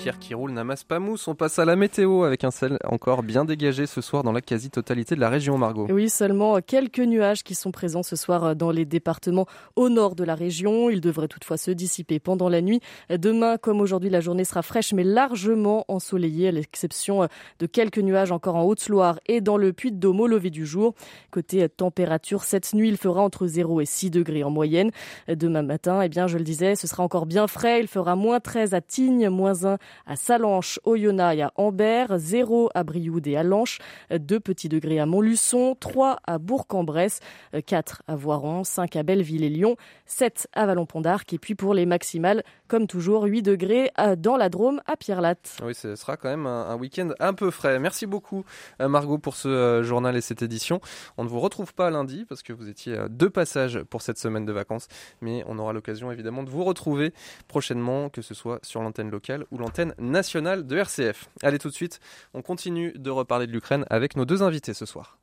Pierres 0.00 0.18
qui 0.18 0.32
roulent 0.32 0.52
n'amassent 0.52 0.84
pas 0.84 0.98
mousse. 0.98 1.28
On 1.28 1.34
passe 1.34 1.58
à 1.58 1.66
la 1.66 1.76
météo 1.76 2.24
avec 2.24 2.42
un 2.44 2.50
ciel 2.50 2.78
encore 2.84 3.22
bien 3.22 3.44
dégagé 3.44 3.84
ce 3.84 4.00
soir 4.00 4.22
dans 4.22 4.32
la 4.32 4.40
quasi-totalité 4.40 5.14
de 5.14 5.20
la 5.20 5.28
région, 5.28 5.58
Margot. 5.58 5.88
Oui, 5.90 6.08
seulement 6.08 6.58
quelques 6.62 7.00
nuages 7.00 7.42
qui 7.42 7.54
sont 7.54 7.70
présents 7.70 8.02
ce 8.02 8.16
soir 8.16 8.56
dans 8.56 8.70
les 8.70 8.86
départements 8.86 9.44
au 9.76 9.90
nord 9.90 10.14
de 10.14 10.24
la 10.24 10.34
région. 10.34 10.88
Ils 10.88 11.02
devraient 11.02 11.28
toutefois 11.28 11.58
se 11.58 11.70
dissiper 11.70 12.18
pendant 12.18 12.48
la 12.48 12.62
nuit. 12.62 12.80
Demain, 13.10 13.58
comme 13.58 13.82
aujourd'hui, 13.82 14.08
la 14.08 14.22
journée 14.22 14.44
sera 14.44 14.62
fraîche 14.62 14.94
mais 14.94 15.04
largement 15.04 15.84
ensoleillée, 15.88 16.48
à 16.48 16.52
l'exception 16.52 17.28
de 17.58 17.66
quelques 17.66 17.98
nuages 17.98 18.32
encore 18.32 18.56
en 18.56 18.62
Haute-Loire 18.62 19.20
et 19.26 19.42
dans 19.42 19.58
le 19.58 19.74
Puy-de-Dôme 19.74 20.20
au 20.20 20.26
lever 20.26 20.48
du 20.48 20.64
jour. 20.64 20.94
Côté 21.30 21.68
température, 21.68 22.44
cette 22.44 22.72
nuit, 22.72 22.88
il 22.88 22.96
fera 22.96 23.20
entre 23.20 23.46
0 23.46 23.82
et 23.82 23.86
6 23.86 24.10
degrés 24.10 24.44
en 24.44 24.50
moyenne. 24.50 24.92
Demain 25.28 25.62
matin, 25.62 26.00
eh 26.00 26.08
bien, 26.08 26.26
je 26.26 26.38
le 26.38 26.44
disais, 26.44 26.74
ce 26.74 26.86
sera 26.86 27.02
encore 27.02 27.26
bien 27.26 27.46
frais. 27.46 27.80
Il 27.80 27.86
fera 27.86 28.16
moins 28.16 28.40
13 28.40 28.72
à 28.72 28.80
Tignes, 28.80 29.28
moins 29.28 29.66
1 29.66 29.76
à 30.06 30.16
Salanches, 30.16 30.78
Oyonnax 30.84 31.38
et 31.38 31.42
à 31.42 31.52
Ambert, 31.56 32.18
0 32.18 32.70
à 32.74 32.84
Brioude 32.84 33.26
et 33.26 33.36
à 33.36 33.42
Lanches, 33.42 33.78
2 34.10 34.40
petits 34.40 34.68
degrés 34.68 34.98
à 34.98 35.06
Montluçon, 35.06 35.76
3 35.78 36.18
à 36.26 36.38
Bourg-en-Bresse, 36.38 37.20
4 37.66 38.02
à 38.06 38.16
Voiron, 38.16 38.64
5 38.64 38.96
à 38.96 39.02
Belleville 39.02 39.44
et 39.44 39.48
Lyon, 39.48 39.76
7 40.06 40.48
à 40.52 40.66
Vallon-Pont 40.66 41.00
d'Arc 41.00 41.32
et 41.32 41.38
puis 41.38 41.54
pour 41.54 41.74
les 41.74 41.86
maximales, 41.86 42.42
comme 42.68 42.86
toujours, 42.86 43.24
8 43.24 43.42
degrés 43.42 43.90
dans 44.16 44.36
la 44.36 44.48
Drôme 44.48 44.80
à 44.86 44.96
Pierre-Latte. 44.96 45.58
Oui, 45.64 45.74
ce 45.74 45.96
sera 45.96 46.16
quand 46.16 46.28
même 46.28 46.46
un, 46.46 46.76
week-end 46.76 47.10
un 47.18 47.34
peu 47.34 47.50
frais. 47.50 47.78
Merci 47.78 48.06
beaucoup 48.06 48.44
euh, 48.80 48.88
Margot 48.88 49.18
pour 49.18 49.36
ce 49.36 49.48
euh, 49.48 49.82
journal 49.82 50.16
et 50.16 50.20
cette 50.20 50.42
édition. 50.42 50.80
On 51.16 51.24
ne 51.24 51.28
vous 51.28 51.40
retrouve 51.40 51.74
pas 51.74 51.90
lundi 51.90 52.24
parce 52.28 52.42
que 52.42 52.52
vous 52.52 52.68
étiez 52.68 52.96
euh, 52.96 53.08
deux 53.08 53.30
passages 53.30 53.82
pour 53.84 54.02
cette 54.02 54.18
semaine 54.18 54.44
de 54.44 54.52
vacances, 54.52 54.88
mais 55.20 55.44
on 55.46 55.58
aura 55.58 55.72
l'occasion 55.72 56.10
évidemment 56.12 56.42
de 56.42 56.50
vous 56.50 56.64
retrouver 56.64 57.12
prochainement, 57.48 58.08
que 58.08 58.22
ce 58.22 58.34
soit 58.34 58.58
sur 58.64 58.82
l'antenne 58.82 59.10
locale 59.10 59.44
ou 59.50 59.58
l'antenne 59.58 59.79
nationale 59.98 60.66
de 60.66 60.76
RCF. 60.76 61.28
Allez 61.42 61.58
tout 61.58 61.68
de 61.68 61.74
suite, 61.74 62.00
on 62.34 62.42
continue 62.42 62.92
de 62.96 63.10
reparler 63.10 63.46
de 63.46 63.52
l'Ukraine 63.52 63.84
avec 63.90 64.16
nos 64.16 64.24
deux 64.24 64.42
invités 64.42 64.74
ce 64.74 64.86
soir. 64.86 65.18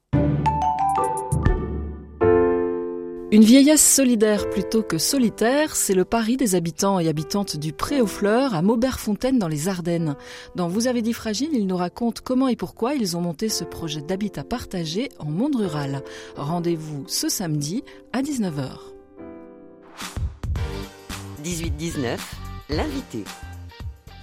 Une 3.30 3.44
vieillesse 3.44 3.86
solidaire 3.86 4.50
plutôt 4.50 4.84
que 4.84 4.98
solitaire, 4.98 5.76
c'est 5.76 5.94
le 5.94 6.06
pari 6.06 6.38
des 6.38 6.56
habitants 6.56 6.98
et 6.98 7.10
habitantes 7.10 7.58
du 7.58 7.74
Pré 7.74 8.00
aux 8.00 8.08
Fleurs 8.08 8.56
à 8.56 8.62
Maubert-Fontaine 8.62 9.38
dans 9.38 9.50
les 9.50 9.68
Ardennes. 9.68 10.16
Dans 10.56 10.70
Vous 10.70 10.88
avez 10.88 11.02
dit 11.02 11.12
fragile, 11.12 11.50
ils 11.52 11.68
nous 11.68 11.76
racontent 11.76 12.22
comment 12.24 12.48
et 12.48 12.56
pourquoi 12.56 12.94
ils 12.94 13.18
ont 13.18 13.22
monté 13.22 13.50
ce 13.50 13.66
projet 13.66 14.00
d'habitat 14.02 14.46
partagé 14.46 15.10
en 15.20 15.26
monde 15.26 15.58
rural. 15.58 16.04
Rendez-vous 16.38 17.04
ce 17.08 17.28
samedi 17.28 17.84
à 18.14 18.22
19h. 18.22 18.80
18-19, 21.44 22.18
l'invité. 22.70 23.26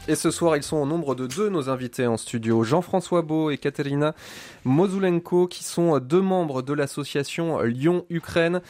Et 0.07 0.17
ce 0.17 0.31
soir, 0.31 0.55
ils 0.59 0.63
sont 0.63 0.77
au 0.77 0.85
nombre 0.85 1.15
de 1.15 1.27
deux, 1.27 1.49
nos 1.49 1.71
invités 1.71 2.07
en 2.07 2.19
studio. 2.19 2.63
Jean-François 2.63 3.23
Beau 3.23 3.49
et 3.49 3.57
Katerina 3.57 4.15
Mozulenko, 4.65 5.47
qui 5.47 5.65
sont 5.65 5.99
deux 5.99 6.21
membres 6.21 6.61
de 6.61 6.75
l'association 6.75 7.63
Lyon-Ukraine 7.63 8.61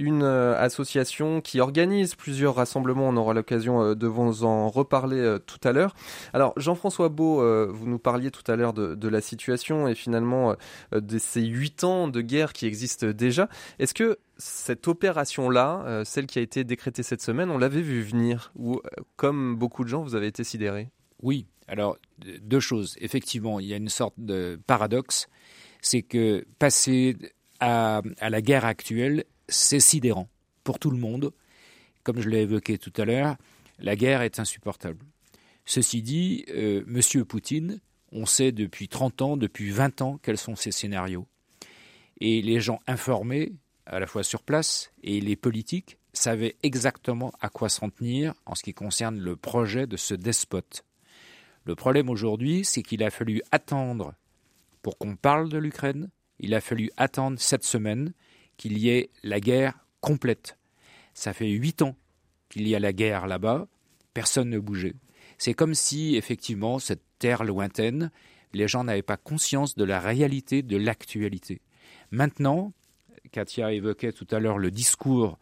une 0.00 0.22
euh, 0.22 0.58
association 0.58 1.40
qui 1.40 1.60
organise 1.60 2.14
plusieurs 2.14 2.54
rassemblements. 2.54 3.08
On 3.08 3.16
aura 3.16 3.34
l'occasion 3.34 3.82
euh, 3.82 3.94
de 3.94 4.06
vous 4.06 4.44
en 4.44 4.68
reparler 4.68 5.18
euh, 5.18 5.38
tout 5.38 5.60
à 5.62 5.72
l'heure. 5.72 5.94
Alors, 6.32 6.54
Jean-François 6.56 7.10
Beau, 7.10 7.40
vous 7.70 7.86
nous 7.86 7.98
parliez 7.98 8.30
tout 8.30 8.50
à 8.50 8.56
l'heure 8.56 8.72
de, 8.72 9.08
la 9.08 9.20
situation 9.20 9.88
et 9.88 9.94
finalement 9.94 10.54
de 10.92 11.18
ces 11.18 11.42
huit 11.42 11.84
ans 11.84 12.08
de 12.08 12.20
guerre 12.20 12.52
qui 12.52 12.66
existent 12.66 13.08
déjà. 13.08 13.48
Est-ce 13.78 13.92
que 13.92 14.18
cette 14.38 14.88
opération-là, 14.88 16.02
celle 16.04 16.26
qui 16.26 16.38
a 16.38 16.42
été 16.42 16.64
décrétée 16.64 17.02
cette 17.02 17.20
semaine, 17.20 17.50
on 17.50 17.58
l'avait 17.58 17.82
vu 17.82 18.02
venir 18.02 18.52
ou, 18.56 18.80
comme 19.16 19.56
beaucoup 19.56 19.84
de 19.84 19.88
gens, 19.88 20.02
vous 20.02 20.14
avez 20.14 20.28
été 20.28 20.44
sidéré 20.44 20.88
Oui. 21.22 21.46
Alors, 21.66 21.98
deux 22.42 22.60
choses. 22.60 22.96
Effectivement, 23.00 23.60
il 23.60 23.66
y 23.66 23.74
a 23.74 23.76
une 23.76 23.88
sorte 23.88 24.14
de 24.18 24.60
paradoxe. 24.66 25.28
C'est 25.82 26.02
que 26.02 26.44
passer 26.58 27.16
à, 27.58 28.02
à 28.20 28.30
la 28.30 28.40
guerre 28.40 28.64
actuelle, 28.64 29.24
c'est 29.50 29.80
sidérant 29.80 30.28
pour 30.64 30.78
tout 30.78 30.90
le 30.90 30.98
monde. 30.98 31.32
Comme 32.02 32.20
je 32.20 32.28
l'ai 32.28 32.40
évoqué 32.40 32.78
tout 32.78 32.92
à 32.96 33.04
l'heure, 33.04 33.36
la 33.78 33.96
guerre 33.96 34.22
est 34.22 34.38
insupportable. 34.38 35.04
Ceci 35.66 36.02
dit, 36.02 36.44
euh, 36.48 36.82
Monsieur 36.86 37.24
Poutine, 37.24 37.80
on 38.12 38.26
sait 38.26 38.52
depuis 38.52 38.88
30 38.88 39.22
ans, 39.22 39.36
depuis 39.36 39.70
20 39.70 40.02
ans, 40.02 40.18
quels 40.22 40.38
sont 40.38 40.56
ses 40.56 40.72
scénarios. 40.72 41.26
Et 42.20 42.42
les 42.42 42.60
gens 42.60 42.80
informés, 42.86 43.52
à 43.86 44.00
la 44.00 44.06
fois 44.06 44.22
sur 44.22 44.42
place, 44.42 44.90
et 45.02 45.20
les 45.20 45.36
politiques, 45.36 45.98
savaient 46.12 46.56
exactement 46.62 47.32
à 47.40 47.48
quoi 47.48 47.68
s'en 47.68 47.88
tenir 47.88 48.34
en 48.46 48.54
ce 48.54 48.62
qui 48.62 48.74
concerne 48.74 49.18
le 49.18 49.36
projet 49.36 49.86
de 49.86 49.96
ce 49.96 50.14
despote. 50.14 50.84
Le 51.64 51.74
problème 51.74 52.08
aujourd'hui, 52.08 52.64
c'est 52.64 52.82
qu'il 52.82 53.02
a 53.04 53.10
fallu 53.10 53.42
attendre 53.52 54.14
pour 54.82 54.98
qu'on 54.98 55.16
parle 55.16 55.48
de 55.50 55.58
l'Ukraine, 55.58 56.10
il 56.38 56.54
a 56.54 56.60
fallu 56.60 56.90
attendre 56.96 57.38
cette 57.38 57.64
semaine, 57.64 58.12
qu'il 58.60 58.76
y 58.76 58.90
ait 58.90 59.08
la 59.22 59.40
guerre 59.40 59.86
complète. 60.02 60.58
Ça 61.14 61.32
fait 61.32 61.48
huit 61.48 61.80
ans 61.80 61.96
qu'il 62.50 62.68
y 62.68 62.74
a 62.74 62.78
la 62.78 62.92
guerre 62.92 63.26
là-bas, 63.26 63.68
personne 64.12 64.50
ne 64.50 64.58
bougeait. 64.58 64.96
C'est 65.38 65.54
comme 65.54 65.72
si, 65.72 66.14
effectivement, 66.16 66.78
cette 66.78 67.00
terre 67.18 67.42
lointaine, 67.42 68.10
les 68.52 68.68
gens 68.68 68.84
n'avaient 68.84 69.00
pas 69.00 69.16
conscience 69.16 69.76
de 69.76 69.84
la 69.84 69.98
réalité 69.98 70.60
de 70.60 70.76
l'actualité. 70.76 71.62
Maintenant, 72.10 72.74
Katia 73.32 73.72
évoquait 73.72 74.12
tout 74.12 74.26
à 74.30 74.40
l'heure 74.40 74.58
le 74.58 74.70
discours 74.70 75.38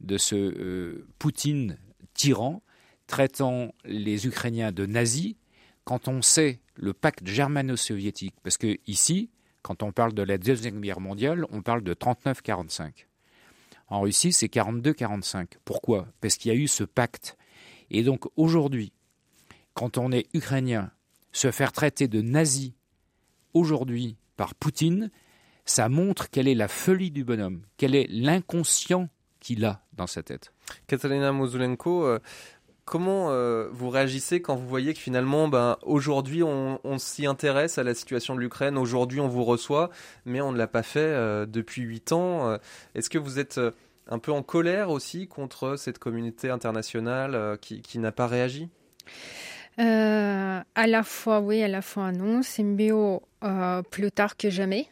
de 0.00 0.16
ce 0.16 0.36
euh, 0.36 1.08
Poutine 1.18 1.78
tyran 2.14 2.62
traitant 3.08 3.74
les 3.84 4.28
Ukrainiens 4.28 4.70
de 4.70 4.86
nazis, 4.86 5.34
quand 5.82 6.06
on 6.06 6.22
sait 6.22 6.60
le 6.76 6.92
pacte 6.92 7.26
germano-soviétique, 7.26 8.36
parce 8.44 8.56
que 8.56 8.78
ici, 8.86 9.30
quand 9.62 9.82
on 9.82 9.92
parle 9.92 10.12
de 10.12 10.22
la 10.22 10.38
Deuxième 10.38 10.80
Guerre 10.80 11.00
mondiale, 11.00 11.46
on 11.50 11.62
parle 11.62 11.82
de 11.82 11.94
39-45. 11.94 13.06
En 13.88 14.00
Russie, 14.00 14.32
c'est 14.32 14.46
42-45. 14.46 15.46
Pourquoi? 15.64 16.08
Parce 16.20 16.36
qu'il 16.36 16.52
y 16.52 16.54
a 16.54 16.58
eu 16.58 16.68
ce 16.68 16.84
pacte. 16.84 17.36
Et 17.90 18.02
donc 18.02 18.24
aujourd'hui, 18.36 18.92
quand 19.74 19.98
on 19.98 20.12
est 20.12 20.26
ukrainien, 20.34 20.90
se 21.32 21.50
faire 21.50 21.72
traiter 21.72 22.08
de 22.08 22.20
nazi 22.20 22.74
aujourd'hui 23.54 24.16
par 24.36 24.54
Poutine, 24.54 25.10
ça 25.64 25.88
montre 25.88 26.30
quelle 26.30 26.48
est 26.48 26.54
la 26.54 26.68
folie 26.68 27.10
du 27.10 27.24
bonhomme, 27.24 27.62
quel 27.76 27.94
est 27.94 28.06
l'inconscient 28.10 29.08
qu'il 29.40 29.64
a 29.64 29.82
dans 29.94 30.06
sa 30.06 30.22
tête. 30.22 30.52
Katalina 30.86 31.32
Mozulenko, 31.32 32.04
euh, 32.04 32.18
Comment 32.84 33.30
euh, 33.30 33.68
vous 33.70 33.90
réagissez 33.90 34.42
quand 34.42 34.56
vous 34.56 34.66
voyez 34.66 34.92
que 34.92 34.98
finalement, 34.98 35.46
ben, 35.46 35.76
aujourd'hui, 35.82 36.42
on, 36.42 36.98
s'y 36.98 37.26
intéresse 37.26 37.78
à 37.78 37.84
la 37.84 37.94
situation 37.94 38.34
de 38.34 38.40
l'Ukraine, 38.40 38.76
aujourd'hui, 38.76 39.20
on 39.20 39.28
vous 39.28 39.44
reçoit, 39.44 39.90
mais 40.24 40.40
on 40.40 40.50
ne 40.50 40.58
l'a 40.58 40.66
pas 40.66 40.82
fait 40.82 40.98
euh, 40.98 41.46
depuis 41.46 41.82
huit 41.82 42.10
ans 42.10 42.48
euh, 42.48 42.58
Est-ce 42.96 43.08
que 43.08 43.18
vous 43.18 43.38
êtes 43.38 43.60
un 44.08 44.18
peu 44.18 44.32
en 44.32 44.42
colère 44.42 44.90
aussi 44.90 45.28
contre 45.28 45.76
cette 45.76 46.00
communauté 46.00 46.50
internationale 46.50 47.56
qui, 47.60 47.98
n'a 48.00 48.10
pas 48.10 48.26
réagi? 48.26 48.68
À 49.78 50.64
la 50.86 51.02
fois 51.04 51.40
oui, 51.40 51.62
à 51.62 51.68
la 51.68 51.82
fois 51.82 52.10
non. 52.10 52.42
C'est 52.42 52.64
mieux 52.64 53.20
plus 53.90 54.10
tard 54.10 54.36
que 54.36 54.50
jamais. 54.50 54.88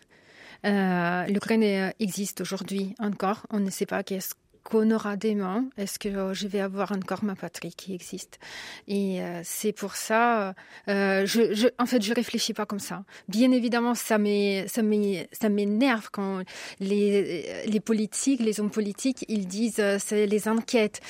L'Ukraine 0.62 1.92
existe 1.98 2.40
aujourd'hui 2.40 2.94
encore. 3.00 3.46
On 3.50 3.58
ne 3.58 3.70
sait 3.70 3.86
pas 3.86 4.04
qu'est-ce 4.04 4.34
qu'on 4.70 4.90
aura 4.92 5.16
demain 5.16 5.64
Est-ce 5.76 5.98
que 5.98 6.32
je 6.32 6.46
vais 6.46 6.60
avoir 6.60 6.92
encore 6.92 7.24
ma 7.24 7.34
patrie 7.34 7.74
qui 7.74 7.94
existe? 7.94 8.38
Et 8.86 9.20
euh, 9.20 9.40
c'est 9.44 9.72
pour 9.72 9.96
ça, 9.96 10.54
euh, 10.88 11.26
je, 11.26 11.52
je, 11.54 11.66
en 11.78 11.86
fait, 11.86 12.00
je 12.02 12.14
réfléchis 12.14 12.54
pas 12.54 12.66
comme 12.66 12.78
ça. 12.78 13.04
Bien 13.28 13.50
évidemment, 13.50 13.94
ça 13.94 14.18
m'énerve 14.18 16.08
quand 16.12 16.42
les, 16.78 17.64
les 17.66 17.80
politiques, 17.80 18.40
les 18.40 18.60
hommes 18.60 18.70
politiques, 18.70 19.24
ils 19.28 19.46
disent 19.46 19.80
euh, 19.80 19.98
c'est 19.98 20.26
les 20.26 20.48
enquêtes. 20.48 21.00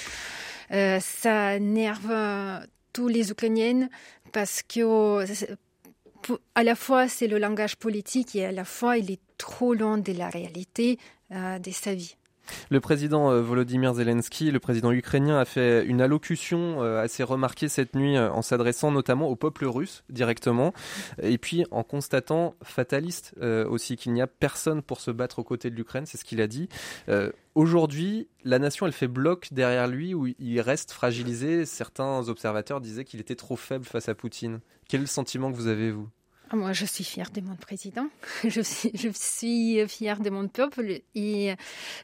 Euh, 0.73 0.99
ça 1.01 1.57
énerve 1.57 2.13
tous 2.93 3.09
les 3.09 3.31
Ukrainiennes 3.31 3.91
parce 4.33 4.63
que 4.63 5.25
à 6.55 6.63
la 6.63 6.75
fois 6.75 7.09
c'est 7.09 7.27
le 7.27 7.39
langage 7.39 7.77
politique 7.77 8.37
et 8.37 8.45
à 8.47 8.53
la 8.53 8.65
fois 8.65 8.97
il 8.97 9.11
est 9.11 9.21
trop 9.37 9.75
loin 9.75 9.99
de 9.99 10.13
la 10.13 10.29
réalité 10.29 10.99
de 11.31 11.71
sa 11.71 11.95
vie. 11.95 12.17
Le 12.71 12.81
président 12.81 13.31
euh, 13.31 13.41
Volodymyr 13.41 13.95
Zelensky, 13.95 14.51
le 14.51 14.61
président 14.61 14.93
ukrainien, 14.93 15.39
a 15.39 15.45
fait 15.45 15.85
une 15.85 16.01
allocution 16.01 16.83
euh, 16.83 17.03
assez 17.03 17.23
remarquée 17.23 17.69
cette 17.69 17.95
nuit 17.95 18.17
euh, 18.17 18.31
en 18.31 18.43
s'adressant 18.43 18.91
notamment 18.91 19.29
au 19.29 19.37
peuple 19.37 19.67
russe 19.67 20.05
directement, 20.09 20.73
et 21.23 21.39
puis 21.39 21.65
en 21.71 21.83
constatant 21.83 22.55
fataliste 22.63 23.35
aussi 23.69 23.97
qu'il 23.97 24.13
n'y 24.13 24.23
a 24.23 24.27
personne 24.27 24.83
pour 24.83 25.01
se 25.01 25.11
battre 25.11 25.39
aux 25.39 25.45
côtés 25.45 25.71
de 25.71 25.77
l'Ukraine, 25.77 26.07
c'est 26.07 26.19
ce 26.19 26.25
qu'il 26.25 26.41
a 26.41 26.47
dit. 26.47 26.69
Aujourd'hui, 27.55 28.29
la 28.45 28.59
nation, 28.59 28.87
elle 28.87 28.93
fait 28.93 29.09
bloc 29.09 29.49
derrière 29.53 29.89
lui 29.89 30.15
où 30.15 30.27
il 30.27 30.61
reste 30.61 30.93
fragilisé. 30.93 31.67
Certains 31.67 32.29
observateurs 32.29 32.81
disaient 32.81 33.05
qu'il 33.05 33.21
était 33.21 33.35
trop 33.35 33.57
faible 33.57 33.85
face 33.85 34.09
à 34.09 34.15
Poutine. 34.15 34.61
Quel 34.89 35.07
sentiment 35.09 35.51
que 35.51 35.57
vous 35.57 35.67
avez, 35.67 35.91
vous? 35.91 36.09
Moi, 36.53 36.73
je 36.73 36.85
suis 36.85 37.05
fière 37.05 37.31
de 37.31 37.41
mon 37.41 37.57
président. 37.57 38.09
Je 38.45 38.61
suis, 38.61 38.91
je 38.95 39.09
suis 39.13 39.87
fière 39.89 40.21
de 40.21 40.31
mon 40.31 40.49
peuple. 40.49 41.01
Et 41.15 41.55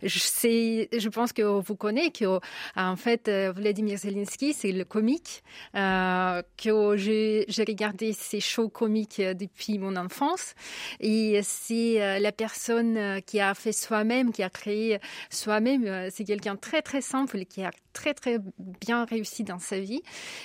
je, 0.02 0.18
sais, 0.18 0.88
je 0.96 1.08
pense 1.08 1.32
que 1.32 1.42
vous 1.42 1.76
connaissez 1.76 2.10
que, 2.10 2.40
en 2.76 2.96
fait, 2.96 3.28
Vladimir 3.28 3.98
Zelensky, 3.98 4.52
c'est 4.52 4.72
le 4.72 4.84
comique. 4.84 5.42
Euh, 5.74 6.42
que 6.56 6.96
j'ai 6.96 7.64
regardé 7.66 8.12
ces 8.12 8.40
shows 8.40 8.68
comiques 8.68 9.20
depuis 9.20 9.78
mon 9.78 9.96
enfance. 9.96 10.54
Et 11.00 11.40
c'est 11.42 12.02
euh, 12.02 12.18
la 12.18 12.32
personne 12.32 13.20
qui 13.22 13.40
a 13.40 13.54
fait 13.54 13.72
soi-même, 13.72 14.32
qui 14.32 14.42
a 14.42 14.50
créé 14.50 14.98
soi-même. 15.30 16.10
C'est 16.10 16.24
quelqu'un 16.24 16.56
très, 16.56 16.82
très 16.82 17.00
simple 17.00 17.44
qui 17.44 17.62
a 17.62 17.70
très, 17.96 18.12
très 18.12 18.38
bien 18.80 19.04
réussi 19.06 19.42
dans 19.42 19.58
sa 19.58 19.80
vie. 19.80 20.02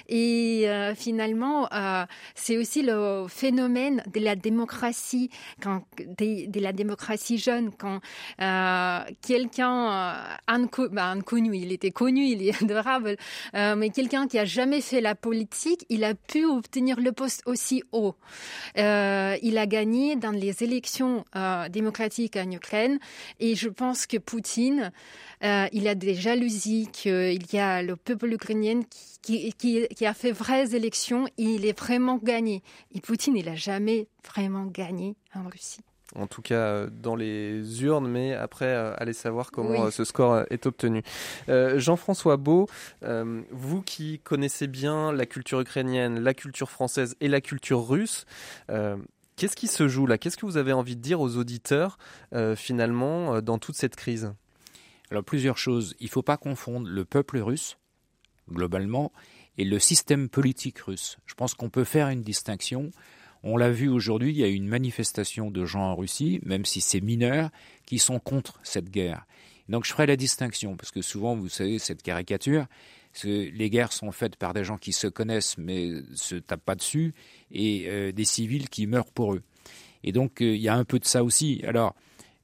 Et 0.08 0.70
euh, 0.70 0.96
finalement, 0.96 1.68
euh, 1.74 2.06
c'est 2.34 2.58
aussi 2.58 2.82
le 2.82 3.26
phénomène 3.28 3.91
de 4.14 4.20
la 4.20 4.36
démocratie, 4.36 5.30
quand, 5.62 5.84
de, 5.98 6.60
la 6.60 6.74
démocratie 6.74 7.38
jeune, 7.38 7.72
quand 7.72 8.00
euh, 8.42 9.00
quelqu'un 9.22 9.92
euh, 9.92 10.88
bah, 10.92 11.08
inconnu, 11.08 11.56
il 11.56 11.72
était 11.72 11.92
connu, 11.92 12.26
il 12.26 12.48
est 12.48 12.62
adorable, 12.64 13.18
euh, 13.56 13.76
mais 13.76 13.90
quelqu'un 13.90 14.28
qui 14.28 14.40
a 14.40 14.46
jamais 14.46 14.82
fait 14.82 15.02
la 15.02 15.16
politique, 15.16 15.86
il 15.90 16.04
a 16.04 16.14
pu 16.16 16.46
obtenir 16.46 17.00
le 17.00 17.12
poste 17.12 17.44
aussi 17.46 17.84
haut. 17.92 18.16
il 18.76 19.58
a 19.58 19.66
gagné 19.66 20.16
dans 20.16 20.32
les 20.32 20.64
élections 20.64 21.26
démocratiques 21.70 22.38
en 22.38 22.50
Ukraine, 22.52 23.00
et 23.40 23.56
je 23.56 23.70
pense 23.70 24.06
que 24.06 24.18
Poutine, 24.18 24.92
il 25.42 25.88
a 25.88 25.96
des 25.96 26.16
jalousies, 26.16 26.90
qu'il 26.92 27.54
y 27.54 27.58
a 27.58 27.82
le 27.82 27.96
peuple 27.96 28.34
ukrainien 28.34 28.82
qui, 29.22 29.54
qui, 29.54 29.88
qui, 29.88 30.06
a 30.06 30.14
fait 30.14 30.32
vraies 30.32 30.76
élections, 30.76 31.28
et 31.38 31.44
il 31.44 31.66
est 31.66 31.78
vraiment 31.78 32.18
gagné. 32.18 32.64
Et 32.94 33.02
Poutine, 33.02 33.36
il 33.36 33.50
a 33.50 33.56
jamais 33.56 34.08
vraiment 34.24 34.66
gagné 34.66 35.16
en 35.36 35.48
Russie. 35.48 35.82
En 36.16 36.28
tout 36.28 36.42
cas, 36.42 36.56
euh, 36.56 36.90
dans 36.92 37.16
les 37.16 37.84
urnes, 37.84 38.08
mais 38.08 38.34
après, 38.34 38.66
euh, 38.66 38.94
allez 38.98 39.14
savoir 39.14 39.52
comment 39.52 39.86
euh, 39.86 39.92
ce 39.92 40.04
score 40.04 40.44
est 40.50 40.66
obtenu. 40.66 41.04
Jean-François 41.48 42.38
Beau, 42.38 42.68
vous 43.52 43.82
qui 43.82 44.20
connaissez 44.20 44.68
bien 44.68 45.12
la 45.12 45.26
culture 45.26 45.60
ukrainienne, 45.60 46.20
la 46.20 46.34
culture 46.34 46.70
française 46.70 47.16
et 47.22 47.28
la 47.28 47.42
culture 47.42 47.88
russe, 47.88 48.26
qu'est-ce 49.36 49.56
qui 49.56 49.68
se 49.68 49.88
joue 49.88 50.06
là? 50.06 50.18
Qu'est-ce 50.18 50.38
que 50.38 50.46
vous 50.46 50.58
avez 50.58 50.74
envie 50.74 50.96
de 50.96 51.02
dire 51.02 51.22
aux 51.22 51.38
auditeurs, 51.38 51.98
finalement, 52.56 53.42
dans 53.42 53.58
toute 53.58 53.76
cette 53.76 53.96
crise? 53.96 54.34
Alors, 55.12 55.24
plusieurs 55.24 55.58
choses. 55.58 55.96
Il 56.00 56.06
ne 56.06 56.10
faut 56.10 56.24
pas 56.24 56.38
confondre 56.38 56.88
le 56.88 57.06
peuple 57.06 57.38
russe, 57.38 57.78
globalement, 58.50 59.12
et 59.58 59.66
le 59.66 59.78
système 59.78 60.30
politique 60.30 60.80
russe. 60.80 61.18
Je 61.26 61.36
pense 61.36 61.54
qu'on 61.54 61.70
peut 61.70 61.84
faire 61.84 62.10
une 62.10 62.24
distinction 62.24 62.92
on 63.44 63.58
l'a 63.58 63.72
vu 63.72 63.90
aujourd'hui, 63.90 64.32
il 64.32 64.38
y 64.38 64.44
a 64.44 64.48
une 64.48 64.68
manifestation 64.68 65.50
de 65.50 65.66
gens 65.66 65.82
en 65.82 65.96
Russie, 65.96 66.40
même 66.44 66.66
si 66.66 66.80
c'est 66.80 67.02
mineur, 67.02 67.50
qui 67.86 67.98
sont 67.98 68.20
contre 68.20 68.60
cette 68.64 68.90
guerre. 68.90 69.26
Donc 69.68 69.86
je 69.86 69.92
ferai 69.92 70.06
la 70.06 70.16
distinction, 70.16 70.76
parce 70.76 70.92
que 70.92 71.02
souvent, 71.02 71.36
vous 71.36 71.50
savez, 71.50 71.80
cette 71.80 72.04
caricature, 72.04 72.66
les 73.24 73.70
guerres 73.70 73.94
sont 73.94 74.12
faites 74.12 74.36
par 74.36 74.54
des 74.54 74.64
gens 74.64 74.78
qui 74.78 74.94
se 74.94 75.08
connaissent 75.08 75.58
mais 75.58 75.92
se 76.14 76.36
tapent 76.36 76.64
pas 76.64 76.76
dessus, 76.76 77.14
et 77.52 77.86
euh, 77.88 78.12
des 78.12 78.26
civils 78.26 78.70
qui 78.70 78.86
meurent 78.86 79.12
pour 79.12 79.34
eux. 79.34 79.42
Et 80.04 80.12
donc 80.12 80.42
euh, 80.42 80.56
il 80.56 80.62
y 80.62 80.70
a 80.70 80.76
un 80.76 80.86
peu 80.86 81.00
de 81.00 81.06
ça 81.06 81.24
aussi. 81.24 81.62
Alors, 81.66 81.96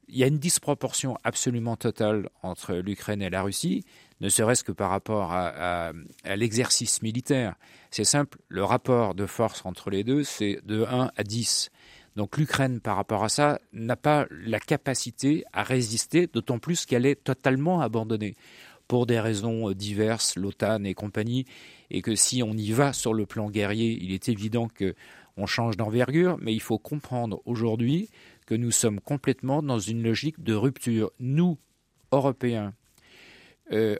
il 0.08 0.16
y 0.16 0.24
a 0.24 0.26
une 0.26 0.38
disproportion 0.38 1.16
absolument 1.24 1.76
totale 1.76 2.28
entre 2.42 2.74
l'Ukraine 2.74 3.22
et 3.22 3.30
la 3.30 3.42
Russie 3.42 3.84
ne 4.20 4.28
serait-ce 4.28 4.64
que 4.64 4.72
par 4.72 4.90
rapport 4.90 5.32
à, 5.32 5.92
l'exercice 6.24 7.02
militaire. 7.02 7.54
C'est 7.90 8.04
simple, 8.04 8.38
le 8.48 8.64
rapport 8.64 9.14
de 9.14 9.26
force 9.26 9.64
entre 9.64 9.90
les 9.90 10.02
deux, 10.04 10.24
c'est 10.24 10.60
de 10.64 10.84
1 10.84 11.10
à 11.16 11.22
10. 11.22 11.70
Donc 12.16 12.36
l'Ukraine, 12.36 12.80
par 12.80 12.96
rapport 12.96 13.22
à 13.22 13.28
ça, 13.28 13.60
n'a 13.72 13.96
pas 13.96 14.26
la 14.30 14.58
capacité 14.58 15.44
à 15.52 15.62
résister, 15.62 16.26
d'autant 16.26 16.58
plus 16.58 16.84
qu'elle 16.84 17.06
est 17.06 17.22
totalement 17.22 17.80
abandonnée 17.80 18.34
pour 18.88 19.06
des 19.06 19.20
raisons 19.20 19.70
diverses, 19.72 20.34
l'OTAN 20.36 20.82
et 20.84 20.94
compagnie, 20.94 21.44
et 21.90 22.02
que 22.02 22.14
si 22.14 22.42
on 22.42 22.54
y 22.54 22.72
va 22.72 22.92
sur 22.92 23.14
le 23.14 23.26
plan 23.26 23.50
guerrier, 23.50 23.98
il 24.00 24.12
est 24.12 24.28
évident 24.28 24.66
qu'on 24.66 25.46
change 25.46 25.76
d'envergure, 25.76 26.38
mais 26.40 26.54
il 26.54 26.62
faut 26.62 26.78
comprendre 26.78 27.40
aujourd'hui 27.44 28.08
que 28.48 28.54
nous 28.54 28.70
sommes 28.70 28.98
complètement 28.98 29.62
dans 29.62 29.78
une 29.78 30.02
logique 30.02 30.42
de 30.42 30.54
rupture. 30.54 31.10
Nous, 31.20 31.58
Européens, 32.12 32.72
euh, 33.72 33.96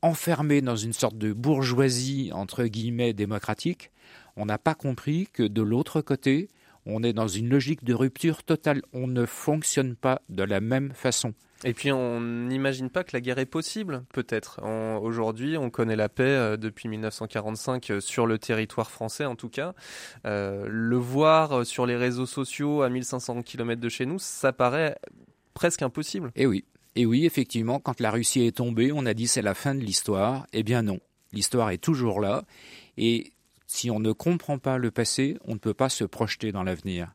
enfermés 0.00 0.62
dans 0.62 0.74
une 0.74 0.94
sorte 0.94 1.18
de 1.18 1.34
bourgeoisie 1.34 2.30
entre 2.32 2.64
guillemets 2.64 3.12
démocratique, 3.12 3.90
on 4.36 4.46
n'a 4.46 4.56
pas 4.56 4.74
compris 4.74 5.28
que 5.30 5.42
de 5.42 5.60
l'autre 5.60 6.00
côté, 6.00 6.48
on 6.86 7.02
est 7.02 7.12
dans 7.12 7.28
une 7.28 7.50
logique 7.50 7.84
de 7.84 7.92
rupture 7.92 8.42
totale. 8.42 8.80
On 8.94 9.06
ne 9.06 9.26
fonctionne 9.26 9.96
pas 9.96 10.22
de 10.30 10.44
la 10.44 10.60
même 10.60 10.92
façon. 10.94 11.34
Et 11.64 11.74
puis 11.74 11.92
on 11.92 12.20
n'imagine 12.20 12.88
pas 12.88 13.04
que 13.04 13.10
la 13.12 13.20
guerre 13.20 13.38
est 13.38 13.46
possible, 13.46 14.04
peut-être. 14.12 14.60
Aujourd'hui, 15.02 15.56
on 15.58 15.70
connaît 15.70 15.96
la 15.96 16.08
paix 16.08 16.22
euh, 16.22 16.56
depuis 16.56 16.88
1945 16.88 17.90
euh, 17.90 18.00
sur 18.00 18.26
le 18.26 18.38
territoire 18.38 18.90
français, 18.90 19.26
en 19.26 19.36
tout 19.36 19.48
cas. 19.48 19.74
le 20.24 20.96
voir 20.96 21.66
sur 21.66 21.86
les 21.86 21.96
réseaux 21.96 22.26
sociaux 22.26 22.82
à 22.82 22.88
1500 22.88 23.42
km 23.42 23.80
de 23.80 23.88
chez 23.88 24.06
nous, 24.06 24.18
ça 24.18 24.52
paraît 24.52 24.96
presque 25.54 25.82
impossible. 25.82 26.30
Eh 26.36 26.46
oui, 26.46 26.64
et 26.96 27.06
oui, 27.06 27.24
effectivement, 27.24 27.78
quand 27.78 28.00
la 28.00 28.10
Russie 28.10 28.42
est 28.42 28.56
tombée, 28.56 28.92
on 28.92 29.06
a 29.06 29.14
dit 29.14 29.28
c'est 29.28 29.42
la 29.42 29.54
fin 29.54 29.74
de 29.74 29.80
l'histoire. 29.80 30.46
Eh 30.52 30.62
bien 30.62 30.82
non, 30.82 30.98
l'histoire 31.32 31.70
est 31.70 31.78
toujours 31.78 32.20
là. 32.20 32.44
Et 32.96 33.32
si 33.66 33.90
on 33.90 34.00
ne 34.00 34.12
comprend 34.12 34.58
pas 34.58 34.78
le 34.78 34.90
passé, 34.90 35.36
on 35.44 35.54
ne 35.54 35.58
peut 35.58 35.74
pas 35.74 35.88
se 35.88 36.04
projeter 36.04 36.50
dans 36.50 36.64
l'avenir. 36.64 37.14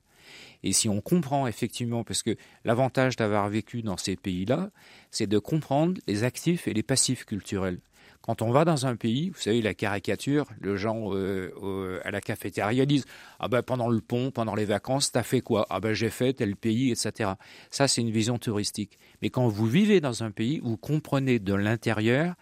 Et 0.66 0.74
si 0.74 0.90
on 0.90 1.00
comprend 1.00 1.48
effectivement, 1.48 2.04
parce 2.04 2.24
que 2.24 2.36
l'avantage 2.66 3.16
d'avoir 3.16 3.48
vécu 3.48 3.84
dans 3.84 3.98
ces 3.98 4.16
pays-là, 4.16 4.72
c'est 5.12 5.28
de 5.28 5.38
comprendre 5.38 6.02
les 6.08 6.24
actifs 6.24 6.68
et 6.68 6.74
les 6.74 6.84
passifs 6.84 7.24
culturels. 7.24 7.80
Quand 8.22 8.42
on 8.42 8.50
va 8.50 8.66
dans 8.66 8.88
un 8.88 8.96
pays, 8.96 9.30
vous 9.30 9.40
savez, 9.40 9.62
la 9.62 9.76
caricature, 9.76 10.48
le 10.60 10.76
gens 10.76 11.14
euh, 11.14 12.00
à 12.04 12.10
la 12.10 12.22
cafétéria 12.22 12.88
disent 12.88 13.06
Ah 13.40 13.48
ben 13.48 13.62
pendant 13.62 13.88
le 13.88 14.02
pont, 14.02 14.32
pendant 14.32 14.56
les 14.56 14.66
vacances, 14.66 15.12
t'as 15.12 15.22
fait 15.22 15.42
quoi? 15.42 15.68
Ah 15.70 15.80
ben 15.80 15.94
j'ai 15.94 16.10
fait 16.10 16.34
tel 16.34 16.56
pays, 16.56 16.90
etc. 16.90 17.34
Ça, 17.70 17.88
c'est 17.88 18.02
une 18.02 18.10
vision 18.10 18.40
touristique. 18.40 18.98
Mais 19.22 19.30
quand 19.30 19.48
vous 19.48 19.68
vivez 19.68 20.02
dans 20.02 20.24
un 20.24 20.32
pays, 20.32 20.60
vous 20.64 20.78
comprenez 20.78 21.38
de 21.38 21.54
l'intérieur 21.54 22.34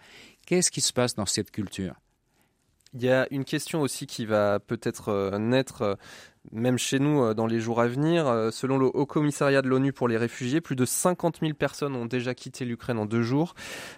qu'est-ce 0.46 0.70
qui 0.70 0.80
se 0.80 0.94
passe 0.94 1.14
dans 1.14 1.26
cette 1.26 1.50
culture? 1.50 1.94
Il 2.96 3.02
y 3.02 3.10
a 3.10 3.26
une 3.32 3.44
question 3.44 3.80
aussi 3.80 4.06
qui 4.06 4.24
va 4.24 4.60
peut-être 4.60 5.08
euh, 5.08 5.36
naître 5.36 5.82
euh, 5.82 5.94
même 6.52 6.78
chez 6.78 7.00
nous 7.00 7.24
euh, 7.24 7.34
dans 7.34 7.46
les 7.46 7.58
jours 7.58 7.80
à 7.80 7.88
venir. 7.88 8.24
Selon 8.52 8.78
le 8.78 8.86
Haut 8.86 9.04
Commissariat 9.04 9.62
de 9.62 9.68
l'ONU 9.68 9.92
pour 9.92 10.06
les 10.06 10.16
réfugiés, 10.16 10.60
plus 10.60 10.76
de 10.76 10.84
50 10.84 11.40
000 11.40 11.54
personnes 11.54 11.96
ont 11.96 12.06
déjà 12.06 12.34
quitté 12.34 12.64
l'Ukraine 12.64 12.98
en 12.98 13.06
deux 13.06 13.22
jours. 13.22 13.54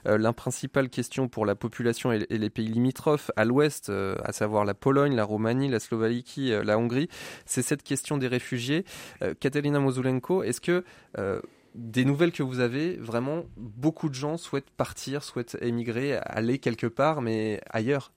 la 0.07 0.33
principale 0.33 0.89
question 0.89 1.29
pour 1.29 1.45
la 1.45 1.55
population 1.55 2.11
et 2.13 2.27
les 2.31 2.51
pays 2.51 2.69
limitrophes 2.69 3.31
à 3.37 3.45
l'ouest, 3.45 3.91
à 3.91 4.33
savoir 4.33 4.65
la 4.65 4.75
Pologne, 4.75 5.15
la 5.15 5.25
Roumanie, 5.25 5.69
la 5.69 5.81
Slovaquie, 5.81 6.53
la 6.65 6.79
Hongrie, 6.79 7.09
c'est 7.45 7.63
cette 7.63 7.83
question 7.83 8.17
des 8.17 8.29
réfugiés. 8.29 8.85
Katerina 9.41 9.79
Mozulenko, 9.81 10.43
est-ce 10.43 10.61
que 10.61 10.85
des 11.75 12.05
nouvelles 12.05 12.33
que 12.33 12.43
vous 12.43 12.61
avez, 12.61 12.97
vraiment, 12.97 13.45
beaucoup 13.57 14.09
de 14.09 14.15
gens 14.15 14.37
souhaitent 14.37 14.71
partir, 14.71 15.23
souhaitent 15.23 15.59
émigrer, 15.61 16.17
aller 16.17 16.59
quelque 16.59 16.87
part, 16.87 17.21
mais 17.21 17.61
ailleurs? 17.71 18.13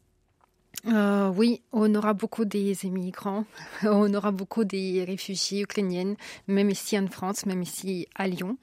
Euh, 0.88 1.28
oui, 1.36 1.62
on 1.74 1.94
aura 1.94 2.14
beaucoup 2.14 2.46
des 2.46 2.86
immigrants, 2.86 3.46
on 3.84 4.14
aura 4.14 4.32
beaucoup 4.32 4.64
des 4.64 5.04
réfugiés 5.04 5.62
ukrainiennes, 5.62 6.16
même 6.48 6.70
ici 6.70 6.98
en 6.98 7.08
France, 7.08 7.46
même 7.46 7.62
ici 7.62 8.08
à 8.16 8.28
Lyon. 8.28 8.58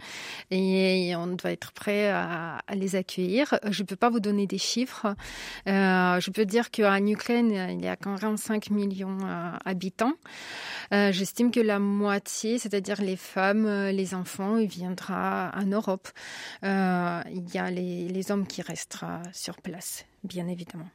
Et 0.50 1.14
on 1.16 1.26
doit 1.26 1.52
être 1.52 1.72
prêt 1.72 2.08
à, 2.08 2.58
les 2.74 2.96
accueillir. 2.96 3.58
Je 3.70 3.82
ne 3.82 3.86
peux 3.86 3.96
pas 3.96 4.08
vous 4.08 4.20
donner 4.20 4.46
des 4.46 4.58
chiffres. 4.58 5.14
Euh, 5.68 6.18
je 6.20 6.30
peux 6.30 6.46
dire 6.46 6.70
qu'en 6.70 7.04
Ukraine, 7.06 7.50
il 7.78 7.84
y 7.84 7.88
a 7.88 7.96
45 7.96 8.70
millions 8.70 9.18
d'habitants. 9.64 10.14
Euh, 10.94 11.12
j'estime 11.12 11.50
que 11.50 11.60
la 11.60 11.78
moitié, 11.78 12.58
c'est-à-dire 12.58 13.02
les 13.02 13.16
femmes, 13.16 13.66
les 13.88 14.14
enfants, 14.14 14.56
viendra 14.64 15.52
en 15.54 15.66
Europe. 15.66 16.08
il 16.62 17.54
y 17.54 17.58
a 17.58 17.70
les, 17.70 18.08
les 18.08 18.30
hommes 18.30 18.46
qui 18.46 18.62
resteront 18.62 19.22
sur 19.32 19.60
place, 19.60 20.06
bien 20.24 20.48
évidemment. 20.48 20.88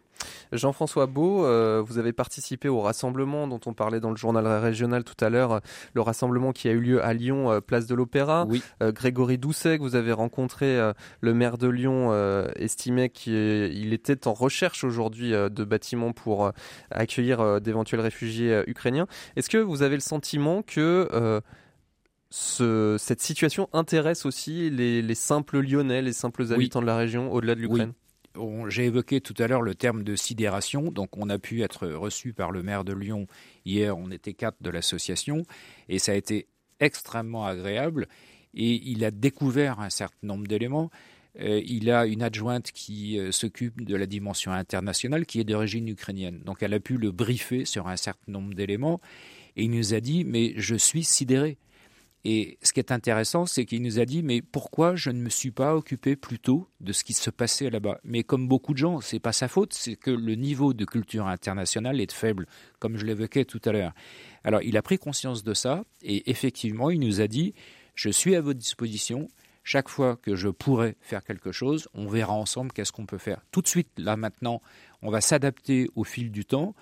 Jean-François 0.51 1.05
Beau, 1.05 1.45
euh, 1.45 1.81
vous 1.85 1.97
avez 1.97 2.13
participé 2.13 2.67
au 2.67 2.81
rassemblement 2.81 3.47
dont 3.47 3.59
on 3.65 3.73
parlait 3.73 3.99
dans 3.99 4.09
le 4.09 4.17
journal 4.17 4.45
régional 4.47 5.03
tout 5.03 5.23
à 5.23 5.29
l'heure, 5.29 5.51
euh, 5.53 5.59
le 5.93 6.01
rassemblement 6.01 6.51
qui 6.51 6.67
a 6.67 6.71
eu 6.71 6.79
lieu 6.79 7.03
à 7.03 7.13
Lyon, 7.13 7.51
euh, 7.51 7.61
place 7.61 7.87
de 7.87 7.95
l'Opéra. 7.95 8.45
Oui. 8.49 8.61
Grégory 8.81 9.37
Doucet, 9.37 9.77
vous 9.77 9.95
avez 9.95 10.11
rencontré 10.11 10.79
le 11.21 11.33
maire 11.33 11.57
de 11.57 11.67
Lyon, 11.67 12.11
estimait 12.55 13.09
qu'il 13.09 13.93
était 13.93 14.27
en 14.27 14.33
recherche 14.33 14.83
aujourd'hui 14.83 15.31
de 15.31 15.63
bâtiments 15.63 16.13
pour 16.13 16.51
accueillir 16.89 17.61
d'éventuels 17.61 18.01
réfugiés 18.01 18.63
ukrainiens. 18.67 19.07
Est-ce 19.35 19.49
que 19.49 19.57
vous 19.57 19.81
avez 19.81 19.95
le 19.95 20.01
sentiment 20.01 20.61
que 20.61 21.41
cette 22.29 23.21
situation 23.21 23.69
intéresse 23.73 24.25
aussi 24.25 24.69
les, 24.69 25.15
simples 25.15 25.59
Lyonnais, 25.59 26.01
les 26.01 26.13
simples 26.13 26.51
habitants 26.51 26.81
de 26.81 26.87
la 26.87 26.97
région 26.97 27.31
au-delà 27.31 27.55
de 27.55 27.61
l'Ukraine? 27.61 27.93
J'ai 28.67 28.85
évoqué 28.85 29.21
tout 29.21 29.33
à 29.39 29.47
l'heure 29.47 29.61
le 29.61 29.75
terme 29.75 30.03
de 30.03 30.15
sidération. 30.15 30.91
Donc, 30.91 31.17
on 31.17 31.29
a 31.29 31.37
pu 31.37 31.61
être 31.63 31.87
reçu 31.87 32.33
par 32.33 32.51
le 32.51 32.63
maire 32.63 32.83
de 32.83 32.93
Lyon 32.93 33.27
hier. 33.65 33.97
On 33.97 34.11
était 34.11 34.33
quatre 34.33 34.61
de 34.61 34.69
l'association 34.69 35.43
et 35.89 35.99
ça 35.99 36.13
a 36.13 36.15
été 36.15 36.47
extrêmement 36.79 37.45
agréable. 37.45 38.07
Et 38.53 38.81
il 38.89 39.05
a 39.05 39.11
découvert 39.11 39.79
un 39.79 39.89
certain 39.89 40.27
nombre 40.27 40.47
d'éléments. 40.47 40.89
Euh, 41.39 41.61
il 41.65 41.89
a 41.89 42.05
une 42.05 42.23
adjointe 42.23 42.71
qui 42.71 43.17
euh, 43.17 43.31
s'occupe 43.31 43.85
de 43.85 43.95
la 43.95 44.05
dimension 44.05 44.51
internationale 44.51 45.25
qui 45.25 45.39
est 45.39 45.45
d'origine 45.45 45.87
ukrainienne. 45.87 46.41
Donc, 46.45 46.61
elle 46.61 46.73
a 46.73 46.79
pu 46.79 46.97
le 46.97 47.11
briefer 47.11 47.63
sur 47.65 47.87
un 47.87 47.95
certain 47.95 48.31
nombre 48.31 48.53
d'éléments. 48.53 48.99
Et 49.55 49.63
il 49.63 49.71
nous 49.71 49.93
a 49.93 49.99
dit 49.99 50.25
Mais 50.25 50.53
je 50.57 50.75
suis 50.75 51.03
sidéré. 51.03 51.57
Et 52.23 52.59
ce 52.61 52.71
qui 52.71 52.79
est 52.79 52.91
intéressant, 52.91 53.45
c'est 53.45 53.65
qu'il 53.65 53.81
nous 53.81 53.99
a 53.99 54.05
dit 54.05 54.21
mais 54.21 54.41
pourquoi 54.41 54.95
je 54.95 55.09
ne 55.09 55.19
me 55.19 55.29
suis 55.29 55.51
pas 55.51 55.75
occupé 55.75 56.15
plus 56.15 56.39
tôt 56.39 56.67
de 56.79 56.93
ce 56.93 57.03
qui 57.03 57.13
se 57.13 57.29
passait 57.29 57.69
là-bas? 57.69 57.99
Mais 58.03 58.23
comme 58.23 58.47
beaucoup 58.47 58.73
de 58.73 58.77
gens, 58.77 59.01
c'est 59.01 59.19
pas 59.19 59.33
sa 59.33 59.47
faute, 59.47 59.73
c'est 59.73 59.95
que 59.95 60.11
le 60.11 60.35
niveau 60.35 60.73
de 60.73 60.85
culture 60.85 61.27
internationale 61.27 61.99
est 61.99 62.11
faible, 62.11 62.45
comme 62.79 62.97
je 62.97 63.05
l'évoquais 63.05 63.45
tout 63.45 63.61
à 63.65 63.71
l'heure. 63.71 63.93
Alors 64.43 64.61
il 64.61 64.77
a 64.77 64.81
pris 64.81 64.99
conscience 64.99 65.43
de 65.43 65.53
ça 65.53 65.83
et 66.03 66.29
effectivement, 66.29 66.91
il 66.91 66.99
nous 66.99 67.21
a 67.21 67.27
dit 67.27 67.53
je 67.95 68.09
suis 68.09 68.35
à 68.35 68.41
votre 68.41 68.59
disposition. 68.59 69.27
Chaque 69.63 69.89
fois 69.89 70.15
que 70.15 70.35
je 70.35 70.49
pourrai 70.49 70.97
faire 71.01 71.23
quelque 71.23 71.51
chose, 71.51 71.87
on 71.93 72.07
verra 72.07 72.33
ensemble 72.33 72.71
qu'est-ce 72.71 72.91
qu'on 72.91 73.05
peut 73.05 73.19
faire. 73.19 73.41
Tout 73.51 73.61
de 73.61 73.67
suite, 73.67 73.89
là 73.97 74.17
maintenant, 74.17 74.59
on 75.03 75.11
va 75.11 75.21
s'adapter 75.21 75.87
au 75.95 76.03
fil 76.03 76.31
du 76.31 76.45
temps 76.45 76.73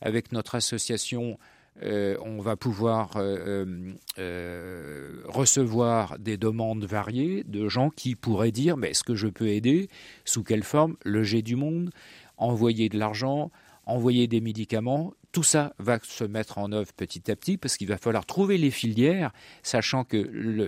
avec 0.00 0.30
notre 0.30 0.54
association 0.54 1.38
euh, 1.82 2.16
on 2.24 2.40
va 2.40 2.56
pouvoir 2.56 3.12
euh, 3.16 3.92
euh, 4.18 5.22
recevoir 5.26 6.18
des 6.18 6.36
demandes 6.36 6.84
variées 6.84 7.44
de 7.44 7.68
gens 7.68 7.90
qui 7.90 8.16
pourraient 8.16 8.52
dire 8.52 8.76
mais 8.76 8.90
est-ce 8.90 9.04
que 9.04 9.14
je 9.14 9.28
peux 9.28 9.48
aider? 9.48 9.88
Sous 10.24 10.42
quelle 10.42 10.64
forme? 10.64 10.96
Jet 11.04 11.42
du 11.42 11.56
monde? 11.56 11.90
Envoyer 12.36 12.88
de 12.88 12.98
l'argent? 12.98 13.50
Envoyer 13.86 14.26
des 14.26 14.40
médicaments? 14.40 15.14
Tout 15.30 15.42
ça 15.42 15.74
va 15.78 15.98
se 16.02 16.24
mettre 16.24 16.58
en 16.58 16.72
œuvre 16.72 16.92
petit 16.94 17.30
à 17.30 17.36
petit 17.36 17.58
parce 17.58 17.76
qu'il 17.76 17.88
va 17.88 17.98
falloir 17.98 18.26
trouver 18.26 18.58
les 18.58 18.70
filières, 18.70 19.30
sachant 19.62 20.04
que 20.04 20.16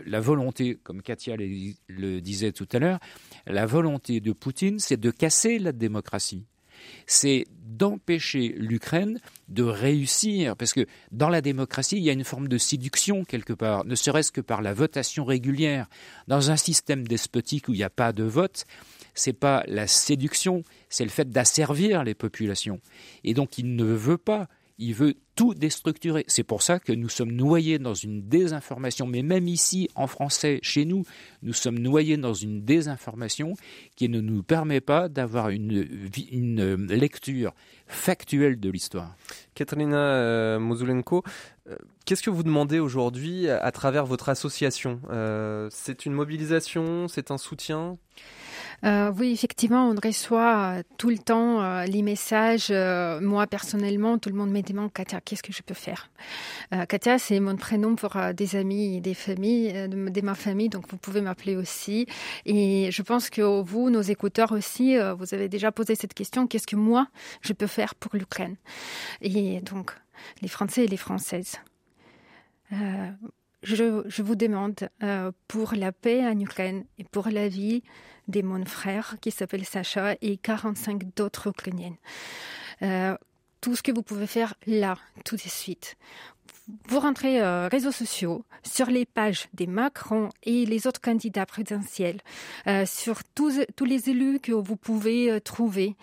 la 0.07 0.21
volonté, 0.21 0.79
comme 0.83 1.03
Katia 1.03 1.37
le 1.37 2.21
disait 2.21 2.53
tout 2.53 2.69
à 2.73 2.79
l'heure, 2.79 2.99
la 3.47 3.67
volonté 3.67 4.21
de 4.21 4.33
Poutine, 4.33 4.79
c'est 4.79 4.99
de 4.99 5.11
casser 5.11 5.59
la 5.59 5.73
démocratie 5.73 6.45
c'est 7.07 7.47
d'empêcher 7.65 8.55
l'Ukraine 8.57 9.21
de 9.49 9.63
réussir, 9.63 10.57
parce 10.57 10.73
que 10.73 10.87
dans 11.13 11.29
la 11.29 11.41
démocratie, 11.41 11.97
il 11.97 12.03
y 12.03 12.11
a 12.11 12.13
une 12.13 12.25
forme 12.25 12.49
de 12.49 12.59
séduction 12.59 13.25
quelque 13.25 13.53
part, 13.53 13.85
ne 13.85 13.95
serait-ce 13.95 14.33
que 14.33 14.41
par 14.41 14.63
la 14.63 14.75
votation 14.75 15.25
régulière. 15.25 15.89
Dans 16.29 16.51
un 16.51 16.57
système 16.57 17.07
despotique 17.07 17.69
où 17.69 17.73
il 17.73 17.79
n'y 17.79 17.85
a 17.85 17.91
pas 17.91 18.13
de 18.13 18.25
vote, 18.25 18.65
c'est 19.15 19.33
pas 19.33 19.65
la 19.67 19.87
séduction, 19.87 20.63
c'est 20.89 21.05
le 21.05 21.11
fait 21.11 21.31
d'asservir 21.31 22.05
les 22.05 22.15
populations. 22.15 22.81
Et 23.25 23.35
donc 23.35 23.59
il 23.59 23.75
ne 23.75 23.85
veut 23.85 24.19
pas 24.19 24.49
il 24.81 24.95
veut 24.95 25.15
tout 25.37 25.55
déstructurer. 25.55 26.25
C'est 26.27 26.43
pour 26.43 26.63
ça 26.63 26.81
que 26.81 26.93
nous 26.93 27.11
sommes 27.11 27.33
noyés 27.33 27.79
dans 27.79 27.95
une 27.95 28.23
désinformation, 28.23 29.07
mais 29.07 29.23
même 29.23 29.47
ici, 29.47 29.89
en 29.95 30.07
français, 30.07 30.59
chez 30.63 30.87
nous, 30.87 31.05
nous 31.43 31.53
sommes 31.53 31.79
noyés 31.79 32.17
dans 32.17 32.33
une 32.33 32.65
désinformation 32.65 33.55
qui 33.95 34.09
ne 34.09 34.21
nous 34.21 34.43
permet 34.43 34.81
pas 34.81 35.09
d'avoir 35.09 35.51
une, 35.51 35.85
lecture 36.89 37.53
factuelle 37.87 38.59
de 38.59 38.71
l'histoire. 38.71 39.15
Katrina 39.55 39.97
euh, 39.97 40.59
Mozulenko, 40.59 41.23
euh, 41.69 41.77
qu'est-ce 42.07 42.23
que 42.23 42.31
vous 42.31 42.43
demandez 42.43 42.79
aujourd'hui 42.79 43.49
à, 43.49 43.71
travers 43.73 44.07
votre 44.07 44.31
association? 44.31 45.01
Euh, 45.11 45.69
C'est 45.71 46.07
une 46.07 46.15
mobilisation? 46.15 47.07
C'est 47.07 47.31
un 47.31 47.39
soutien? 47.39 47.99
Euh, 48.85 49.13
oui, 49.17 49.33
effectivement, 49.33 49.91
on 49.91 49.95
reçoit 49.95 50.79
euh, 50.79 50.83
tout 50.97 51.11
le 51.11 51.19
temps 51.19 51.63
euh, 51.63 51.85
les 51.85 52.03
messages. 52.03 52.71
moi, 52.71 53.47
personnellement, 53.47 54.19
tout 54.19 54.31
le 54.31 54.35
monde 54.35 54.51
me 54.51 54.63
demande, 54.63 54.93
Katia, 54.93 55.21
qu'est-ce 55.21 55.43
que 55.43 55.53
je 55.53 55.63
peux 55.63 55.75
faire? 55.75 56.11
Katia, 56.89 57.19
c'est 57.19 57.41
mon 57.41 57.57
prénom 57.57 57.97
pour 57.97 58.17
des 58.35 58.57
amis 58.57 58.97
et 58.97 59.01
des 59.01 59.15
familles, 59.15 59.89
de, 59.89 60.21
ma 60.21 60.35
famille, 60.35 60.69
donc 60.69 60.89
vous 60.89 60.97
pouvez 60.97 61.21
m'appeler 61.21 61.57
aussi. 61.57 62.07
Et 62.47 62.91
je 62.93 63.03
pense 63.03 63.29
que 63.29 63.43
vous, 63.43 63.91
nos 63.91 64.03
écouteurs 64.03 64.53
aussi, 64.53 64.97
vous 65.19 65.35
avez 65.35 65.49
déjà 65.49 65.73
posé 65.73 65.95
cette 65.95 66.15
question, 66.15 66.47
qu'est-ce 66.47 66.67
que 66.67 66.77
moi, 66.77 67.09
je 67.43 67.53
peux 67.53 67.67
faire 67.67 67.95
pour 67.95 68.15
l'Ukraine? 68.15 68.57
Et 69.21 69.61
donc, 69.63 69.93
les 70.43 70.49
Français 70.49 70.85
et 70.85 70.89
les 70.89 70.97
Françaises. 70.97 71.57
Je, 73.63 74.03
je, 74.07 74.23
vous 74.23 74.37
demande 74.37 74.89
pour 75.49 75.75
la 75.75 75.93
paix 75.93 76.25
en 76.25 76.39
Ukraine 76.39 76.85
et 76.99 77.05
pour 77.05 77.29
la 77.29 77.49
vie 77.49 77.83
de 78.31 78.43
mon 78.43 78.65
frère 78.65 79.17
qui 79.21 79.31
s'appelle 79.31 79.65
Sacha 79.65 80.15
et 80.21 80.37
45 80.37 81.15
d'autres 81.15 81.49
Ukrainiennes. 81.49 81.97
Euh, 82.83 83.17
tout 83.61 83.77
ce 83.77 83.83
que 83.83 83.93
vous 83.93 84.03
pouvez 84.03 84.27
faire 84.27 84.55
là, 84.67 84.97
tout 85.25 85.37
de 85.37 85.41
suite. 85.41 85.97
Vous 86.89 87.01
rentrez 87.01 87.41
euh, 87.41 87.69
réseaux 87.69 87.93
sociaux, 87.93 88.45
sur 88.63 88.87
les 88.87 89.07
pages 89.07 89.49
des 89.55 89.67
Macron 89.67 90.29
et 90.43 90.67
les 90.67 90.87
autres 90.87 91.01
candidats 91.01 91.47
présidentiels, 91.47 92.21
euh, 92.67 92.85
sur 92.87 93.25
tous, 93.25 93.61
tous 93.77 93.85
les 93.85 94.11
élus 94.11 94.41
que 94.41 94.53
vous 94.53 94.77
pouvez 94.77 95.31
euh, 95.31 95.41
trouver, 95.41 95.97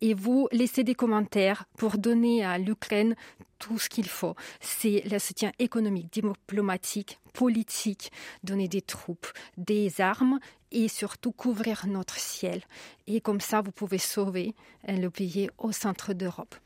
et 0.00 0.14
vous 0.14 0.48
laissez 0.52 0.84
des 0.84 0.94
commentaires 0.94 1.64
pour 1.76 1.98
donner 1.98 2.44
à 2.44 2.58
l'Ukraine 2.58 3.14
tout 3.58 3.78
ce 3.78 3.88
qu'il 3.88 4.08
faut. 4.08 4.34
C'est 4.60 5.02
le 5.10 5.18
soutien 5.18 5.52
économique, 5.58 6.12
diplomatique, 6.12 7.18
politique, 7.32 8.10
donner 8.42 8.68
des 8.68 8.82
troupes, 8.82 9.28
des 9.56 10.00
armes 10.00 10.40
et 10.72 10.88
surtout 10.88 11.32
couvrir 11.32 11.86
notre 11.86 12.18
ciel. 12.18 12.62
Et 13.06 13.20
comme 13.20 13.40
ça, 13.40 13.60
vous 13.60 13.70
pouvez 13.70 13.98
sauver 13.98 14.54
le 14.88 15.08
pays 15.08 15.48
au 15.58 15.70
centre 15.70 16.12
d'Europe. 16.12 16.56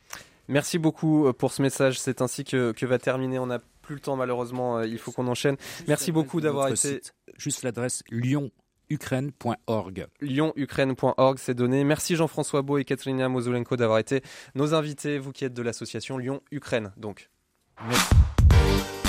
Merci 0.49 0.79
beaucoup 0.79 1.27
euh, 1.27 1.33
pour 1.33 1.53
ce 1.53 1.63
message. 1.63 1.99
C'est 1.99 2.23
ainsi 2.23 2.45
que, 2.45 2.73
que 2.73 2.87
va 2.87 2.99
terminer. 2.99 3.39
On 3.39 3.47
n'a 3.47 3.61
plus 3.83 3.95
le 3.95 4.01
temps 4.01 4.17
malheureusement. 4.17 4.79
Euh, 4.79 4.87
il 4.87 4.99
faut 4.99 5.13
qu'on 5.13 5.27
enchaîne. 5.27 5.57
Merci 5.89 6.13
beaucoup 6.13 6.41
d'avoir 6.41 6.69
été. 6.69 7.01
juste 7.39 7.63
l'adresse 7.63 8.03
Lyon 8.11 8.51
ukraine.org. 8.89 10.07
Lyonukraine.org, 10.21 11.39
c'est 11.39 11.55
donné. 11.55 11.85
Merci 11.85 12.17
Jean-François 12.17 12.63
Beau 12.63 12.79
et 12.79 12.85
Katrina 12.85 13.29
Mozulenko 13.29 13.77
d'avoir 13.77 13.99
été 13.99 14.23
nos 14.55 14.75
invités, 14.75 15.19
vous 15.19 15.33
qui 15.33 15.45
êtes 15.45 15.55
de 15.55 15.63
l'association 15.63 16.19
Lyon-Ukraine. 16.19 16.93
Donc, 16.97 17.29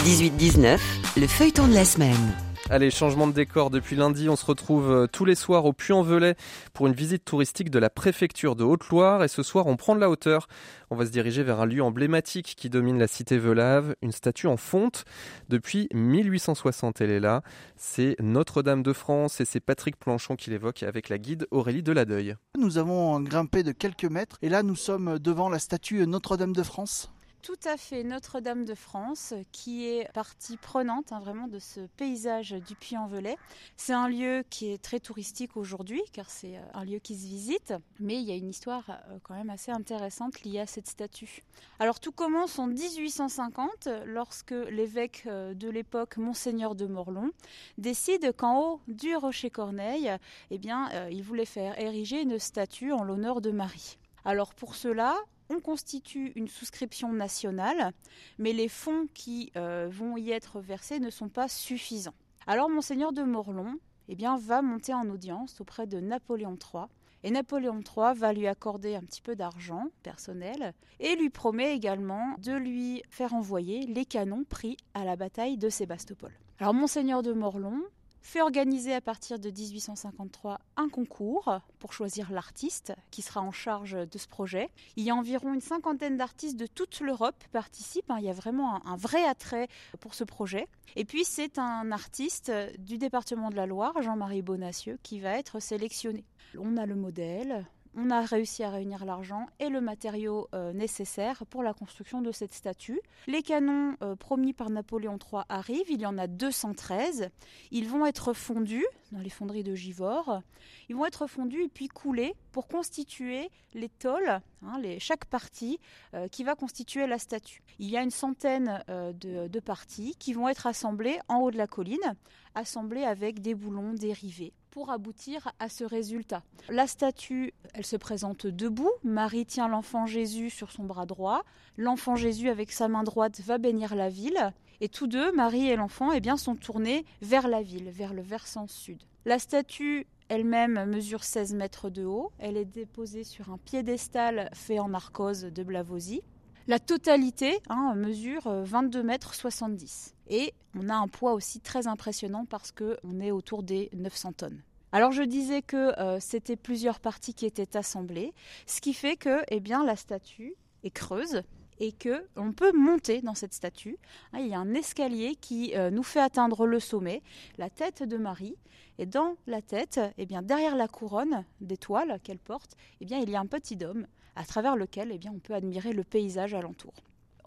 18-19, 0.03 0.79
le 1.17 1.27
feuilleton 1.27 1.67
de 1.67 1.73
la 1.73 1.85
semaine. 1.85 2.46
Allez, 2.69 2.91
changement 2.91 3.27
de 3.27 3.31
décor. 3.31 3.69
Depuis 3.69 3.95
lundi, 3.95 4.27
on 4.27 4.35
se 4.35 4.45
retrouve 4.45 4.91
euh, 4.91 5.07
tous 5.07 5.23
les 5.23 5.35
soirs 5.35 5.65
au 5.65 5.71
Puy-en-Velay 5.71 6.35
pour 6.73 6.87
une 6.87 6.93
visite 6.93 7.23
touristique 7.23 7.69
de 7.69 7.79
la 7.79 7.89
préfecture 7.89 8.55
de 8.57 8.63
Haute-Loire. 8.63 9.23
Et 9.23 9.29
ce 9.29 9.41
soir, 9.41 9.67
on 9.67 9.77
prend 9.77 9.95
de 9.95 10.01
la 10.01 10.09
hauteur. 10.09 10.47
On 10.89 10.95
va 10.95 11.05
se 11.05 11.11
diriger 11.11 11.43
vers 11.43 11.61
un 11.61 11.65
lieu 11.65 11.81
emblématique 11.81 12.55
qui 12.57 12.69
domine 12.69 12.99
la 12.99 13.07
cité 13.07 13.37
Velave, 13.37 13.95
une 14.01 14.11
statue 14.11 14.47
en 14.47 14.57
fonte. 14.57 15.05
Depuis 15.47 15.87
1860, 15.93 16.99
elle 17.01 17.11
est 17.11 17.19
là. 17.21 17.41
C'est 17.77 18.17
Notre-Dame 18.19 18.83
de 18.83 18.93
France 18.93 19.39
et 19.39 19.45
c'est 19.45 19.61
Patrick 19.61 19.95
Planchon 19.97 20.35
qui 20.35 20.49
l'évoque 20.49 20.83
avec 20.83 21.07
la 21.07 21.17
guide 21.17 21.47
Aurélie 21.51 21.83
Deladeuil. 21.83 22.35
Nous 22.57 22.77
avons 22.77 23.19
grimpé 23.21 23.63
de 23.63 23.71
quelques 23.71 24.05
mètres 24.05 24.37
et 24.41 24.49
là, 24.49 24.63
nous 24.63 24.75
sommes 24.75 25.19
devant 25.19 25.49
la 25.49 25.59
statue 25.59 26.05
Notre-Dame 26.05 26.53
de 26.53 26.63
France. 26.63 27.09
Tout 27.43 27.55
à 27.63 27.77
fait, 27.77 28.03
Notre-Dame 28.03 28.65
de 28.65 28.73
France, 28.73 29.33
qui 29.51 29.85
est 29.87 30.11
partie 30.11 30.57
prenante 30.57 31.11
hein, 31.13 31.19
vraiment 31.19 31.47
de 31.47 31.59
ce 31.59 31.81
paysage 31.95 32.51
du 32.51 32.75
Puy-en-Velay. 32.75 33.37
C'est 33.77 33.93
un 33.93 34.09
lieu 34.09 34.43
qui 34.49 34.71
est 34.71 34.81
très 34.81 34.99
touristique 34.99 35.55
aujourd'hui, 35.55 36.01
car 36.11 36.29
c'est 36.29 36.57
euh, 36.57 36.61
un 36.73 36.83
lieu 36.83 36.99
qui 36.99 37.15
se 37.15 37.25
visite, 37.25 37.73
mais 37.99 38.15
il 38.15 38.23
y 38.23 38.31
a 38.31 38.35
une 38.35 38.49
histoire 38.49 38.89
euh, 38.89 39.19
quand 39.23 39.35
même 39.35 39.49
assez 39.49 39.71
intéressante 39.71 40.41
liée 40.43 40.59
à 40.59 40.67
cette 40.67 40.87
statue. 40.87 41.43
Alors 41.79 41.99
tout 41.99 42.11
commence 42.11 42.59
en 42.59 42.67
1850, 42.67 43.87
lorsque 44.05 44.51
l'évêque 44.51 45.23
euh, 45.27 45.53
de 45.53 45.69
l'époque, 45.69 46.17
Monseigneur 46.17 46.75
de 46.75 46.85
Morlon, 46.85 47.31
décide 47.77 48.35
qu'en 48.35 48.61
haut 48.61 48.81
du 48.87 49.15
Rocher 49.15 49.51
Corneille, 49.51 50.11
eh 50.49 50.57
bien, 50.57 50.89
il 51.09 51.23
voulait 51.23 51.45
faire 51.45 51.79
ériger 51.79 52.21
une 52.21 52.39
statue 52.39 52.91
en 52.91 53.03
l'honneur 53.03 53.39
de 53.39 53.51
Marie. 53.51 53.97
Alors 54.25 54.53
pour 54.53 54.75
cela, 54.75 55.15
on 55.49 55.59
constitue 55.59 56.31
une 56.35 56.47
souscription 56.47 57.13
nationale, 57.13 57.93
mais 58.37 58.53
les 58.53 58.67
fonds 58.67 59.07
qui 59.13 59.51
euh, 59.55 59.87
vont 59.89 60.17
y 60.17 60.31
être 60.31 60.59
versés 60.59 60.99
ne 60.99 61.09
sont 61.09 61.29
pas 61.29 61.47
suffisants. 61.47 62.15
Alors 62.45 62.69
monseigneur 62.69 63.13
de 63.13 63.23
Morlon 63.23 63.79
eh 64.09 64.15
bien, 64.15 64.37
va 64.37 64.61
monter 64.61 64.93
en 64.93 65.09
audience 65.09 65.59
auprès 65.59 65.87
de 65.87 65.99
Napoléon 65.99 66.57
III. 66.73 66.85
Et 67.23 67.31
Napoléon 67.31 67.79
III 67.79 68.13
va 68.15 68.31
lui 68.31 68.47
accorder 68.47 68.95
un 68.95 69.01
petit 69.01 69.21
peu 69.21 69.35
d'argent 69.35 69.87
personnel 70.03 70.73
et 70.99 71.15
lui 71.15 71.29
promet 71.29 71.75
également 71.75 72.35
de 72.37 72.53
lui 72.53 73.01
faire 73.09 73.33
envoyer 73.33 73.85
les 73.87 74.05
canons 74.05 74.43
pris 74.43 74.77
à 74.93 75.03
la 75.03 75.15
bataille 75.15 75.57
de 75.57 75.67
Sébastopol. 75.67 76.31
Alors 76.59 76.73
monseigneur 76.73 77.23
de 77.23 77.33
Morlon 77.33 77.81
fait 78.27 78.41
organiser 78.41 78.93
à 78.93 78.99
partir 78.99 79.39
de 79.39 79.49
1853 79.49 80.59
un 80.75 80.89
concours 80.89 81.61
pour 81.79 81.93
choisir 81.93 82.29
l'artiste 82.29 82.93
qui 83.09 83.21
sera 83.21 83.41
en 83.41 83.51
charge 83.51 83.93
de 83.93 84.17
ce 84.17 84.27
projet. 84.27 84.69
Il 84.97 85.05
y 85.05 85.09
a 85.09 85.15
environ 85.15 85.53
une 85.53 85.61
cinquantaine 85.61 86.17
d'artistes 86.17 86.57
de 86.57 86.67
toute 86.67 86.99
l'Europe 86.99 87.35
qui 87.39 87.47
participent. 87.47 88.11
Hein. 88.11 88.17
Il 88.19 88.25
y 88.25 88.29
a 88.29 88.33
vraiment 88.33 88.85
un, 88.85 88.97
vrai 88.97 89.23
attrait 89.23 89.69
pour 90.01 90.13
ce 90.13 90.25
projet. 90.25 90.67
Et 90.97 91.05
puis 91.05 91.23
c'est 91.23 91.57
un 91.57 91.89
artiste 91.93 92.51
du 92.79 92.97
département 92.97 93.49
de 93.49 93.55
la 93.55 93.65
Loire, 93.65 94.01
Jean-Marie 94.01 94.41
Bonacieux, 94.41 94.99
qui 95.03 95.21
va 95.21 95.37
être 95.37 95.61
sélectionné. 95.61 96.25
On 96.59 96.75
a 96.75 96.85
le 96.85 96.95
modèle, 96.95 97.65
on 97.99 98.11
a 98.11 98.21
réussi 98.21 98.63
à 98.63 98.69
réunir 98.69 99.05
l'argent 99.05 99.47
et 99.59 99.69
le 99.69 99.81
matériau 99.81 100.47
euh, 100.53 100.71
nécessaire 100.71 101.45
pour 101.47 101.63
la 101.63 101.73
construction 101.73 102.21
de 102.21 102.31
cette 102.31 102.53
statue. 102.53 103.01
Les 103.25 103.41
canons 103.41 103.95
euh, 104.03 104.15
promis 104.15 104.53
par 104.53 104.69
Napoléon 104.69 105.17
III 105.17 105.41
arrivent, 105.49 105.89
il 105.89 105.99
y 105.99 106.05
en 106.05 106.19
a 106.19 106.27
213. 106.27 107.29
Ils 107.71 107.89
vont 107.89 108.05
être 108.05 108.33
fondus 108.33 108.85
dans 109.11 109.19
les 109.19 109.31
fonderies 109.31 109.63
de 109.63 109.73
Givors. 109.73 110.43
Ils 110.89 110.95
vont 110.95 111.07
être 111.07 111.25
fondus 111.25 111.63
et 111.63 111.69
puis 111.69 111.87
coulés 111.87 112.35
pour 112.51 112.67
constituer 112.67 113.49
les 113.73 113.89
tôles, 113.89 114.41
hein, 114.61 114.81
chaque 114.99 115.25
partie 115.25 115.79
euh, 116.13 116.27
qui 116.27 116.43
va 116.43 116.53
constituer 116.53 117.07
la 117.07 117.17
statue. 117.17 117.63
Il 117.79 117.89
y 117.89 117.97
a 117.97 118.03
une 118.03 118.11
centaine 118.11 118.83
de 118.87 119.59
parties 119.59 120.15
qui 120.19 120.33
vont 120.33 120.47
être 120.47 120.67
assemblées 120.67 121.19
en 121.27 121.39
haut 121.39 121.51
de 121.51 121.57
la 121.57 121.67
colline, 121.67 122.15
assemblées 122.53 123.03
avec 123.03 123.41
des 123.41 123.55
boulons 123.55 123.93
dérivés 123.93 124.53
pour 124.77 124.91
aboutir 124.91 125.51
à 125.57 125.69
ce 125.69 125.83
résultat. 125.83 126.43
La 126.69 126.85
statue, 126.85 127.51
elle 127.73 127.83
se 127.83 127.95
présente 127.95 128.45
debout. 128.45 128.91
Marie 129.03 129.47
tient 129.47 129.67
l'enfant 129.67 130.05
Jésus 130.05 130.51
sur 130.51 130.71
son 130.71 130.83
bras 130.83 131.07
droit. 131.07 131.45
L'enfant 131.77 132.15
Jésus, 132.15 132.47
avec 132.47 132.71
sa 132.71 132.87
main 132.87 133.01
droite, 133.01 133.41
va 133.41 133.57
bénir 133.57 133.95
la 133.95 134.09
ville. 134.09 134.53
Et 134.79 134.87
tous 134.87 135.07
deux, 135.07 135.31
Marie 135.31 135.67
et 135.67 135.77
l'enfant, 135.77 136.11
eh 136.11 136.19
bien, 136.19 136.37
sont 136.37 136.53
tournés 136.53 137.05
vers 137.23 137.47
la 137.47 137.63
ville, 137.63 137.89
vers 137.89 138.13
le 138.13 138.21
versant 138.21 138.67
sud. 138.67 139.01
La 139.25 139.39
statue 139.39 140.05
elle-même 140.29 140.85
mesure 140.85 141.23
16 141.23 141.55
mètres 141.55 141.89
de 141.89 142.05
haut. 142.05 142.31
Elle 142.37 142.55
est 142.55 142.65
déposée 142.65 143.23
sur 143.23 143.49
un 143.49 143.57
piédestal 143.57 144.47
fait 144.53 144.77
en 144.77 144.93
arcose 144.93 145.41
de 145.41 145.63
Blavozy. 145.63 146.21
La 146.67 146.79
totalité 146.79 147.61
hein, 147.69 147.95
mesure 147.95 148.43
22 148.47 149.01
mètres 149.01 149.33
70. 149.33 150.13
Et 150.29 150.53
on 150.75 150.89
a 150.89 150.95
un 150.95 151.07
poids 151.07 151.33
aussi 151.33 151.61
très 151.61 151.87
impressionnant 151.87 152.45
parce 152.45 152.73
qu'on 152.73 153.21
est 153.21 153.31
autour 153.31 153.63
des 153.63 153.89
900 153.93 154.33
tonnes. 154.33 154.61
Alors 154.93 155.11
je 155.11 155.23
disais 155.23 155.61
que 155.61 155.99
euh, 155.99 156.19
c'était 156.21 156.55
plusieurs 156.55 156.99
parties 156.99 157.33
qui 157.33 157.45
étaient 157.45 157.75
assemblées, 157.75 158.33
ce 158.65 158.79
qui 158.79 158.93
fait 158.93 159.17
que 159.17 159.43
eh 159.49 159.59
bien, 159.59 159.83
la 159.83 159.97
statue 159.97 160.55
est 160.83 160.91
creuse 160.91 161.41
et 161.79 161.91
que 161.91 162.25
on 162.37 162.53
peut 162.53 162.71
monter 162.71 163.21
dans 163.21 163.35
cette 163.35 163.53
statue. 163.53 163.97
Hein, 164.31 164.39
il 164.39 164.47
y 164.47 164.53
a 164.53 164.59
un 164.59 164.73
escalier 164.73 165.35
qui 165.35 165.75
euh, 165.75 165.91
nous 165.91 166.03
fait 166.03 166.21
atteindre 166.21 166.65
le 166.65 166.79
sommet, 166.79 167.21
la 167.57 167.69
tête 167.69 168.03
de 168.03 168.17
Marie. 168.17 168.55
Et 168.97 169.05
dans 169.05 169.35
la 169.45 169.61
tête, 169.61 169.99
eh 170.17 170.25
bien, 170.25 170.41
derrière 170.41 170.75
la 170.75 170.87
couronne 170.87 171.43
d'étoiles 171.61 172.19
qu'elle 172.23 172.39
porte, 172.39 172.75
eh 172.99 173.05
bien, 173.05 173.19
il 173.19 173.29
y 173.29 173.35
a 173.35 173.39
un 173.39 173.45
petit 173.45 173.75
dôme 173.75 174.07
à 174.35 174.43
travers 174.43 174.75
lequel 174.75 175.11
eh 175.11 175.17
bien, 175.17 175.31
on 175.35 175.39
peut 175.39 175.53
admirer 175.53 175.93
le 175.93 176.03
paysage 176.03 176.53
alentour 176.53 176.93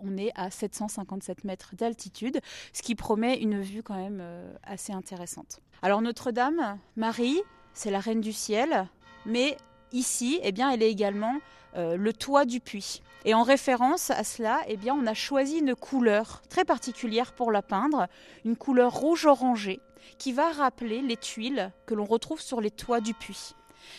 on 0.02 0.16
est 0.16 0.32
à 0.34 0.50
757 0.50 1.44
mètres 1.44 1.74
d'altitude, 1.76 2.40
ce 2.72 2.82
qui 2.82 2.94
promet 2.94 3.38
une 3.38 3.60
vue 3.60 3.82
quand 3.82 3.96
même 3.96 4.20
euh, 4.20 4.52
assez 4.64 4.92
intéressante. 4.92 5.60
Alors 5.82 6.02
Notre-Dame, 6.02 6.78
Marie, 6.96 7.40
c'est 7.72 7.90
la 7.90 8.00
reine 8.00 8.20
du 8.20 8.32
ciel, 8.32 8.86
mais 9.26 9.56
ici, 9.92 10.40
eh 10.42 10.52
bien, 10.52 10.70
elle 10.70 10.82
est 10.82 10.90
également 10.90 11.36
euh, 11.76 11.96
le 11.96 12.12
toit 12.12 12.44
du 12.44 12.60
puits. 12.60 13.02
Et 13.24 13.34
en 13.34 13.42
référence 13.42 14.10
à 14.10 14.24
cela, 14.24 14.60
eh 14.66 14.76
bien, 14.76 14.94
on 14.94 15.06
a 15.06 15.14
choisi 15.14 15.58
une 15.58 15.74
couleur 15.74 16.42
très 16.48 16.64
particulière 16.64 17.32
pour 17.32 17.52
la 17.52 17.62
peindre, 17.62 18.06
une 18.44 18.56
couleur 18.56 18.92
rouge 18.92 19.26
orangé, 19.26 19.80
qui 20.18 20.32
va 20.32 20.50
rappeler 20.50 21.02
les 21.02 21.16
tuiles 21.16 21.70
que 21.86 21.94
l'on 21.94 22.06
retrouve 22.06 22.40
sur 22.40 22.60
les 22.60 22.70
toits 22.70 23.00
du 23.00 23.14
puits. 23.14 23.54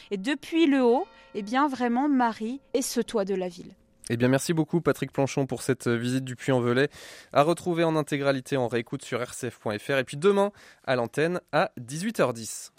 Et 0.10 0.18
depuis 0.18 0.66
le 0.66 0.84
haut, 0.84 1.06
eh 1.36 1.44
bien, 1.44 1.68
vraiment, 1.68 2.10
Marie 2.10 2.62
est 2.74 2.82
ce 2.82 3.02
toit 3.02 3.26
de 3.26 3.36
la 3.36 3.48
ville. 3.48 3.74
Eh 4.14 4.18
bien, 4.18 4.28
merci 4.28 4.52
beaucoup 4.52 4.82
Patrick 4.82 5.14
Planchon 5.14 5.46
pour 5.46 5.62
cette 5.62 5.88
euh, 5.88 5.96
visite 5.96 6.26
du 6.26 6.36
Puy-en-Velay 6.36 6.90
à 7.32 7.44
retrouver 7.44 7.86
en 7.86 7.96
intégralité 7.96 8.58
en 8.58 8.68
réécoute 8.68 9.06
sur 9.06 9.22
rcf.fr 9.22 9.98
et 9.98 10.04
puis 10.04 10.18
demain 10.18 10.52
à 10.84 10.98
l'antenne 10.98 11.40
à 11.54 11.72
18h10. 11.80 12.72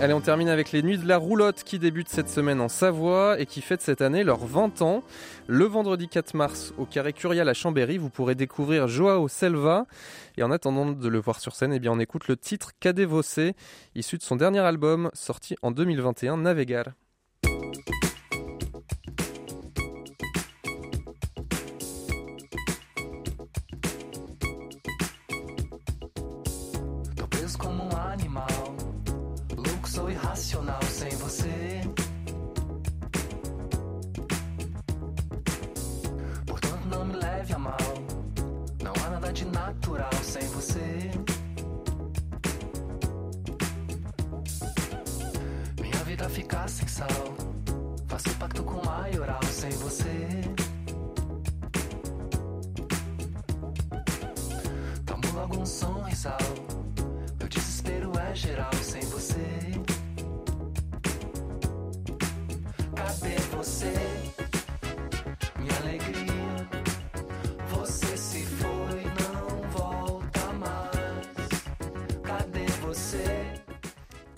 Allez, 0.00 0.12
on 0.12 0.20
termine 0.20 0.48
avec 0.48 0.72
les 0.72 0.82
Nuits 0.82 0.98
de 0.98 1.06
la 1.06 1.18
Roulotte 1.18 1.62
qui 1.62 1.78
débutent 1.78 2.08
cette 2.08 2.28
semaine 2.28 2.60
en 2.60 2.68
Savoie 2.68 3.38
et 3.38 3.46
qui 3.46 3.60
fêtent 3.60 3.80
cette 3.80 4.02
année 4.02 4.24
leurs 4.24 4.44
20 4.44 4.82
ans. 4.82 5.04
Le 5.46 5.64
vendredi 5.64 6.08
4 6.08 6.34
mars 6.34 6.74
au 6.78 6.84
Carré 6.84 7.12
Curial 7.12 7.48
à 7.48 7.54
Chambéry, 7.54 7.96
vous 7.96 8.10
pourrez 8.10 8.34
découvrir 8.34 8.88
Joao 8.88 9.28
Selva. 9.28 9.86
Et 10.36 10.42
en 10.42 10.50
attendant 10.50 10.90
de 10.90 11.08
le 11.08 11.20
voir 11.20 11.38
sur 11.38 11.54
scène, 11.54 11.72
eh 11.72 11.78
bien 11.78 11.92
on 11.92 12.00
écoute 12.00 12.26
le 12.26 12.36
titre 12.36 12.72
Cadévossé, 12.80 13.54
issu 13.94 14.18
de 14.18 14.24
son 14.24 14.34
dernier 14.34 14.58
album 14.58 15.10
sorti 15.14 15.54
en 15.62 15.70
2021, 15.70 16.38
Navegar. 16.38 16.86
você. 40.68 41.10
Minha 45.80 46.04
vida 46.04 46.28
fica 46.28 46.68
sem 46.68 46.86
sal. 46.86 47.27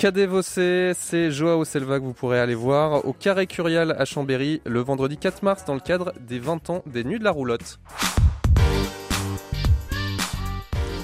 Cadévossé, 0.01 0.93
c'est 0.99 1.31
Joao 1.31 1.63
Selva 1.67 1.99
que 1.99 2.05
vous 2.05 2.15
pourrez 2.15 2.41
aller 2.41 2.55
voir 2.55 3.05
au 3.05 3.13
Carré 3.13 3.47
Curial 3.47 3.95
à 3.99 4.07
Chambéry 4.07 4.63
le 4.65 4.81
vendredi 4.81 5.19
4 5.19 5.43
mars 5.43 5.67
dans 5.67 5.75
le 5.75 5.81
cadre 5.81 6.15
des 6.27 6.39
20 6.39 6.71
ans 6.71 6.83
des 6.87 7.05
Nuits 7.05 7.19
de 7.19 7.25
la 7.25 7.31
Roulotte. 7.31 7.79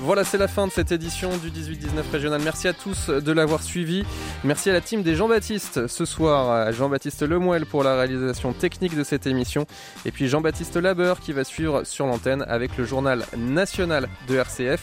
Voilà, 0.01 0.25
c'est 0.25 0.39
la 0.39 0.49
fin 0.49 0.67
de 0.67 0.73
cette 0.73 0.93
édition 0.93 1.37
du 1.37 1.51
18-19 1.51 2.11
régional. 2.11 2.41
Merci 2.43 2.69
à 2.69 2.73
tous 2.73 3.11
de 3.11 3.33
l'avoir 3.33 3.63
suivi. 3.63 4.03
Merci 4.45 4.71
à 4.71 4.73
la 4.73 4.81
team 4.81 5.03
des 5.03 5.15
Jean-Baptiste 5.15 5.89
ce 5.89 6.05
soir, 6.07 6.73
Jean-Baptiste 6.73 7.21
Lemoel 7.21 7.67
pour 7.67 7.83
la 7.83 7.97
réalisation 7.97 8.55
technique 8.55 8.97
de 8.97 9.05
cette 9.05 9.27
émission, 9.27 9.67
et 10.07 10.11
puis 10.11 10.29
Jean-Baptiste 10.29 10.77
Labeur 10.77 11.21
qui 11.21 11.35
va 11.35 11.45
suivre 11.45 11.85
sur 11.85 12.07
l'antenne 12.07 12.47
avec 12.49 12.79
le 12.79 12.85
journal 12.85 13.27
national 13.37 14.09
de 14.27 14.37
RCF. 14.37 14.81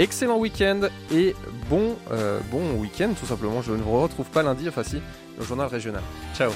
Excellent 0.00 0.38
week-end 0.38 0.80
et 1.12 1.36
bon, 1.68 1.94
euh, 2.10 2.40
bon 2.50 2.72
week-end 2.80 3.10
tout 3.18 3.26
simplement. 3.26 3.60
Je 3.60 3.72
ne 3.72 3.82
vous 3.82 4.00
retrouve 4.00 4.26
pas 4.30 4.42
lundi, 4.42 4.66
enfin 4.66 4.82
si, 4.82 5.00
le 5.38 5.44
journal 5.44 5.68
régional. 5.68 6.02
Ciao 6.34 6.50